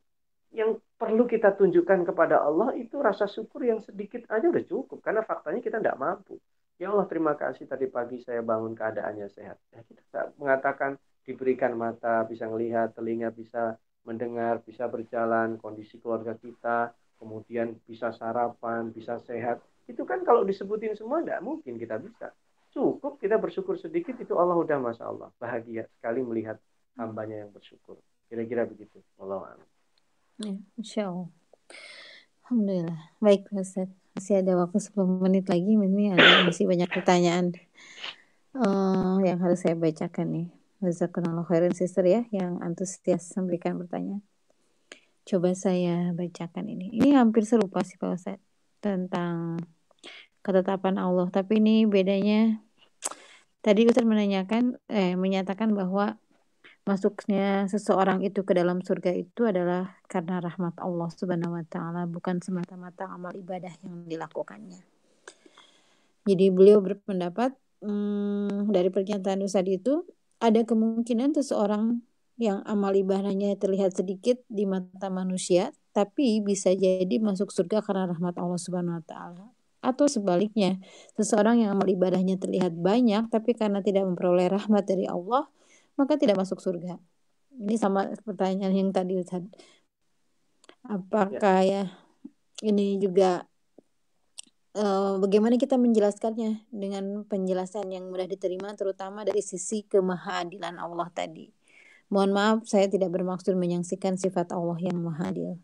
yang 0.56 0.80
perlu 0.96 1.28
kita 1.28 1.60
tunjukkan 1.60 2.08
kepada 2.08 2.40
Allah 2.40 2.72
itu 2.80 2.96
rasa 3.04 3.28
syukur 3.28 3.68
yang 3.68 3.84
sedikit 3.84 4.24
aja 4.32 4.48
udah 4.48 4.64
cukup 4.64 5.04
karena 5.04 5.22
faktanya 5.26 5.60
kita 5.60 5.82
tidak 5.84 6.00
mampu. 6.00 6.40
Ya 6.78 6.94
Allah 6.94 7.10
terima 7.10 7.34
kasih 7.34 7.66
tadi 7.66 7.90
pagi 7.90 8.22
saya 8.22 8.46
bangun 8.46 8.78
keadaannya 8.78 9.28
sehat. 9.34 9.58
Ya, 9.74 9.82
kita 9.82 10.34
mengatakan 10.38 11.02
diberikan 11.26 11.74
mata, 11.74 12.22
bisa 12.30 12.46
melihat, 12.46 12.94
telinga 12.94 13.34
bisa 13.34 13.82
mendengar, 14.06 14.62
bisa 14.62 14.86
berjalan, 14.86 15.58
kondisi 15.58 15.98
keluarga 16.00 16.38
kita, 16.38 16.94
kemudian 17.18 17.76
bisa 17.84 18.14
sarapan, 18.14 18.94
bisa 18.94 19.18
sehat. 19.26 19.60
Itu 19.90 20.06
kan 20.06 20.22
kalau 20.22 20.46
disebutin 20.46 20.94
semua 20.94 21.20
tidak 21.26 21.42
mungkin 21.42 21.82
kita 21.82 21.98
bisa. 21.98 22.32
Cukup 22.72 23.18
kita 23.18 23.42
bersyukur 23.42 23.76
sedikit 23.82 24.14
itu 24.22 24.38
Allah 24.38 24.56
udah 24.56 24.78
masya 24.78 25.10
Allah 25.10 25.34
bahagia 25.42 25.90
sekali 25.98 26.22
melihat 26.22 26.62
hambanya 26.96 27.42
yang 27.42 27.52
bersyukur. 27.52 27.98
Kira-kira 28.30 28.70
begitu. 28.70 29.02
Allah 29.18 29.58
Ya, 30.38 30.54
Insya 30.78 31.10
Allah. 31.10 31.30
Alhamdulillah. 32.46 33.00
Baik, 33.18 33.50
Ustaz. 33.50 34.07
Masih 34.18 34.42
ada 34.42 34.58
waktu 34.58 34.82
10 34.82 34.98
menit 35.22 35.46
lagi. 35.46 35.78
Ini 35.78 36.18
ada 36.18 36.50
masih 36.50 36.66
banyak 36.66 36.90
pertanyaan 36.90 37.54
uh, 38.58 39.22
yang 39.22 39.38
harus 39.38 39.62
saya 39.62 39.78
bacakan 39.78 40.28
nih. 40.34 40.48
Jazakallah 40.82 41.46
khairan 41.46 41.78
sister 41.78 42.02
ya 42.02 42.26
yang 42.34 42.58
antusias 42.66 43.30
memberikan 43.38 43.78
pertanyaan. 43.78 44.26
Coba 45.22 45.54
saya 45.54 46.18
bacakan 46.18 46.66
ini. 46.66 46.98
Ini 46.98 47.14
hampir 47.14 47.46
serupa 47.46 47.86
sih 47.86 48.02
Pak 48.02 48.10
Ustaz 48.18 48.42
tentang 48.82 49.62
ketetapan 50.42 50.98
Allah, 50.98 51.30
tapi 51.30 51.62
ini 51.62 51.86
bedanya 51.86 52.58
tadi 53.62 53.86
Ustaz 53.86 54.02
menanyakan 54.02 54.82
eh 54.90 55.14
menyatakan 55.14 55.78
bahwa 55.78 56.18
masuknya 56.88 57.68
seseorang 57.68 58.24
itu 58.24 58.48
ke 58.48 58.56
dalam 58.56 58.80
surga 58.80 59.12
itu 59.12 59.44
adalah 59.44 60.00
karena 60.08 60.40
rahmat 60.40 60.80
Allah 60.80 61.12
Subhanahu 61.12 61.60
wa 61.60 61.66
taala, 61.68 62.08
bukan 62.08 62.40
semata-mata 62.40 63.12
amal 63.12 63.36
ibadah 63.36 63.76
yang 63.84 64.08
dilakukannya. 64.08 64.80
Jadi 66.24 66.46
beliau 66.48 66.80
berpendapat 66.80 67.52
hmm, 67.84 68.72
dari 68.72 68.88
pernyataan 68.88 69.44
Ustaz 69.44 69.68
itu 69.68 70.08
ada 70.40 70.64
kemungkinan 70.64 71.36
seseorang 71.36 72.00
yang 72.40 72.64
amal 72.64 72.96
ibadahnya 72.96 73.60
terlihat 73.60 73.98
sedikit 73.98 74.40
di 74.48 74.64
mata 74.64 75.12
manusia, 75.12 75.76
tapi 75.92 76.40
bisa 76.40 76.72
jadi 76.72 77.20
masuk 77.20 77.52
surga 77.52 77.84
karena 77.84 78.08
rahmat 78.08 78.40
Allah 78.40 78.62
Subhanahu 78.62 79.02
wa 79.02 79.04
taala. 79.04 79.46
Atau 79.84 80.08
sebaliknya, 80.08 80.80
seseorang 81.20 81.64
yang 81.68 81.76
amal 81.76 81.90
ibadahnya 81.90 82.40
terlihat 82.40 82.80
banyak 82.80 83.28
tapi 83.28 83.58
karena 83.58 83.84
tidak 83.84 84.08
memperoleh 84.08 84.48
rahmat 84.48 84.84
dari 84.88 85.10
Allah, 85.10 85.50
maka 85.98 86.16
tidak 86.16 86.38
masuk 86.38 86.62
surga. 86.62 87.02
Ini 87.58 87.76
sama 87.76 88.14
pertanyaan 88.22 88.72
yang 88.72 88.94
tadi 88.94 89.18
Ustaz. 89.18 89.44
Apakah 90.86 91.66
ya, 91.66 91.84
ya 91.90 92.06
ini 92.64 92.98
juga 92.98 93.46
uh, 94.78 95.18
bagaimana 95.22 95.58
kita 95.58 95.78
menjelaskannya 95.78 96.70
dengan 96.70 97.26
penjelasan 97.26 97.90
yang 97.90 98.10
mudah 98.10 98.26
diterima 98.26 98.74
terutama 98.74 99.26
dari 99.26 99.42
sisi 99.42 99.86
kemahadilan 99.86 100.78
Allah 100.78 101.10
tadi. 101.14 101.50
Mohon 102.08 102.32
maaf 102.32 102.58
saya 102.72 102.88
tidak 102.88 103.12
bermaksud 103.12 103.54
menyaksikan 103.60 104.16
sifat 104.16 104.56
Allah 104.56 104.80
yang 104.80 104.96
maha 105.02 105.34
adil. 105.34 105.60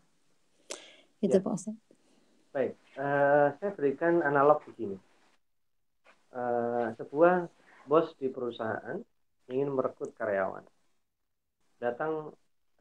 Itu 1.24 1.40
ya. 1.40 1.42
Pak 1.42 1.52
Ustaz. 1.56 1.76
Baik, 2.54 2.78
uh, 3.00 3.50
saya 3.58 3.70
berikan 3.74 4.22
analog 4.22 4.62
begini. 4.68 5.00
Uh, 6.34 6.90
sebuah 6.98 7.46
bos 7.86 8.10
di 8.18 8.26
perusahaan 8.26 8.98
ingin 9.48 9.72
merekrut 9.72 10.12
karyawan. 10.16 10.64
Datang 11.80 12.32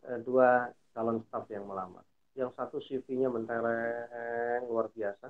uh, 0.08 0.20
dua 0.24 0.72
calon 0.94 1.24
staf 1.28 1.50
yang 1.50 1.68
melamar. 1.68 2.06
Yang 2.34 2.52
satu 2.58 2.78
CV-nya 2.82 3.30
mentereng 3.30 4.66
luar 4.66 4.90
biasa, 4.90 5.30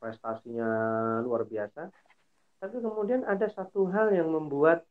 prestasinya 0.00 0.68
luar 1.20 1.44
biasa. 1.44 1.92
Tapi 2.60 2.76
kemudian 2.80 3.28
ada 3.28 3.44
satu 3.52 3.92
hal 3.92 4.08
yang 4.16 4.32
membuat 4.32 4.88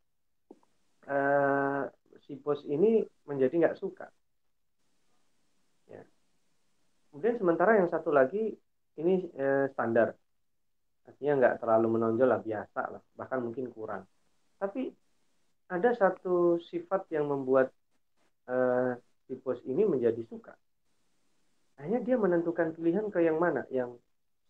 uh, 1.10 1.90
si 2.26 2.38
bos 2.38 2.62
ini 2.70 3.02
menjadi 3.26 3.54
nggak 3.66 3.80
suka. 3.82 4.08
Ya. 5.90 6.06
Kemudian 7.10 7.42
sementara 7.42 7.82
yang 7.82 7.90
satu 7.90 8.14
lagi 8.14 8.54
ini 9.02 9.26
uh, 9.34 9.66
standar, 9.74 10.14
artinya 11.10 11.34
nggak 11.42 11.56
terlalu 11.66 11.98
menonjol 11.98 12.30
lah 12.30 12.42
biasa 12.46 12.82
lah, 12.94 13.02
bahkan 13.18 13.42
mungkin 13.42 13.74
kurang. 13.74 14.06
Tapi 14.62 14.94
ada 15.74 15.90
satu 15.98 16.62
sifat 16.70 17.10
yang 17.10 17.26
membuat 17.26 17.74
uh, 18.46 18.94
si 19.26 19.34
bos 19.42 19.58
ini 19.66 19.82
menjadi 19.90 20.22
suka. 20.30 20.54
Akhirnya 21.82 22.06
dia 22.06 22.18
menentukan 22.22 22.78
pilihan 22.78 23.10
ke 23.10 23.26
yang 23.26 23.42
mana, 23.42 23.66
yang 23.74 23.98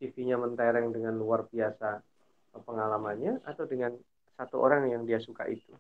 CV-nya 0.04 0.36
mentereng 0.36 0.92
dengan 0.92 1.16
luar 1.16 1.48
biasa 1.48 2.04
pengalamannya 2.68 3.40
atau 3.48 3.64
dengan 3.64 3.96
satu 4.36 4.60
orang 4.60 4.92
yang 4.92 5.08
dia 5.08 5.24
suka 5.24 5.48
itu. 5.48 5.72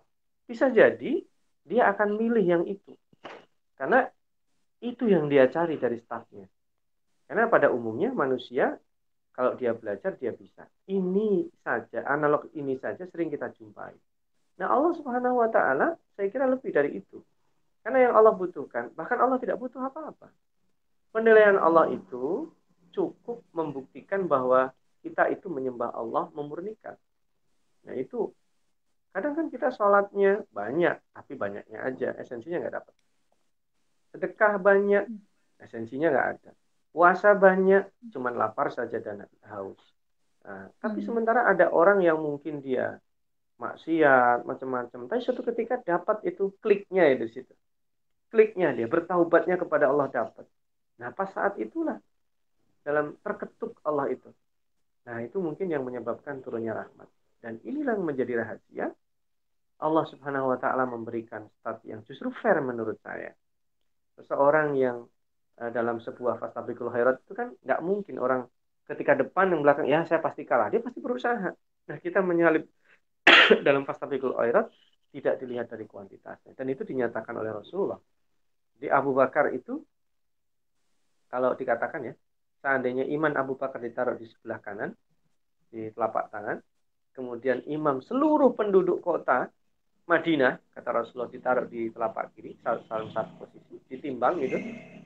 Bisa 0.47 0.71
jadi 0.71 1.19
dia 1.67 1.83
akan 1.91 2.15
milih 2.15 2.45
yang 2.47 2.63
itu. 2.63 2.95
Karena 3.75 4.07
itu 4.79 5.11
yang 5.11 5.27
dia 5.27 5.51
cari 5.51 5.75
dari 5.75 5.99
staffnya. 5.99 6.47
Karena 7.27 7.51
pada 7.51 7.67
umumnya 7.67 8.15
manusia 8.15 8.79
kalau 9.35 9.59
dia 9.59 9.75
belajar 9.75 10.15
dia 10.15 10.31
bisa. 10.31 10.63
Ini 10.87 11.51
saja, 11.65 12.07
analog 12.07 12.47
ini 12.55 12.79
saja 12.79 13.03
sering 13.11 13.27
kita 13.27 13.51
jumpai. 13.57 13.91
Nah 14.61 14.67
Allah 14.69 14.91
subhanahu 14.93 15.41
wa 15.41 15.49
ta'ala 15.49 15.97
saya 16.13 16.27
kira 16.29 16.45
lebih 16.45 16.69
dari 16.69 17.01
itu. 17.01 17.21
Karena 17.83 18.09
yang 18.09 18.13
Allah 18.15 18.31
butuhkan, 18.31 18.95
bahkan 18.95 19.19
Allah 19.19 19.35
tidak 19.41 19.59
butuh 19.59 19.83
apa-apa. 19.83 20.31
Penilaian 21.11 21.59
Allah 21.59 21.91
itu 21.91 22.47
cukup 22.95 23.43
membuktikan 23.51 24.29
bahwa 24.29 24.71
kita 25.03 25.27
itu 25.27 25.51
menyembah 25.51 25.91
Allah 25.91 26.31
memurnikan. 26.31 26.95
Nah 27.83 27.93
itu 27.97 28.31
kadang 29.11 29.35
kan 29.35 29.51
kita 29.51 29.69
sholatnya 29.75 30.47
banyak, 30.49 30.95
tapi 31.11 31.33
banyaknya 31.35 31.83
aja, 31.83 32.15
esensinya 32.17 32.63
nggak 32.63 32.75
dapat. 32.81 32.95
Sedekah 34.15 34.53
banyak, 34.57 35.05
esensinya 35.59 36.07
nggak 36.09 36.29
ada. 36.39 36.51
Puasa 36.93 37.35
banyak, 37.35 37.83
cuman 38.13 38.33
lapar 38.37 38.69
saja 38.71 39.01
dan 39.01 39.25
haus. 39.49 39.81
Nah, 40.43 40.69
tapi 40.79 41.01
hmm. 41.01 41.07
sementara 41.07 41.49
ada 41.49 41.71
orang 41.71 42.03
yang 42.03 42.19
mungkin 42.21 42.59
dia 42.61 42.99
maksiat 43.61 44.43
macam-macam, 44.49 44.99
tapi 45.07 45.21
suatu 45.21 45.45
ketika 45.45 45.79
dapat 45.81 46.25
itu 46.27 46.51
kliknya 46.59 47.05
itu 47.09 47.29
situ. 47.29 47.53
Kliknya 48.33 48.73
dia 48.73 48.89
bertaubatnya 48.89 49.61
kepada 49.61 49.93
Allah 49.93 50.09
dapat. 50.09 50.45
Nah 50.97 51.13
pas 51.13 51.29
saat 51.29 51.57
itulah 51.61 52.01
dalam 52.83 53.15
terketuk 53.23 53.79
Allah 53.87 54.11
itu. 54.11 54.29
Nah, 55.03 55.19
itu 55.19 55.39
mungkin 55.39 55.67
yang 55.67 55.83
menyebabkan 55.83 56.39
turunnya 56.43 56.75
rahmat. 56.75 57.07
Dan 57.43 57.59
inilah 57.63 57.99
yang 57.99 58.07
menjadi 58.07 58.33
rahasia. 58.39 58.87
Allah 59.83 60.05
Subhanahu 60.07 60.55
wa 60.55 60.57
taala 60.59 60.87
memberikan 60.87 61.43
stat 61.59 61.83
yang 61.83 61.99
justru 62.07 62.31
fair 62.39 62.63
menurut 62.63 62.95
saya. 63.03 63.35
Seseorang 64.15 64.79
yang 64.79 65.03
uh, 65.59 65.71
dalam 65.75 65.99
sebuah 65.99 66.39
fastabikul 66.39 66.87
khairat 66.87 67.19
itu 67.19 67.33
kan 67.35 67.51
nggak 67.51 67.81
mungkin 67.83 68.15
orang 68.15 68.47
ketika 68.87 69.19
depan 69.19 69.51
yang 69.51 69.59
belakang 69.59 69.87
ya 69.91 70.07
saya 70.07 70.23
pasti 70.23 70.47
kalah, 70.47 70.71
dia 70.71 70.79
pasti 70.79 71.03
berusaha. 71.03 71.51
Nah, 71.83 71.97
kita 71.99 72.23
menyalip 72.23 72.63
dalam 73.67 73.83
fastabikul 73.83 74.35
khairat 74.37 74.69
tidak 75.13 75.37
dilihat 75.37 75.69
dari 75.69 75.85
kuantitasnya 75.85 76.57
dan 76.57 76.65
itu 76.69 76.81
dinyatakan 76.87 77.33
oleh 77.37 77.51
Rasulullah. 77.53 77.99
Di 78.73 78.89
Abu 78.89 79.15
Bakar 79.15 79.53
itu 79.53 79.79
kalau 81.33 81.57
dikatakan 81.57 82.05
ya, 82.05 82.13
seandainya 82.61 83.09
iman 83.17 83.33
Abu 83.33 83.57
Bakar 83.57 83.81
ditaruh 83.81 84.17
di 84.21 84.29
sebelah 84.29 84.61
kanan 84.61 84.93
di 85.73 85.89
telapak 85.89 86.29
tangan, 86.29 86.61
kemudian 87.17 87.65
imam 87.65 88.05
seluruh 88.05 88.53
penduduk 88.53 89.01
kota 89.01 89.49
Madinah, 90.03 90.59
kata 90.75 90.89
Rasulullah 90.91 91.31
ditaruh 91.31 91.65
di 91.65 91.87
telapak 91.89 92.35
kiri, 92.35 92.59
salah 92.61 93.07
satu 93.09 93.33
posisi, 93.39 93.79
ditimbang 93.87 94.35
gitu, 94.43 94.59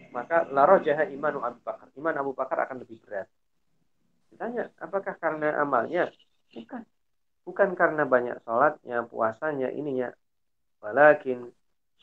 maka 0.09 0.49
laro 0.49 0.81
jaha 0.81 1.05
imanu 1.05 1.39
Abu 1.45 1.61
Bakar. 1.61 1.87
Iman 1.93 2.17
Abu 2.17 2.33
Bakar 2.33 2.65
akan 2.65 2.81
lebih 2.81 2.97
berat. 3.05 3.29
Ditanya, 4.33 4.73
apakah 4.81 5.13
karena 5.21 5.53
amalnya? 5.61 6.09
Bukan. 6.49 6.81
Bukan 7.47 7.79
karena 7.79 8.03
banyak 8.03 8.43
sholatnya, 8.43 9.07
puasanya, 9.07 9.71
ininya. 9.71 10.11
Walakin 10.83 11.47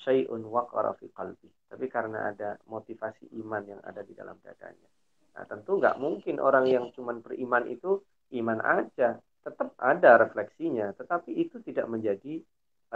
syai'un 0.01 0.41
waqara 0.49 0.97
fi 0.97 1.13
qalbi. 1.13 1.53
Tapi 1.69 1.87
karena 1.93 2.33
ada 2.33 2.57
motivasi 2.65 3.29
iman 3.45 3.61
yang 3.69 3.81
ada 3.85 4.01
di 4.01 4.17
dalam 4.17 4.41
dadanya. 4.41 4.89
Nah, 5.37 5.45
tentu 5.45 5.77
nggak 5.77 6.01
mungkin 6.01 6.41
orang 6.41 6.65
yang 6.65 6.89
cuma 6.97 7.13
beriman 7.21 7.69
itu 7.69 8.01
iman 8.41 8.59
aja. 8.65 9.21
Tetap 9.45 9.77
ada 9.77 10.17
refleksinya, 10.17 10.97
tetapi 10.97 11.37
itu 11.37 11.61
tidak 11.61 11.93
menjadi 11.93 12.41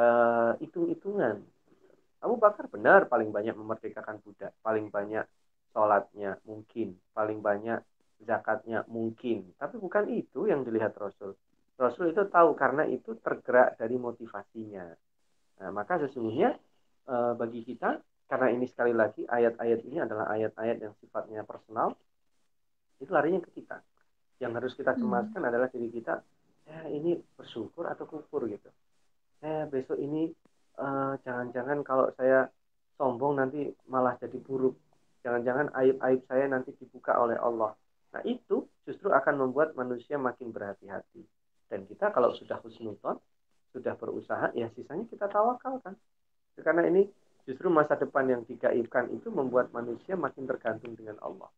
uh, 0.01 0.57
hitung-hitungan. 0.57 1.45
Abu 2.25 2.41
Bakar 2.41 2.73
benar 2.73 3.05
paling 3.13 3.29
banyak 3.29 3.53
memerdekakan 3.53 4.25
budak, 4.25 4.57
paling 4.65 4.89
banyak 4.89 5.29
sholatnya 5.77 6.41
mungkin, 6.49 6.97
paling 7.13 7.45
banyak 7.45 7.85
zakatnya 8.25 8.89
mungkin. 8.89 9.53
Tapi 9.61 9.77
bukan 9.77 10.09
itu 10.09 10.49
yang 10.49 10.65
dilihat 10.65 10.97
Rasul. 10.97 11.37
Rasul 11.79 12.11
itu 12.11 12.27
tahu 12.27 12.59
karena 12.59 12.85
itu 12.91 13.15
tergerak 13.23 13.79
dari 13.79 13.95
motivasinya. 13.95 14.87
Nah, 15.63 15.71
maka 15.71 16.03
sesungguhnya 16.03 16.59
uh, 17.07 17.39
bagi 17.39 17.63
kita, 17.63 18.03
karena 18.27 18.51
ini 18.51 18.67
sekali 18.67 18.91
lagi 18.91 19.23
ayat-ayat 19.23 19.81
ini 19.87 20.03
adalah 20.03 20.27
ayat-ayat 20.35 20.83
yang 20.83 20.95
sifatnya 20.99 21.47
personal, 21.47 21.95
itu 22.99 23.11
larinya 23.15 23.39
ke 23.47 23.63
kita. 23.63 23.79
Yang 24.43 24.53
harus 24.59 24.73
kita 24.75 24.93
hmm. 24.99 25.01
cemaskan 25.07 25.41
hmm. 25.47 25.51
adalah 25.55 25.69
diri 25.71 25.89
kita, 25.95 26.19
ya 26.67 26.91
ini 26.91 27.15
bersyukur 27.39 27.87
atau 27.87 28.11
kufur 28.11 28.51
gitu 28.51 28.69
saya 29.39 29.71
besok 29.71 29.99
ini 30.03 30.35
eh, 30.79 31.13
jangan-jangan 31.23 31.79
uh, 31.83 31.87
kalau 31.87 32.07
saya 32.19 32.51
sombong 32.99 33.39
nanti 33.39 33.71
malah 33.87 34.19
jadi 34.19 34.39
buruk. 34.43 34.75
Jangan-jangan 35.23 35.75
aib-aib 35.75 36.21
saya 36.27 36.47
nanti 36.51 36.75
dibuka 36.75 37.15
oleh 37.19 37.39
Allah. 37.39 37.75
Nah 38.15 38.23
itu 38.27 38.67
justru 38.87 39.11
akan 39.11 39.47
membuat 39.47 39.75
manusia 39.79 40.19
makin 40.19 40.51
berhati-hati. 40.51 41.23
Dan 41.69 41.85
kita 41.85 42.11
kalau 42.11 42.33
sudah 42.33 42.59
husnuton, 42.65 43.21
sudah 43.73 43.95
berusaha, 44.01 44.51
ya 44.57 44.73
sisanya 44.73 45.05
kita 45.07 45.29
tawakalkan. 45.29 45.95
Karena 46.59 46.89
ini 46.89 47.07
justru 47.47 47.71
masa 47.71 47.95
depan 47.95 48.27
yang 48.29 48.43
digaibkan 48.45 49.13
itu 49.15 49.31
membuat 49.31 49.71
manusia 49.71 50.19
makin 50.19 50.49
tergantung 50.49 50.97
dengan 50.99 51.21
Allah. 51.23 51.49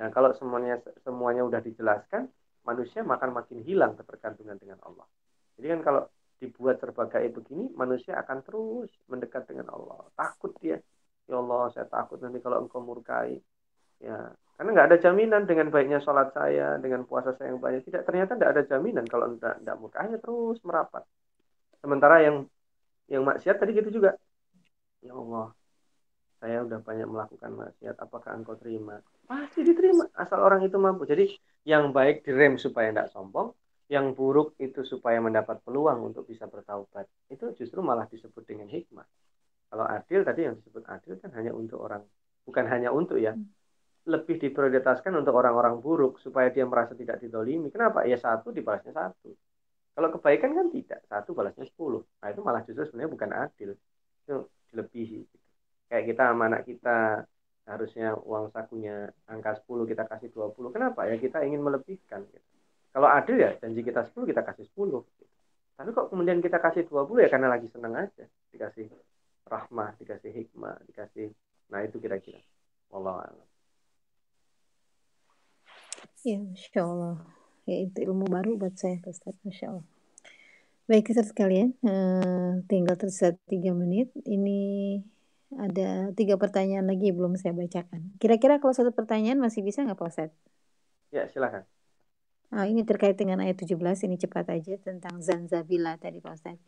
Nah 0.00 0.08
kalau 0.10 0.32
semuanya 0.36 0.80
semuanya 1.04 1.44
udah 1.44 1.60
dijelaskan, 1.60 2.28
manusia 2.64 3.04
makan 3.04 3.36
makin 3.36 3.60
hilang 3.64 3.96
ketergantungan 3.96 4.56
dengan 4.56 4.80
Allah. 4.84 5.04
Jadi 5.60 5.66
kan 5.76 5.80
kalau 5.84 6.02
dibuat 6.40 6.80
serba 6.80 7.04
gaib 7.08 7.36
begini, 7.36 7.68
manusia 7.76 8.16
akan 8.16 8.40
terus 8.40 8.88
mendekat 9.12 9.44
dengan 9.44 9.68
Allah. 9.76 10.08
Takut 10.16 10.56
dia. 10.60 10.80
Ya 11.28 11.36
Allah, 11.36 11.68
saya 11.76 11.86
takut 11.86 12.16
nanti 12.24 12.40
kalau 12.40 12.64
engkau 12.64 12.80
murkai. 12.80 13.36
Ya, 14.00 14.32
karena 14.56 14.68
nggak 14.72 14.88
ada 14.92 14.98
jaminan 15.00 15.42
dengan 15.44 15.68
baiknya 15.68 16.00
sholat 16.00 16.32
saya, 16.32 16.80
dengan 16.80 17.04
puasa 17.04 17.36
saya 17.36 17.52
yang 17.52 17.60
banyak. 17.60 17.84
Tidak, 17.84 18.02
ternyata 18.04 18.36
tidak 18.36 18.50
ada 18.56 18.62
jaminan 18.64 19.04
kalau 19.04 19.36
tidak, 19.36 19.60
tidak 19.60 19.76
murkanya 19.76 20.16
terus 20.16 20.58
merapat. 20.64 21.04
Sementara 21.80 22.24
yang 22.24 22.36
yang 23.08 23.22
maksiat 23.24 23.56
tadi 23.60 23.76
gitu 23.76 24.00
juga. 24.00 24.16
Ya 25.00 25.16
Allah, 25.16 25.52
saya 26.40 26.56
udah 26.64 26.80
banyak 26.80 27.08
melakukan 27.08 27.50
maksiat. 27.56 27.96
Apakah 28.00 28.36
engkau 28.36 28.56
terima? 28.56 29.00
Pasti 29.28 29.64
diterima. 29.64 30.08
Asal 30.16 30.40
orang 30.40 30.64
itu 30.64 30.76
mampu. 30.76 31.04
Jadi 31.04 31.28
yang 31.64 31.92
baik 31.92 32.24
direm 32.24 32.56
supaya 32.56 32.92
tidak 32.92 33.12
sombong, 33.12 33.52
yang 33.90 34.14
buruk 34.14 34.54
itu 34.62 34.86
supaya 34.86 35.18
mendapat 35.18 35.58
peluang 35.66 36.14
untuk 36.14 36.22
bisa 36.30 36.46
bertaubat 36.46 37.10
itu 37.26 37.42
justru 37.58 37.82
malah 37.82 38.06
disebut 38.06 38.46
dengan 38.46 38.70
hikmah 38.70 39.02
kalau 39.66 39.82
adil 39.82 40.22
tadi 40.22 40.46
yang 40.46 40.54
disebut 40.54 40.86
adil 40.86 41.18
kan 41.18 41.34
hanya 41.34 41.50
untuk 41.50 41.82
orang 41.82 42.06
bukan 42.46 42.70
hanya 42.70 42.94
untuk 42.94 43.18
ya 43.18 43.34
hmm. 43.34 43.50
Lebih 44.10 44.36
diprioritaskan 44.42 45.14
untuk 45.14 45.38
orang-orang 45.38 45.78
buruk 45.78 46.18
supaya 46.18 46.50
dia 46.50 46.66
merasa 46.66 46.92
tidak 46.98 47.22
didolimi. 47.22 47.70
Kenapa? 47.70 48.02
Ya 48.04 48.18
satu 48.18 48.50
dibalasnya 48.50 48.90
satu. 48.90 49.30
Kalau 49.94 50.08
kebaikan 50.18 50.50
kan 50.58 50.66
tidak. 50.74 51.00
Satu 51.06 51.30
balasnya 51.32 51.66
sepuluh. 51.66 52.02
Nah 52.18 52.28
itu 52.34 52.40
malah 52.42 52.62
justru 52.66 52.84
sebenarnya 52.90 53.10
bukan 53.14 53.30
adil. 53.30 53.70
Itu 54.26 54.50
dilebihi. 54.74 55.20
Kayak 55.90 56.04
kita 56.14 56.22
sama 56.30 56.44
anak 56.50 56.62
kita 56.66 56.98
harusnya 57.70 58.18
uang 58.18 58.50
sakunya 58.50 59.06
angka 59.30 59.62
10 59.62 59.86
kita 59.86 60.02
kasih 60.10 60.28
20 60.34 60.74
kenapa? 60.74 61.06
Ya 61.06 61.14
kita 61.18 61.46
ingin 61.46 61.62
melebihkan. 61.62 62.26
Kalau 62.90 63.06
adil 63.06 63.38
ya 63.38 63.54
janji 63.62 63.86
kita 63.86 64.02
10 64.10 64.26
kita 64.26 64.42
kasih 64.42 64.66
10. 64.74 65.06
Tapi 65.78 65.88
kok 65.94 66.10
kemudian 66.10 66.42
kita 66.42 66.58
kasih 66.58 66.86
20 66.90 67.24
ya 67.24 67.28
karena 67.30 67.48
lagi 67.50 67.70
senang 67.70 67.94
aja. 67.94 68.26
Dikasih 68.50 68.90
rahmah, 69.46 69.94
dikasih 70.02 70.30
hikmah, 70.34 70.82
dikasih 70.90 71.30
nah 71.70 71.86
itu 71.86 72.02
kira-kira. 72.02 72.42
Wallah 72.90 73.30
Ya, 76.20 76.36
Masya 76.36 76.80
Allah. 76.84 77.16
Ya, 77.64 77.76
itu 77.80 78.04
ilmu 78.04 78.28
baru 78.28 78.60
buat 78.60 78.76
saya, 78.76 79.00
Ustaz. 79.08 79.32
Masya 79.40 79.72
Allah. 79.72 79.86
Baik, 80.84 81.08
Ustaz 81.16 81.32
sekalian. 81.32 81.72
Uh, 81.80 82.60
tinggal 82.68 83.00
tersisa 83.00 83.32
tiga 83.48 83.72
menit. 83.72 84.12
Ini 84.28 85.00
ada 85.56 86.12
tiga 86.12 86.36
pertanyaan 86.36 86.84
lagi 86.84 87.08
belum 87.16 87.40
saya 87.40 87.56
bacakan. 87.56 88.20
Kira-kira 88.20 88.60
kalau 88.60 88.76
satu 88.76 88.92
pertanyaan 88.92 89.40
masih 89.40 89.64
bisa 89.64 89.80
nggak 89.80 89.96
Pak 89.96 90.08
Ustaz? 90.12 90.30
Ya, 91.08 91.24
silakan. 91.24 91.64
Oh, 92.50 92.66
ini 92.66 92.82
terkait 92.82 93.14
dengan 93.14 93.40
ayat 93.40 93.62
17 93.62 93.78
ini 94.04 94.18
cepat 94.18 94.50
aja 94.50 94.74
tentang 94.82 95.22
zanzabila 95.22 95.96
tadi 95.96 96.20
Pak 96.20 96.34
Ustaz. 96.36 96.58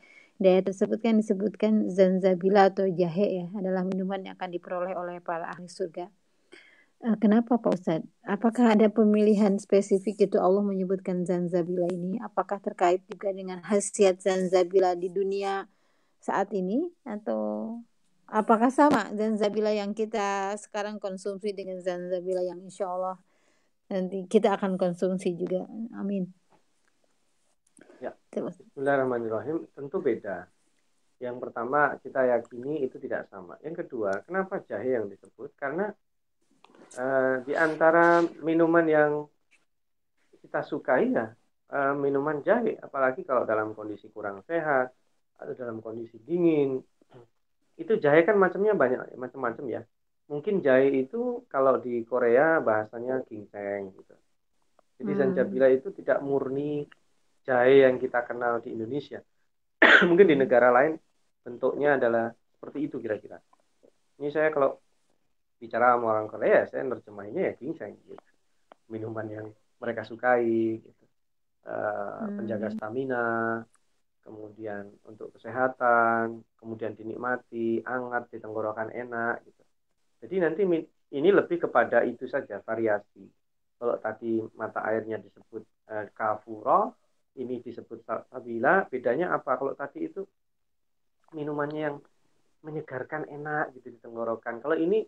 Di 0.41 0.49
ayat 0.49 0.73
tersebut 0.73 1.03
kan 1.03 1.21
disebutkan 1.21 1.93
zanzabila 1.93 2.73
atau 2.73 2.89
jahe 2.89 3.43
ya 3.43 3.47
adalah 3.53 3.85
minuman 3.85 4.23
yang 4.23 4.35
akan 4.39 4.49
diperoleh 4.49 4.97
oleh 4.97 5.21
para 5.21 5.51
ahli 5.53 5.69
surga. 5.69 6.09
Uh, 7.03 7.19
kenapa 7.19 7.59
Pak 7.59 7.75
Ustaz? 7.75 8.07
Apakah 8.23 8.79
ada 8.79 8.87
pemilihan 8.87 9.59
spesifik 9.59 10.31
itu 10.31 10.39
Allah 10.39 10.63
menyebutkan 10.63 11.27
zanzabila 11.27 11.91
ini? 11.91 12.23
Apakah 12.23 12.63
terkait 12.63 13.03
juga 13.11 13.35
dengan 13.35 13.59
khasiat 13.59 14.23
zanzabila 14.23 14.95
di 14.95 15.11
dunia 15.11 15.67
saat 16.23 16.55
ini 16.55 16.87
atau 17.03 17.75
apakah 18.31 18.71
sama 18.71 19.11
zanzabila 19.19 19.75
yang 19.75 19.99
kita 19.99 20.55
sekarang 20.55 21.03
konsumsi 21.03 21.51
dengan 21.51 21.83
zanzabila 21.83 22.39
yang 22.47 22.63
insya 22.63 22.87
Allah 22.87 23.19
nanti 23.91 24.23
kita 24.31 24.55
akan 24.55 24.79
konsumsi 24.79 25.35
juga. 25.35 25.67
Amin. 25.99 26.31
Ya. 27.99 28.15
Bismillahirrahmanirrahim. 28.31 29.67
Tentu 29.75 29.99
beda. 29.99 30.47
Yang 31.19 31.37
pertama 31.43 31.99
kita 31.99 32.31
yakini 32.31 32.87
itu 32.87 33.03
tidak 33.03 33.27
sama. 33.27 33.59
Yang 33.67 33.87
kedua, 33.87 34.23
kenapa 34.23 34.63
jahe 34.71 34.95
yang 34.95 35.11
disebut? 35.11 35.51
Karena 35.59 35.91
uh, 36.99 37.45
di 37.47 37.53
antara 37.57 38.25
minuman 38.43 38.87
yang 38.89 39.13
kita 40.43 40.67
sukai 40.67 41.13
ya 41.13 41.31
uh, 41.73 41.95
minuman 41.97 42.43
jahe, 42.43 42.77
apalagi 42.81 43.23
kalau 43.23 43.47
dalam 43.47 43.73
kondisi 43.73 44.11
kurang 44.11 44.43
sehat 44.45 44.91
atau 45.39 45.53
dalam 45.55 45.79
kondisi 45.81 46.19
dingin. 46.23 46.83
Itu 47.79 47.97
jahe 47.97 48.23
kan 48.23 48.37
macamnya 48.37 48.77
banyak, 48.77 49.17
macam-macam 49.17 49.65
ya 49.69 49.83
mungkin 50.33 50.65
jahe 50.65 50.89
itu 51.05 51.45
kalau 51.53 51.77
di 51.77 52.01
Korea 52.09 52.57
bahasanya 52.65 53.21
ginseng 53.29 53.93
gitu. 53.93 54.15
Jadi 54.97 55.13
hmm. 55.13 55.21
zanjabila 55.21 55.69
itu 55.69 55.93
tidak 55.93 56.25
murni 56.25 56.89
jahe 57.45 57.85
yang 57.85 58.01
kita 58.01 58.25
kenal 58.25 58.65
di 58.65 58.73
Indonesia. 58.73 59.21
mungkin 60.09 60.33
di 60.33 60.37
negara 60.41 60.73
lain 60.73 60.97
bentuknya 61.45 62.01
adalah 62.01 62.33
seperti 62.33 62.79
itu 62.89 62.97
kira-kira. 63.03 63.37
Ini 64.23 64.33
saya 64.33 64.49
kalau 64.49 64.81
bicara 65.63 65.95
sama 65.95 66.19
orang 66.19 66.27
Korea, 66.27 66.67
saya 66.67 66.83
nerjemahinnya 66.83 67.43
ya 67.47 67.53
ginseng 67.55 67.95
gitu. 68.03 68.19
Minuman 68.91 69.27
yang 69.31 69.47
mereka 69.79 70.03
sukai 70.03 70.83
gitu. 70.83 71.05
Uh, 71.63 72.27
hmm. 72.27 72.43
penjaga 72.43 72.75
stamina, 72.75 73.63
kemudian 74.27 74.91
untuk 75.07 75.31
kesehatan, 75.39 76.43
kemudian 76.59 76.99
dinikmati, 76.99 77.87
hangat 77.87 78.27
di 78.35 78.43
tenggorokan 78.43 78.91
enak 78.91 79.47
gitu. 79.47 79.63
Jadi 80.27 80.35
nanti 80.43 80.63
ini 81.15 81.29
lebih 81.31 81.71
kepada 81.71 82.03
itu 82.03 82.27
saja 82.27 82.59
variasi. 82.67 83.23
Kalau 83.79 83.95
tadi 84.03 84.43
mata 84.59 84.83
airnya 84.83 85.23
disebut 85.23 85.63
eh, 85.95 86.11
kafuro, 86.11 86.99
ini 87.39 87.63
disebut 87.63 88.03
sabila, 88.07 88.91
bedanya 88.91 89.39
apa? 89.39 89.55
Kalau 89.55 89.79
tadi 89.79 90.11
itu 90.11 90.27
minumannya 91.35 91.81
yang 91.91 91.97
menyegarkan 92.63 93.27
enak 93.27 93.75
gitu 93.75 93.91
di 93.91 93.99
tenggorokan 93.99 94.63
kalau 94.63 94.79
ini 94.79 95.03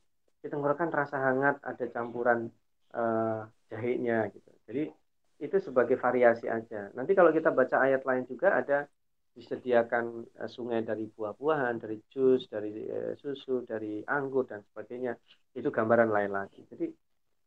di 0.44 0.52
tenggorokan 0.52 0.92
terasa 0.92 1.16
hangat 1.16 1.56
ada 1.64 1.84
campuran 1.88 2.52
uh, 2.92 3.48
jahenya 3.72 4.28
gitu 4.28 4.50
jadi 4.68 4.92
itu 5.40 5.56
sebagai 5.64 5.96
variasi 5.96 6.44
aja 6.52 6.92
nanti 6.92 7.16
kalau 7.16 7.32
kita 7.32 7.48
baca 7.48 7.80
ayat 7.80 8.04
lain 8.04 8.28
juga 8.28 8.60
ada 8.60 8.84
disediakan 9.32 10.28
uh, 10.36 10.50
sungai 10.52 10.84
dari 10.84 11.08
buah-buahan 11.08 11.80
dari 11.80 11.96
jus 12.12 12.44
dari 12.52 12.84
uh, 12.92 13.16
susu 13.16 13.64
dari 13.64 14.04
anggur 14.04 14.44
dan 14.44 14.60
sebagainya 14.68 15.16
itu 15.56 15.72
gambaran 15.72 16.12
lain 16.12 16.30
lagi 16.36 16.60
jadi 16.68 16.92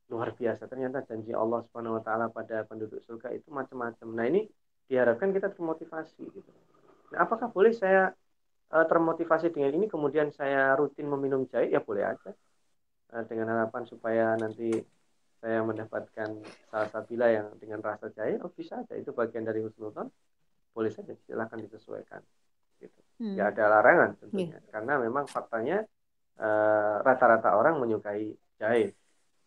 luar 0.08 0.32
biasa 0.34 0.72
ternyata 0.72 1.04
janji 1.04 1.36
Allah 1.36 1.64
Subhanahu 1.68 2.00
wa 2.00 2.04
taala 2.04 2.32
pada 2.32 2.64
penduduk 2.64 3.04
surga 3.04 3.36
itu 3.36 3.52
macam-macam. 3.52 4.08
Nah, 4.16 4.26
ini 4.28 4.48
diharapkan 4.88 5.36
kita 5.36 5.52
termotivasi 5.52 6.24
gitu. 6.32 6.52
Nah, 7.12 7.28
apakah 7.28 7.52
boleh 7.52 7.76
saya 7.76 8.16
termotivasi 8.68 9.52
dengan 9.52 9.80
ini 9.80 9.88
kemudian 9.88 10.32
saya 10.32 10.76
rutin 10.76 11.08
meminum 11.08 11.48
jahe? 11.48 11.72
Ya 11.72 11.80
boleh 11.84 12.04
aja. 12.08 12.32
Uh, 13.08 13.24
dengan 13.24 13.56
harapan 13.56 13.88
supaya 13.88 14.36
nanti 14.36 14.84
saya 15.40 15.64
mendapatkan 15.64 16.44
salsabila 16.68 17.32
yang 17.32 17.48
dengan 17.62 17.80
rasa 17.80 18.12
jahe, 18.12 18.36
oh 18.42 18.52
bisa 18.52 18.84
aja 18.84 18.98
itu 19.00 19.16
bagian 19.16 19.48
dari 19.48 19.64
husnudzon. 19.64 20.12
Boleh 20.76 20.92
saja 20.92 21.16
silahkan 21.24 21.62
disesuaikan. 21.62 22.20
Gitu. 22.78 23.00
Hmm. 23.24 23.36
Ya 23.38 23.50
ada 23.50 23.70
larangan 23.70 24.14
tentunya 24.22 24.62
yeah. 24.62 24.70
karena 24.70 24.94
memang 25.02 25.26
faktanya 25.26 25.82
eh, 26.38 26.96
rata-rata 27.02 27.54
uh, 27.54 27.58
orang 27.58 27.82
menyukai 27.82 28.30
jahe 28.62 28.94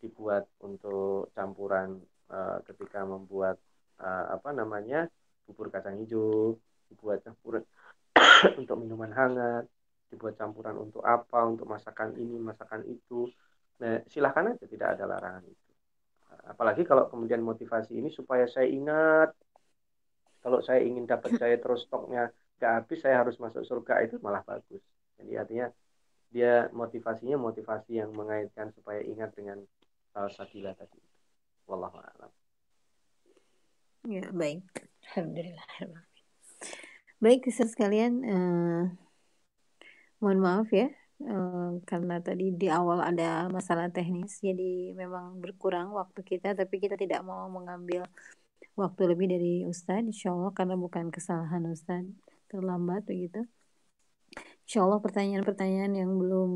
dibuat 0.03 0.49
untuk 0.59 1.31
campuran 1.31 2.01
uh, 2.33 2.59
ketika 2.65 3.05
membuat 3.05 3.61
uh, 4.01 4.33
apa 4.35 4.49
namanya 4.51 5.07
bubur 5.45 5.69
kacang 5.69 6.01
hijau, 6.01 6.57
dibuat 6.89 7.21
campuran 7.21 7.63
untuk 8.59 8.75
minuman 8.81 9.13
hangat, 9.13 9.69
dibuat 10.09 10.35
campuran 10.35 10.75
untuk 10.79 11.05
apa, 11.05 11.45
untuk 11.45 11.69
masakan 11.69 12.17
ini, 12.17 12.41
masakan 12.41 12.81
itu. 12.89 13.29
Nah, 13.81 14.05
silahkan 14.05 14.53
aja 14.53 14.65
tidak 14.69 14.97
ada 14.97 15.09
larangan 15.09 15.43
itu. 15.49 15.71
Apalagi 16.45 16.85
kalau 16.85 17.09
kemudian 17.09 17.41
motivasi 17.41 17.97
ini 17.97 18.13
supaya 18.13 18.45
saya 18.45 18.69
ingat 18.69 19.33
kalau 20.41 20.61
saya 20.61 20.85
ingin 20.85 21.09
dapat 21.09 21.33
saya 21.41 21.57
terus 21.57 21.89
stoknya 21.89 22.29
nggak 22.61 22.73
habis, 22.77 22.99
saya 23.01 23.25
harus 23.25 23.41
masuk 23.41 23.65
surga 23.65 24.05
itu 24.05 24.21
malah 24.21 24.45
bagus. 24.45 24.85
Jadi 25.17 25.33
artinya 25.33 25.67
dia 26.29 26.69
motivasinya 26.69 27.41
motivasi 27.41 27.97
yang 27.97 28.13
mengaitkan 28.13 28.69
supaya 28.71 29.01
ingat 29.01 29.33
dengan 29.33 29.57
Al-Sabila 30.13 30.77
tadi. 30.77 31.01
Wallahu 31.65 31.97
a'lam. 31.97 32.31
Ya, 34.05 34.29
baik. 34.29 34.65
Alhamdulillah. 35.09 35.67
Baik, 37.21 37.45
kisah 37.45 37.69
sekalian, 37.69 38.25
uh, 38.25 38.83
mohon 40.17 40.41
maaf 40.41 40.69
ya, 40.73 40.89
karena 41.85 42.17
tadi 42.17 42.49
di 42.55 42.65
awal 42.65 43.01
ada 43.01 43.45
masalah 43.53 43.93
teknis, 43.93 44.41
jadi 44.41 44.95
memang 44.97 45.37
berkurang 45.37 45.93
waktu 45.93 46.25
kita, 46.25 46.57
tapi 46.57 46.81
kita 46.81 46.97
tidak 46.97 47.21
mau 47.21 47.45
mengambil 47.49 48.09
waktu 48.73 49.01
lebih 49.13 49.27
dari 49.29 49.53
Ustadz, 49.69 50.09
insya 50.09 50.33
Allah, 50.33 50.51
karena 50.55 50.73
bukan 50.73 51.13
kesalahan 51.13 51.69
Ustadz, 51.69 52.09
terlambat 52.49 53.05
begitu. 53.05 53.45
Insya 54.65 54.87
Allah 54.87 55.03
pertanyaan-pertanyaan 55.03 55.93
yang 55.93 56.11
belum 56.15 56.51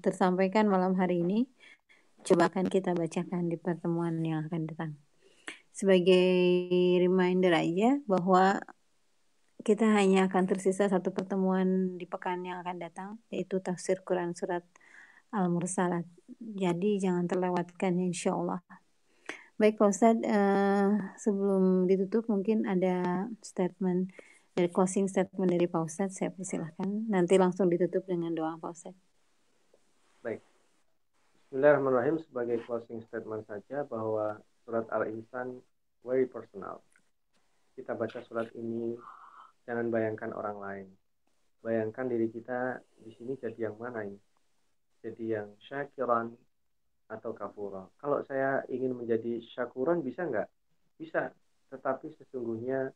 tersampaikan 0.00 0.66
malam 0.66 0.96
hari 0.96 1.20
ini, 1.22 1.44
coba 2.24 2.48
akan 2.50 2.66
kita 2.66 2.96
bacakan 2.96 3.46
di 3.46 3.56
pertemuan 3.60 4.18
yang 4.24 4.48
akan 4.48 4.66
datang. 4.66 4.92
Sebagai 5.70 6.26
reminder 6.98 7.54
aja 7.54 8.02
bahwa 8.08 8.58
kita 9.66 9.90
hanya 9.98 10.30
akan 10.30 10.44
tersisa 10.46 10.86
satu 10.86 11.10
pertemuan 11.10 11.98
di 11.98 12.06
pekan 12.06 12.46
yang 12.46 12.62
akan 12.62 12.76
datang, 12.78 13.10
yaitu 13.28 13.58
tafsir 13.58 14.00
Quran 14.06 14.32
surat 14.32 14.62
Al-Mursalat. 15.34 16.06
Jadi 16.38 17.02
jangan 17.02 17.26
terlewatkan 17.26 17.98
insya 17.98 18.32
Allah. 18.32 18.62
Baik 19.58 19.74
Pak 19.74 19.90
Ustadz, 19.90 20.22
uh, 20.22 21.18
sebelum 21.18 21.90
ditutup 21.90 22.30
mungkin 22.30 22.62
ada 22.62 23.26
statement 23.42 24.14
dari 24.54 24.70
closing 24.70 25.10
statement 25.10 25.50
dari 25.50 25.66
Pak 25.66 25.82
Ustadz, 25.82 26.14
saya 26.14 26.30
persilahkan. 26.30 27.10
Nanti 27.10 27.34
langsung 27.34 27.66
ditutup 27.66 28.06
dengan 28.06 28.30
doa 28.38 28.54
Pak 28.54 28.70
Ustadz. 28.70 29.02
Baik, 30.22 30.38
Bismillahirrahmanirrahim 31.50 32.22
sebagai 32.22 32.62
closing 32.70 33.02
statement 33.10 33.50
saja 33.50 33.82
bahwa 33.82 34.38
surat 34.62 34.86
Al-Insan 34.94 35.58
very 36.06 36.30
personal. 36.30 36.78
Kita 37.74 37.98
baca 37.98 38.22
surat 38.22 38.46
ini 38.54 38.94
jangan 39.68 39.92
bayangkan 39.92 40.32
orang 40.32 40.56
lain. 40.56 40.88
Bayangkan 41.60 42.08
diri 42.08 42.32
kita 42.32 42.80
di 43.04 43.12
sini 43.12 43.36
jadi 43.36 43.68
yang 43.68 43.76
mana 43.76 44.08
ini? 44.08 44.16
Jadi 45.04 45.36
yang 45.36 45.52
syakiran 45.68 46.32
atau 47.12 47.36
kafura. 47.36 47.84
Kalau 48.00 48.24
saya 48.24 48.64
ingin 48.72 48.96
menjadi 48.96 49.44
syakuran 49.52 50.00
bisa 50.00 50.24
nggak? 50.24 50.48
Bisa. 50.96 51.28
Tetapi 51.68 52.16
sesungguhnya 52.16 52.88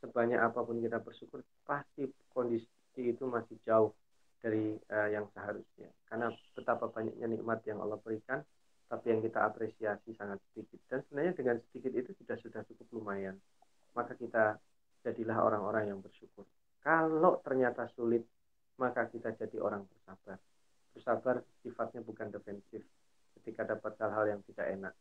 sebanyak 0.00 0.40
apa 0.40 0.64
pun 0.64 0.80
kita 0.80 0.96
bersyukur 1.04 1.44
pasti 1.68 2.08
kondisi 2.32 2.64
itu 2.96 3.28
masih 3.28 3.60
jauh 3.68 3.92
dari 4.40 4.80
uh, 4.88 5.08
yang 5.12 5.28
seharusnya. 5.36 5.92
Karena 6.08 6.32
betapa 6.56 6.88
banyaknya 6.88 7.28
nikmat 7.28 7.60
yang 7.68 7.84
Allah 7.84 8.00
berikan, 8.00 8.40
tapi 8.88 9.12
yang 9.12 9.20
kita 9.20 9.44
apresiasi 9.44 10.16
sangat 10.16 10.40
sedikit. 10.52 10.80
Dan 10.88 11.04
sebenarnya 11.04 11.32
dengan 11.36 11.56
sedikit 11.68 11.92
itu 11.92 12.10
sudah 12.20 12.36
sudah 12.40 12.60
cukup 12.72 12.86
lumayan. 13.00 13.36
Maka 13.92 14.16
kita 14.16 14.56
jadilah 15.04 15.38
orang-orang 15.44 15.92
yang 15.92 16.00
bersyukur. 16.00 16.48
Kalau 16.80 17.40
ternyata 17.44 17.88
sulit, 17.92 18.24
maka 18.80 19.06
kita 19.08 19.36
jadi 19.36 19.56
orang 19.60 19.84
bersabar. 19.84 20.40
Bersabar 20.96 21.36
sifatnya 21.60 22.00
bukan 22.00 22.32
defensif. 22.32 22.82
Ketika 23.40 23.68
dapat 23.68 23.94
hal-hal 24.00 24.24
yang 24.36 24.40
tidak 24.48 24.66
enak, 24.72 24.94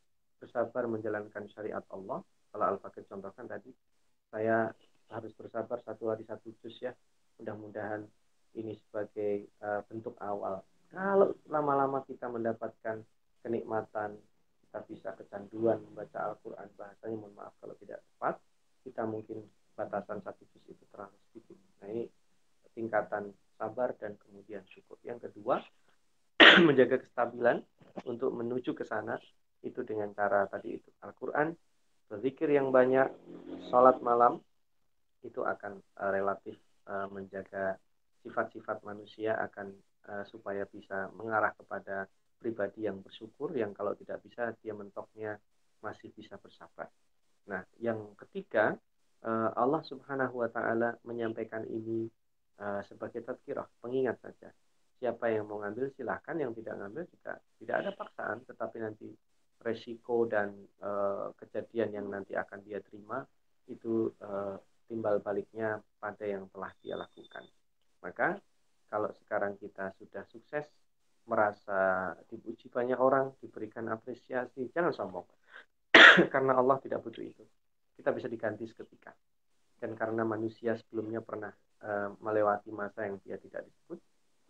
bersabar 0.43 0.83
menjalankan 0.85 1.47
syariat 1.55 1.83
Allah. 1.89 2.19
Kalau 2.53 2.65
Al-Fakir 2.75 3.07
contohkan 3.07 3.47
tadi, 3.47 3.71
saya 4.29 4.69
harus 5.09 5.31
bersabar 5.33 5.79
satu 5.81 6.11
hari 6.11 6.27
satu 6.27 6.51
juz 6.61 6.75
ya. 6.83 6.91
Mudah-mudahan 7.39 8.05
ini 8.53 8.77
sebagai 8.77 9.49
uh, 9.63 9.81
bentuk 9.89 10.13
awal. 10.21 10.61
Kalau 10.93 11.33
lama-lama 11.49 12.05
kita 12.05 12.29
mendapatkan 12.29 13.01
kenikmatan, 13.41 14.13
kita 14.69 14.79
bisa 14.85 15.09
kecanduan 15.17 15.81
membaca 15.81 16.33
Al-Quran 16.33 16.69
bahasanya, 16.77 17.17
mohon 17.17 17.33
maaf 17.33 17.53
kalau 17.57 17.73
tidak 17.81 18.05
tepat, 18.13 18.37
kita 18.85 19.01
mungkin 19.09 19.41
batasan 19.73 20.21
satu 20.21 20.45
juz 20.53 20.63
itu 20.69 20.83
terlalu 20.93 21.17
sedikit. 21.29 21.57
Ini 21.83 22.05
tingkatan 22.73 23.33
sabar 23.57 23.93
dan 23.97 24.17
kemudian 24.17 24.65
syukur. 24.69 24.97
Yang 25.05 25.29
kedua, 25.29 25.61
menjaga 26.67 27.01
kestabilan 27.01 27.61
untuk 28.09 28.33
menuju 28.33 28.73
ke 28.73 28.85
sana 28.85 29.17
itu 29.63 29.85
dengan 29.85 30.11
cara 30.11 30.45
tadi 30.49 30.75
itu 30.75 30.89
Al-Quran, 31.05 31.55
berzikir 32.11 32.51
yang 32.51 32.69
banyak, 32.73 33.07
sholat 33.71 34.03
malam 34.03 34.43
itu 35.23 35.39
akan 35.39 35.79
uh, 36.03 36.11
relatif 36.11 36.59
uh, 36.91 37.07
menjaga 37.07 37.79
sifat-sifat 38.23 38.83
manusia 38.83 39.39
akan 39.39 39.71
uh, 40.11 40.23
supaya 40.27 40.67
bisa 40.67 41.07
mengarah 41.15 41.55
kepada 41.55 42.11
pribadi 42.43 42.91
yang 42.91 42.99
bersyukur 42.99 43.55
yang 43.55 43.71
kalau 43.71 43.95
tidak 43.95 44.19
bisa 44.19 44.51
dia 44.59 44.75
mentoknya 44.75 45.39
masih 45.79 46.11
bisa 46.11 46.35
bersabar. 46.35 46.91
Nah, 47.47 47.63
yang 47.79 48.15
ketiga 48.19 48.75
uh, 49.23 49.49
Allah 49.55 49.81
Subhanahu 49.87 50.43
wa 50.43 50.49
taala 50.51 50.95
menyampaikan 51.07 51.63
ini 51.67 52.07
uh, 52.59 52.83
sebagai 52.87 53.23
tadkirah, 53.23 53.67
pengingat 53.79 54.19
saja. 54.21 54.51
Siapa 54.99 55.27
yang 55.31 55.49
mau 55.49 55.59
ngambil 55.59 55.91
silahkan, 55.95 56.35
yang 56.39 56.55
tidak 56.55 56.79
ngambil 56.79 57.03
juga 57.11 57.33
tidak 57.59 57.75
ada 57.83 57.91
paksaan, 57.91 58.37
tetapi 58.47 58.77
nanti 58.79 59.07
resiko 59.63 60.27
dan 60.27 60.51
uh, 60.83 61.31
kejadian 61.39 61.89
yang 61.95 62.07
nanti 62.11 62.35
akan 62.35 62.59
dia 62.63 62.83
terima 62.83 63.23
itu 63.63 64.11
timbal 64.91 65.23
baliknya 65.23 65.79
pada 65.95 66.27
yang 66.27 66.51
telah 66.51 66.67
dia 66.83 66.99
lakukan. 66.99 67.47
Maka 68.03 68.35
kalau 68.91 69.07
sekarang 69.23 69.55
kita 69.55 69.95
sudah 69.95 70.27
sukses, 70.27 70.67
merasa 71.23 72.11
dipuji 72.27 72.67
banyak 72.67 72.99
orang, 72.99 73.31
diberikan 73.39 73.87
apresiasi, 73.87 74.67
jangan 74.75 74.91
sombong. 74.91 75.23
karena 76.33 76.59
Allah 76.59 76.77
tidak 76.83 77.01
butuh 77.01 77.23
itu. 77.23 77.43
Kita 78.03 78.11
bisa 78.11 78.27
diganti 78.27 78.67
seketika. 78.67 79.15
Dan 79.79 79.95
karena 79.95 80.27
manusia 80.27 80.75
sebelumnya 80.75 81.23
pernah 81.23 81.55
uh, 81.87 82.11
melewati 82.19 82.67
masa 82.75 83.07
yang 83.07 83.15
dia 83.23 83.39
tidak 83.39 83.63
disebut, 83.63 83.99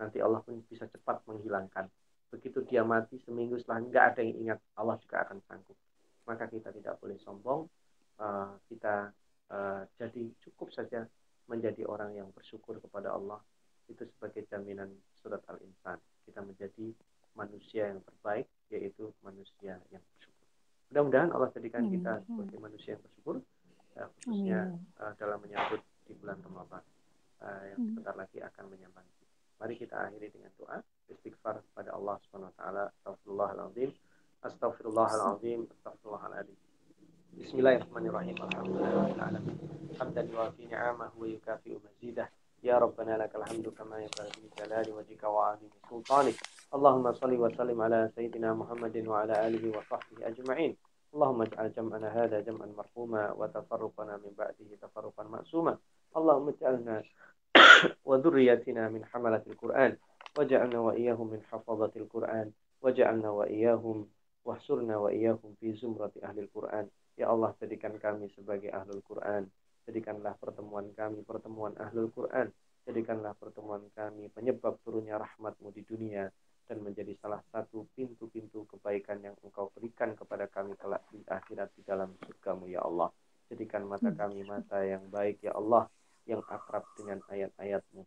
nanti 0.02 0.18
Allah 0.26 0.42
pun 0.42 0.58
bisa 0.66 0.90
cepat 0.90 1.22
menghilangkan. 1.30 1.86
Begitu 2.34 2.66
dia 2.66 2.82
mati 2.82 3.22
seminggu 3.22 3.62
setelah 3.62 3.86
nggak 3.86 4.06
ada 4.14 4.22
yang 4.26 4.38
ingat, 4.42 4.60
Allah 4.74 4.98
juga 4.98 5.22
akan 5.22 5.38
sanggup. 5.46 5.78
Maka 6.26 6.50
kita 6.50 6.74
tidak 6.74 6.98
boleh 6.98 7.22
sombong, 7.22 7.70
uh, 8.18 8.58
kita 8.66 9.14
uh, 9.54 9.86
jadi 10.02 10.34
cukup 10.50 10.74
saja 10.74 11.06
menjadi 11.46 11.86
orang 11.86 12.18
yang 12.18 12.34
bersyukur 12.34 12.82
kepada 12.82 13.14
Allah 13.14 13.38
itu 13.92 14.08
sebagai 14.16 14.48
jaminan 14.48 14.90
surat 15.20 15.44
al-insan 15.52 16.00
kita 16.24 16.40
menjadi 16.40 16.96
manusia 17.36 17.92
yang 17.92 18.00
terbaik 18.00 18.48
yaitu 18.72 19.12
manusia 19.20 19.76
yang 19.92 20.02
bersyukur 20.16 20.33
mudah-mudahan 20.94 21.30
Allah 21.34 21.50
jadikan 21.58 21.90
kita 21.90 22.22
sebagai 22.30 22.58
manusia 22.62 22.94
yang 22.94 23.02
bersyukur 23.02 23.36
uh, 23.98 24.08
khususnya 24.14 24.78
uh, 25.02 25.14
dalam 25.18 25.42
menyambut 25.42 25.82
di 26.06 26.14
bulan 26.22 26.38
Ramadan 26.46 26.84
uh, 27.42 27.64
yang 27.74 27.80
sebentar 27.82 28.14
lagi 28.14 28.38
akan 28.46 28.64
menyambut 28.70 29.02
Mari 29.64 29.80
kita 29.80 29.96
akhiri 29.96 30.28
dengan 30.28 30.52
doa 30.60 30.84
istighfar 31.08 31.64
kepada 31.72 31.96
Allah 31.96 32.20
Subhanahu 32.28 32.52
wa 32.52 32.58
taala. 32.60 32.84
Astagfirullahalazim. 32.92 33.96
Astagfirullahalazim. 34.44 35.60
Astagfirullahalazim. 35.72 36.58
Bismillahirrahmanirrahim. 37.40 38.36
Alhamdulillahirabbil. 38.44 39.58
Hamdan 40.04 40.26
yuafi 40.36 40.68
ni'amahu 40.68 41.16
wa 41.16 41.28
yukafi'u 41.32 41.80
mazidah. 41.80 42.28
Ya 42.60 42.76
Rabbana 42.76 43.16
lakal 43.16 43.48
hamdu 43.48 43.72
kama 43.72 44.04
yanbaghi 44.04 44.44
li 44.44 44.52
jalali 44.52 44.92
wajhika 44.92 45.32
wa 45.32 45.56
'azimi 45.56 45.80
sultanik. 45.88 46.36
Allahumma 46.74 47.14
salli 47.14 47.38
wa 47.38 47.54
sallim 47.54 47.78
ala 47.86 48.10
sayyidina 48.18 48.58
Muhammadin 48.58 49.06
wa 49.06 49.22
ala 49.22 49.46
alihi 49.46 49.70
wa 49.70 49.86
sahbihi 49.86 50.26
ajma'in. 50.26 50.74
Allahumma 51.14 51.46
ij'al 51.46 51.70
jam'ana 51.70 52.10
hadha 52.10 52.42
jam'an 52.42 52.74
marhuma 52.74 53.30
wa 53.38 53.46
tafarruqana 53.46 54.18
min 54.18 54.34
ba'dihi 54.34 54.82
tafarruqan 54.82 55.30
ma'suma. 55.30 55.78
Allahumma 56.18 56.50
ij'alna 56.58 57.06
wa 58.10 58.18
dhurriyyatina 58.18 58.90
min 58.90 59.06
hamalatil 59.06 59.54
Qur'an 59.54 59.94
waj'alna 60.34 60.82
wa 60.82 60.98
iyyahum 60.98 61.38
min 61.38 61.46
hafazatil 61.54 62.10
Qur'an 62.10 62.50
waj'alna 62.82 63.30
wa 63.30 63.46
iyyahum 63.46 64.10
wahsurna 64.42 64.98
wa 64.98 65.14
iyyahum 65.14 65.54
fi 65.62 65.78
zumrati 65.78 66.26
ahlil 66.26 66.50
Qur'an. 66.50 66.90
Ya 67.22 67.30
Allah, 67.30 67.54
jadikan 67.62 68.02
kami 68.02 68.34
sebagai 68.34 68.74
ahlul 68.74 69.06
Quran. 69.06 69.46
Jadikanlah 69.86 70.34
pertemuan 70.42 70.90
kami 70.98 71.22
pertemuan 71.22 71.78
ahlul 71.78 72.10
Quran. 72.10 72.50
Jadikanlah 72.90 73.38
pertemuan 73.38 73.86
kami 73.94 74.34
penyebab 74.34 74.82
turunnya 74.82 75.22
rahmatmu 75.22 75.70
di 75.70 75.86
dunia 75.86 76.34
dan 76.68 76.80
menjadi 76.80 77.14
salah 77.20 77.44
satu 77.52 77.86
pintu-pintu 77.94 78.64
kebaikan 78.70 79.20
yang 79.20 79.36
engkau 79.44 79.70
berikan 79.76 80.16
kepada 80.16 80.48
kami 80.48 80.74
kelak 80.80 81.04
di 81.12 81.20
akhirat 81.28 81.70
di 81.76 81.84
dalam 81.84 82.16
surgamu 82.24 82.72
ya 82.72 82.82
Allah. 82.82 83.12
Jadikan 83.52 83.86
mata 83.86 84.10
hmm. 84.10 84.18
kami 84.18 84.40
mata 84.48 84.80
yang 84.82 85.06
baik 85.12 85.44
ya 85.44 85.54
Allah, 85.54 85.86
yang 86.26 86.42
akrab 86.48 86.88
dengan 86.96 87.20
ayat-ayatmu. 87.28 88.02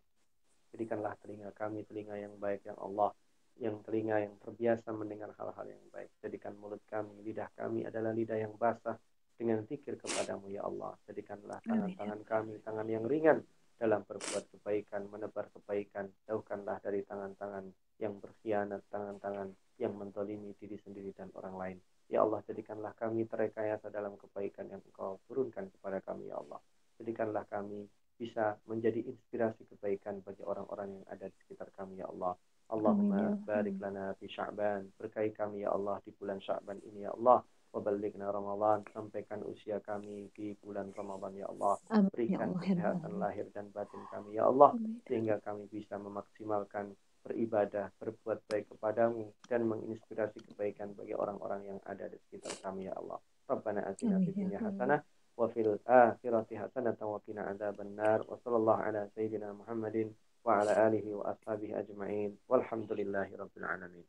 Jadikanlah 0.72 1.14
telinga 1.22 1.50
kami 1.54 1.84
telinga 1.86 2.16
yang 2.16 2.34
baik 2.40 2.66
ya 2.66 2.74
Allah, 2.80 3.12
yang 3.60 3.80
telinga 3.84 4.20
yang 4.20 4.34
terbiasa 4.40 4.92
mendengar 4.92 5.32
hal-hal 5.36 5.66
yang 5.68 5.84
baik. 5.92 6.10
Jadikan 6.20 6.56
mulut 6.56 6.82
kami, 6.88 7.20
lidah 7.24 7.48
kami 7.56 7.84
adalah 7.84 8.12
lidah 8.12 8.36
yang 8.36 8.56
basah 8.56 8.96
dengan 9.36 9.64
zikir 9.68 10.00
kepadamu 10.00 10.48
ya 10.48 10.64
Allah. 10.64 10.96
Jadikanlah 11.08 11.60
tangan-tangan 11.64 12.20
kami 12.24 12.60
tangan 12.64 12.88
yang 12.88 13.04
ringan 13.04 13.44
dalam 13.76 14.04
berbuat 14.08 14.48
kebaikan, 14.56 15.08
menebar 15.12 15.52
kebaikan. 15.52 16.08
Jauhkanlah 16.24 16.80
dari 16.80 17.04
tangan-tangan 17.04 17.64
yang 17.98 18.20
berkhianat, 18.20 18.84
tangan-tangan 18.92 19.52
yang 19.76 19.92
mentolimi 19.96 20.56
diri 20.56 20.76
sendiri 20.80 21.12
dan 21.12 21.28
orang 21.36 21.56
lain. 21.56 21.78
Ya 22.06 22.22
Allah, 22.22 22.40
jadikanlah 22.46 22.94
kami 22.94 23.26
terekayasa 23.26 23.90
dalam 23.90 24.14
kebaikan 24.16 24.70
yang 24.70 24.80
Engkau 24.84 25.18
turunkan 25.26 25.68
kepada 25.74 25.98
kami, 26.04 26.30
ya 26.30 26.38
Allah. 26.38 26.60
Jadikanlah 27.02 27.44
kami 27.50 27.88
bisa 28.16 28.56
menjadi 28.64 29.04
inspirasi 29.04 29.68
kebaikan 29.68 30.24
bagi 30.24 30.40
orang-orang 30.46 30.96
yang 30.96 31.04
ada 31.12 31.28
di 31.28 31.36
sekitar 31.44 31.68
kami, 31.74 32.00
ya 32.00 32.08
Allah. 32.08 32.38
Allahumma 32.66 33.18
ya 33.18 33.30
barik 33.46 33.78
lana 33.78 34.14
fi 34.18 34.26
Sya'ban. 34.26 34.90
Berkahi 34.98 35.30
kami, 35.34 35.66
ya 35.66 35.74
Allah, 35.74 36.00
di 36.02 36.10
bulan 36.14 36.38
Sya'ban 36.42 36.80
ini, 36.86 37.04
ya 37.04 37.14
Allah 37.14 37.42
Wabalighna 37.76 38.32
Ramadan 38.32 38.88
sampaikan 38.96 39.44
usia 39.44 39.84
kami 39.84 40.32
di 40.32 40.56
bulan 40.64 40.96
Ramadan 40.96 41.36
ya 41.36 41.44
Allah 41.52 41.76
ya 41.92 42.08
berikan 42.08 42.56
kesehatan 42.56 43.20
lahir 43.20 43.52
dan 43.52 43.68
batin 43.68 44.00
kami 44.08 44.40
ya 44.40 44.48
Allah 44.48 44.72
sehingga 45.04 45.36
kami 45.44 45.68
bisa 45.68 46.00
memaksimalkan 46.00 46.96
beribadah 47.26 47.90
berbuat 47.98 48.46
baik 48.46 48.70
kepadamu 48.70 49.34
dan 49.50 49.66
menginspirasi 49.66 50.38
kebaikan 50.46 50.94
bagi 50.94 51.18
orang-orang 51.18 51.74
yang 51.74 51.78
ada 51.82 52.06
di 52.06 52.14
sekitar 52.22 52.54
kami 52.62 52.86
ya 52.86 52.94
Allah. 52.94 53.18
Rabbana 53.50 53.82
atina 53.90 54.22
fid 54.22 54.38
dunya 54.38 54.62
hasanah 54.62 55.02
wa 55.34 55.46
fil 55.50 55.74
akhirati 55.82 56.54
hasanah 56.54 56.94
wa 57.02 57.18
qina 57.26 57.50
adzabannar. 57.50 58.22
Wa 58.30 58.38
sallallahu 58.46 58.80
ala 58.86 59.10
sayyidina 59.18 59.50
Muhammadin 59.58 60.14
wa 60.46 60.62
ala 60.62 60.86
alihi 60.86 61.10
wa 61.10 61.34
ashabihi 61.34 61.74
ajma'in. 61.74 62.38
Walhamdulillahi 62.46 63.34
rabbil 63.34 63.66
alamin. 63.66 64.06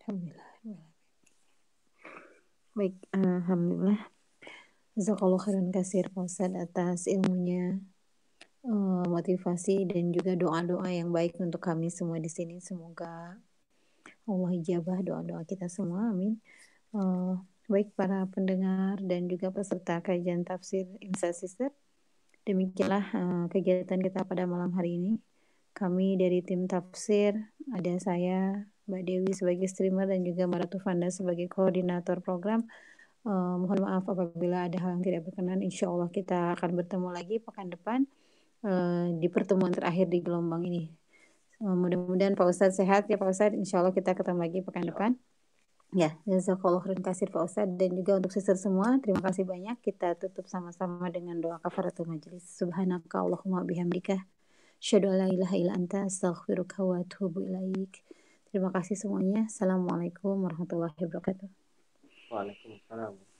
Alhamdulillah. 0.00 0.50
Baik, 2.76 2.96
Alhamdulillah. 3.12 4.00
Jazakallah 4.96 5.40
khairan 5.40 5.68
kasir 5.72 6.08
Pak 6.08 6.28
atas 6.56 7.04
ilmunya, 7.04 7.84
uh, 8.66 9.04
motivasi 9.06 9.86
dan 9.86 10.10
juga 10.10 10.34
doa-doa 10.34 10.90
yang 10.90 11.14
baik 11.14 11.38
untuk 11.38 11.62
kami 11.62 11.88
semua 11.88 12.18
di 12.18 12.28
sini. 12.28 12.58
Semoga 12.58 13.38
Allah 14.26 14.50
ijabah 14.58 15.00
doa-doa 15.06 15.42
kita 15.46 15.70
semua. 15.70 16.10
Amin. 16.10 16.42
Uh, 16.90 17.38
baik 17.70 17.94
para 17.94 18.26
pendengar 18.30 18.98
dan 19.02 19.26
juga 19.30 19.50
peserta 19.54 20.02
kajian 20.02 20.42
tafsir 20.42 20.86
Insa 21.02 21.30
Sister. 21.30 21.70
Demikianlah 22.46 23.04
uh, 23.14 23.44
kegiatan 23.50 23.98
kita 23.98 24.22
pada 24.26 24.46
malam 24.46 24.70
hari 24.74 24.98
ini. 24.98 25.12
Kami 25.76 26.16
dari 26.16 26.40
tim 26.40 26.64
tafsir, 26.64 27.36
ada 27.68 27.92
saya, 28.00 28.64
Mbak 28.88 29.02
Dewi 29.04 29.30
sebagai 29.36 29.68
streamer 29.68 30.08
dan 30.08 30.24
juga 30.24 30.48
Mbak 30.48 30.60
Ratu 30.64 30.78
Fanda 30.80 31.12
sebagai 31.12 31.52
koordinator 31.52 32.22
program. 32.24 32.64
Uh, 33.26 33.58
mohon 33.58 33.82
maaf 33.82 34.06
apabila 34.06 34.70
ada 34.70 34.78
hal 34.78 34.96
yang 34.96 35.04
tidak 35.04 35.20
berkenan. 35.26 35.60
Insya 35.60 35.90
Allah 35.90 36.08
kita 36.08 36.54
akan 36.56 36.70
bertemu 36.78 37.08
lagi 37.10 37.36
pekan 37.42 37.68
depan 37.68 38.06
uh, 38.66 39.06
di 39.14 39.30
pertemuan 39.30 39.70
terakhir 39.70 40.10
di 40.10 40.18
gelombang 40.18 40.66
ini. 40.66 40.90
Uh, 41.62 41.72
mudah-mudahan 41.72 42.34
Pak 42.34 42.46
Ustadz 42.50 42.82
sehat 42.82 43.06
ya 43.06 43.16
Pak 43.16 43.30
Ustadz. 43.30 43.54
Insya 43.54 43.80
Allah 43.80 43.94
kita 43.94 44.12
ketemu 44.18 44.42
lagi 44.42 44.58
pekan 44.66 44.84
depan. 44.84 45.14
Ya, 45.94 46.18
jazakallah 46.26 46.82
khairan 46.82 46.98
kasih 46.98 47.30
Pak 47.30 47.46
Ustadz 47.46 47.78
dan 47.78 47.94
juga 47.94 48.18
untuk 48.18 48.34
sister 48.34 48.58
semua. 48.58 48.98
Terima 48.98 49.22
kasih 49.22 49.46
banyak. 49.46 49.78
Kita 49.80 50.18
tutup 50.18 50.50
sama-sama 50.50 51.06
dengan 51.14 51.38
doa 51.38 51.62
kafaratul 51.62 52.10
majelis. 52.10 52.42
Subhanaka 52.42 53.22
Allahumma 53.22 53.62
bihamdika. 53.62 54.26
Syadu 54.82 55.08
la 55.14 55.30
ilaha 55.30 55.54
illa 55.56 55.72
anta 55.72 56.04
astaghfiruka 56.04 56.82
wa 56.82 57.00
atubu 57.00 57.40
ilaik. 57.46 58.02
Terima 58.50 58.74
kasih 58.74 58.98
semuanya. 58.98 59.46
Assalamualaikum 59.46 60.42
warahmatullahi 60.42 60.92
wabarakatuh. 61.00 61.48
Waalaikumsalam. 62.34 63.35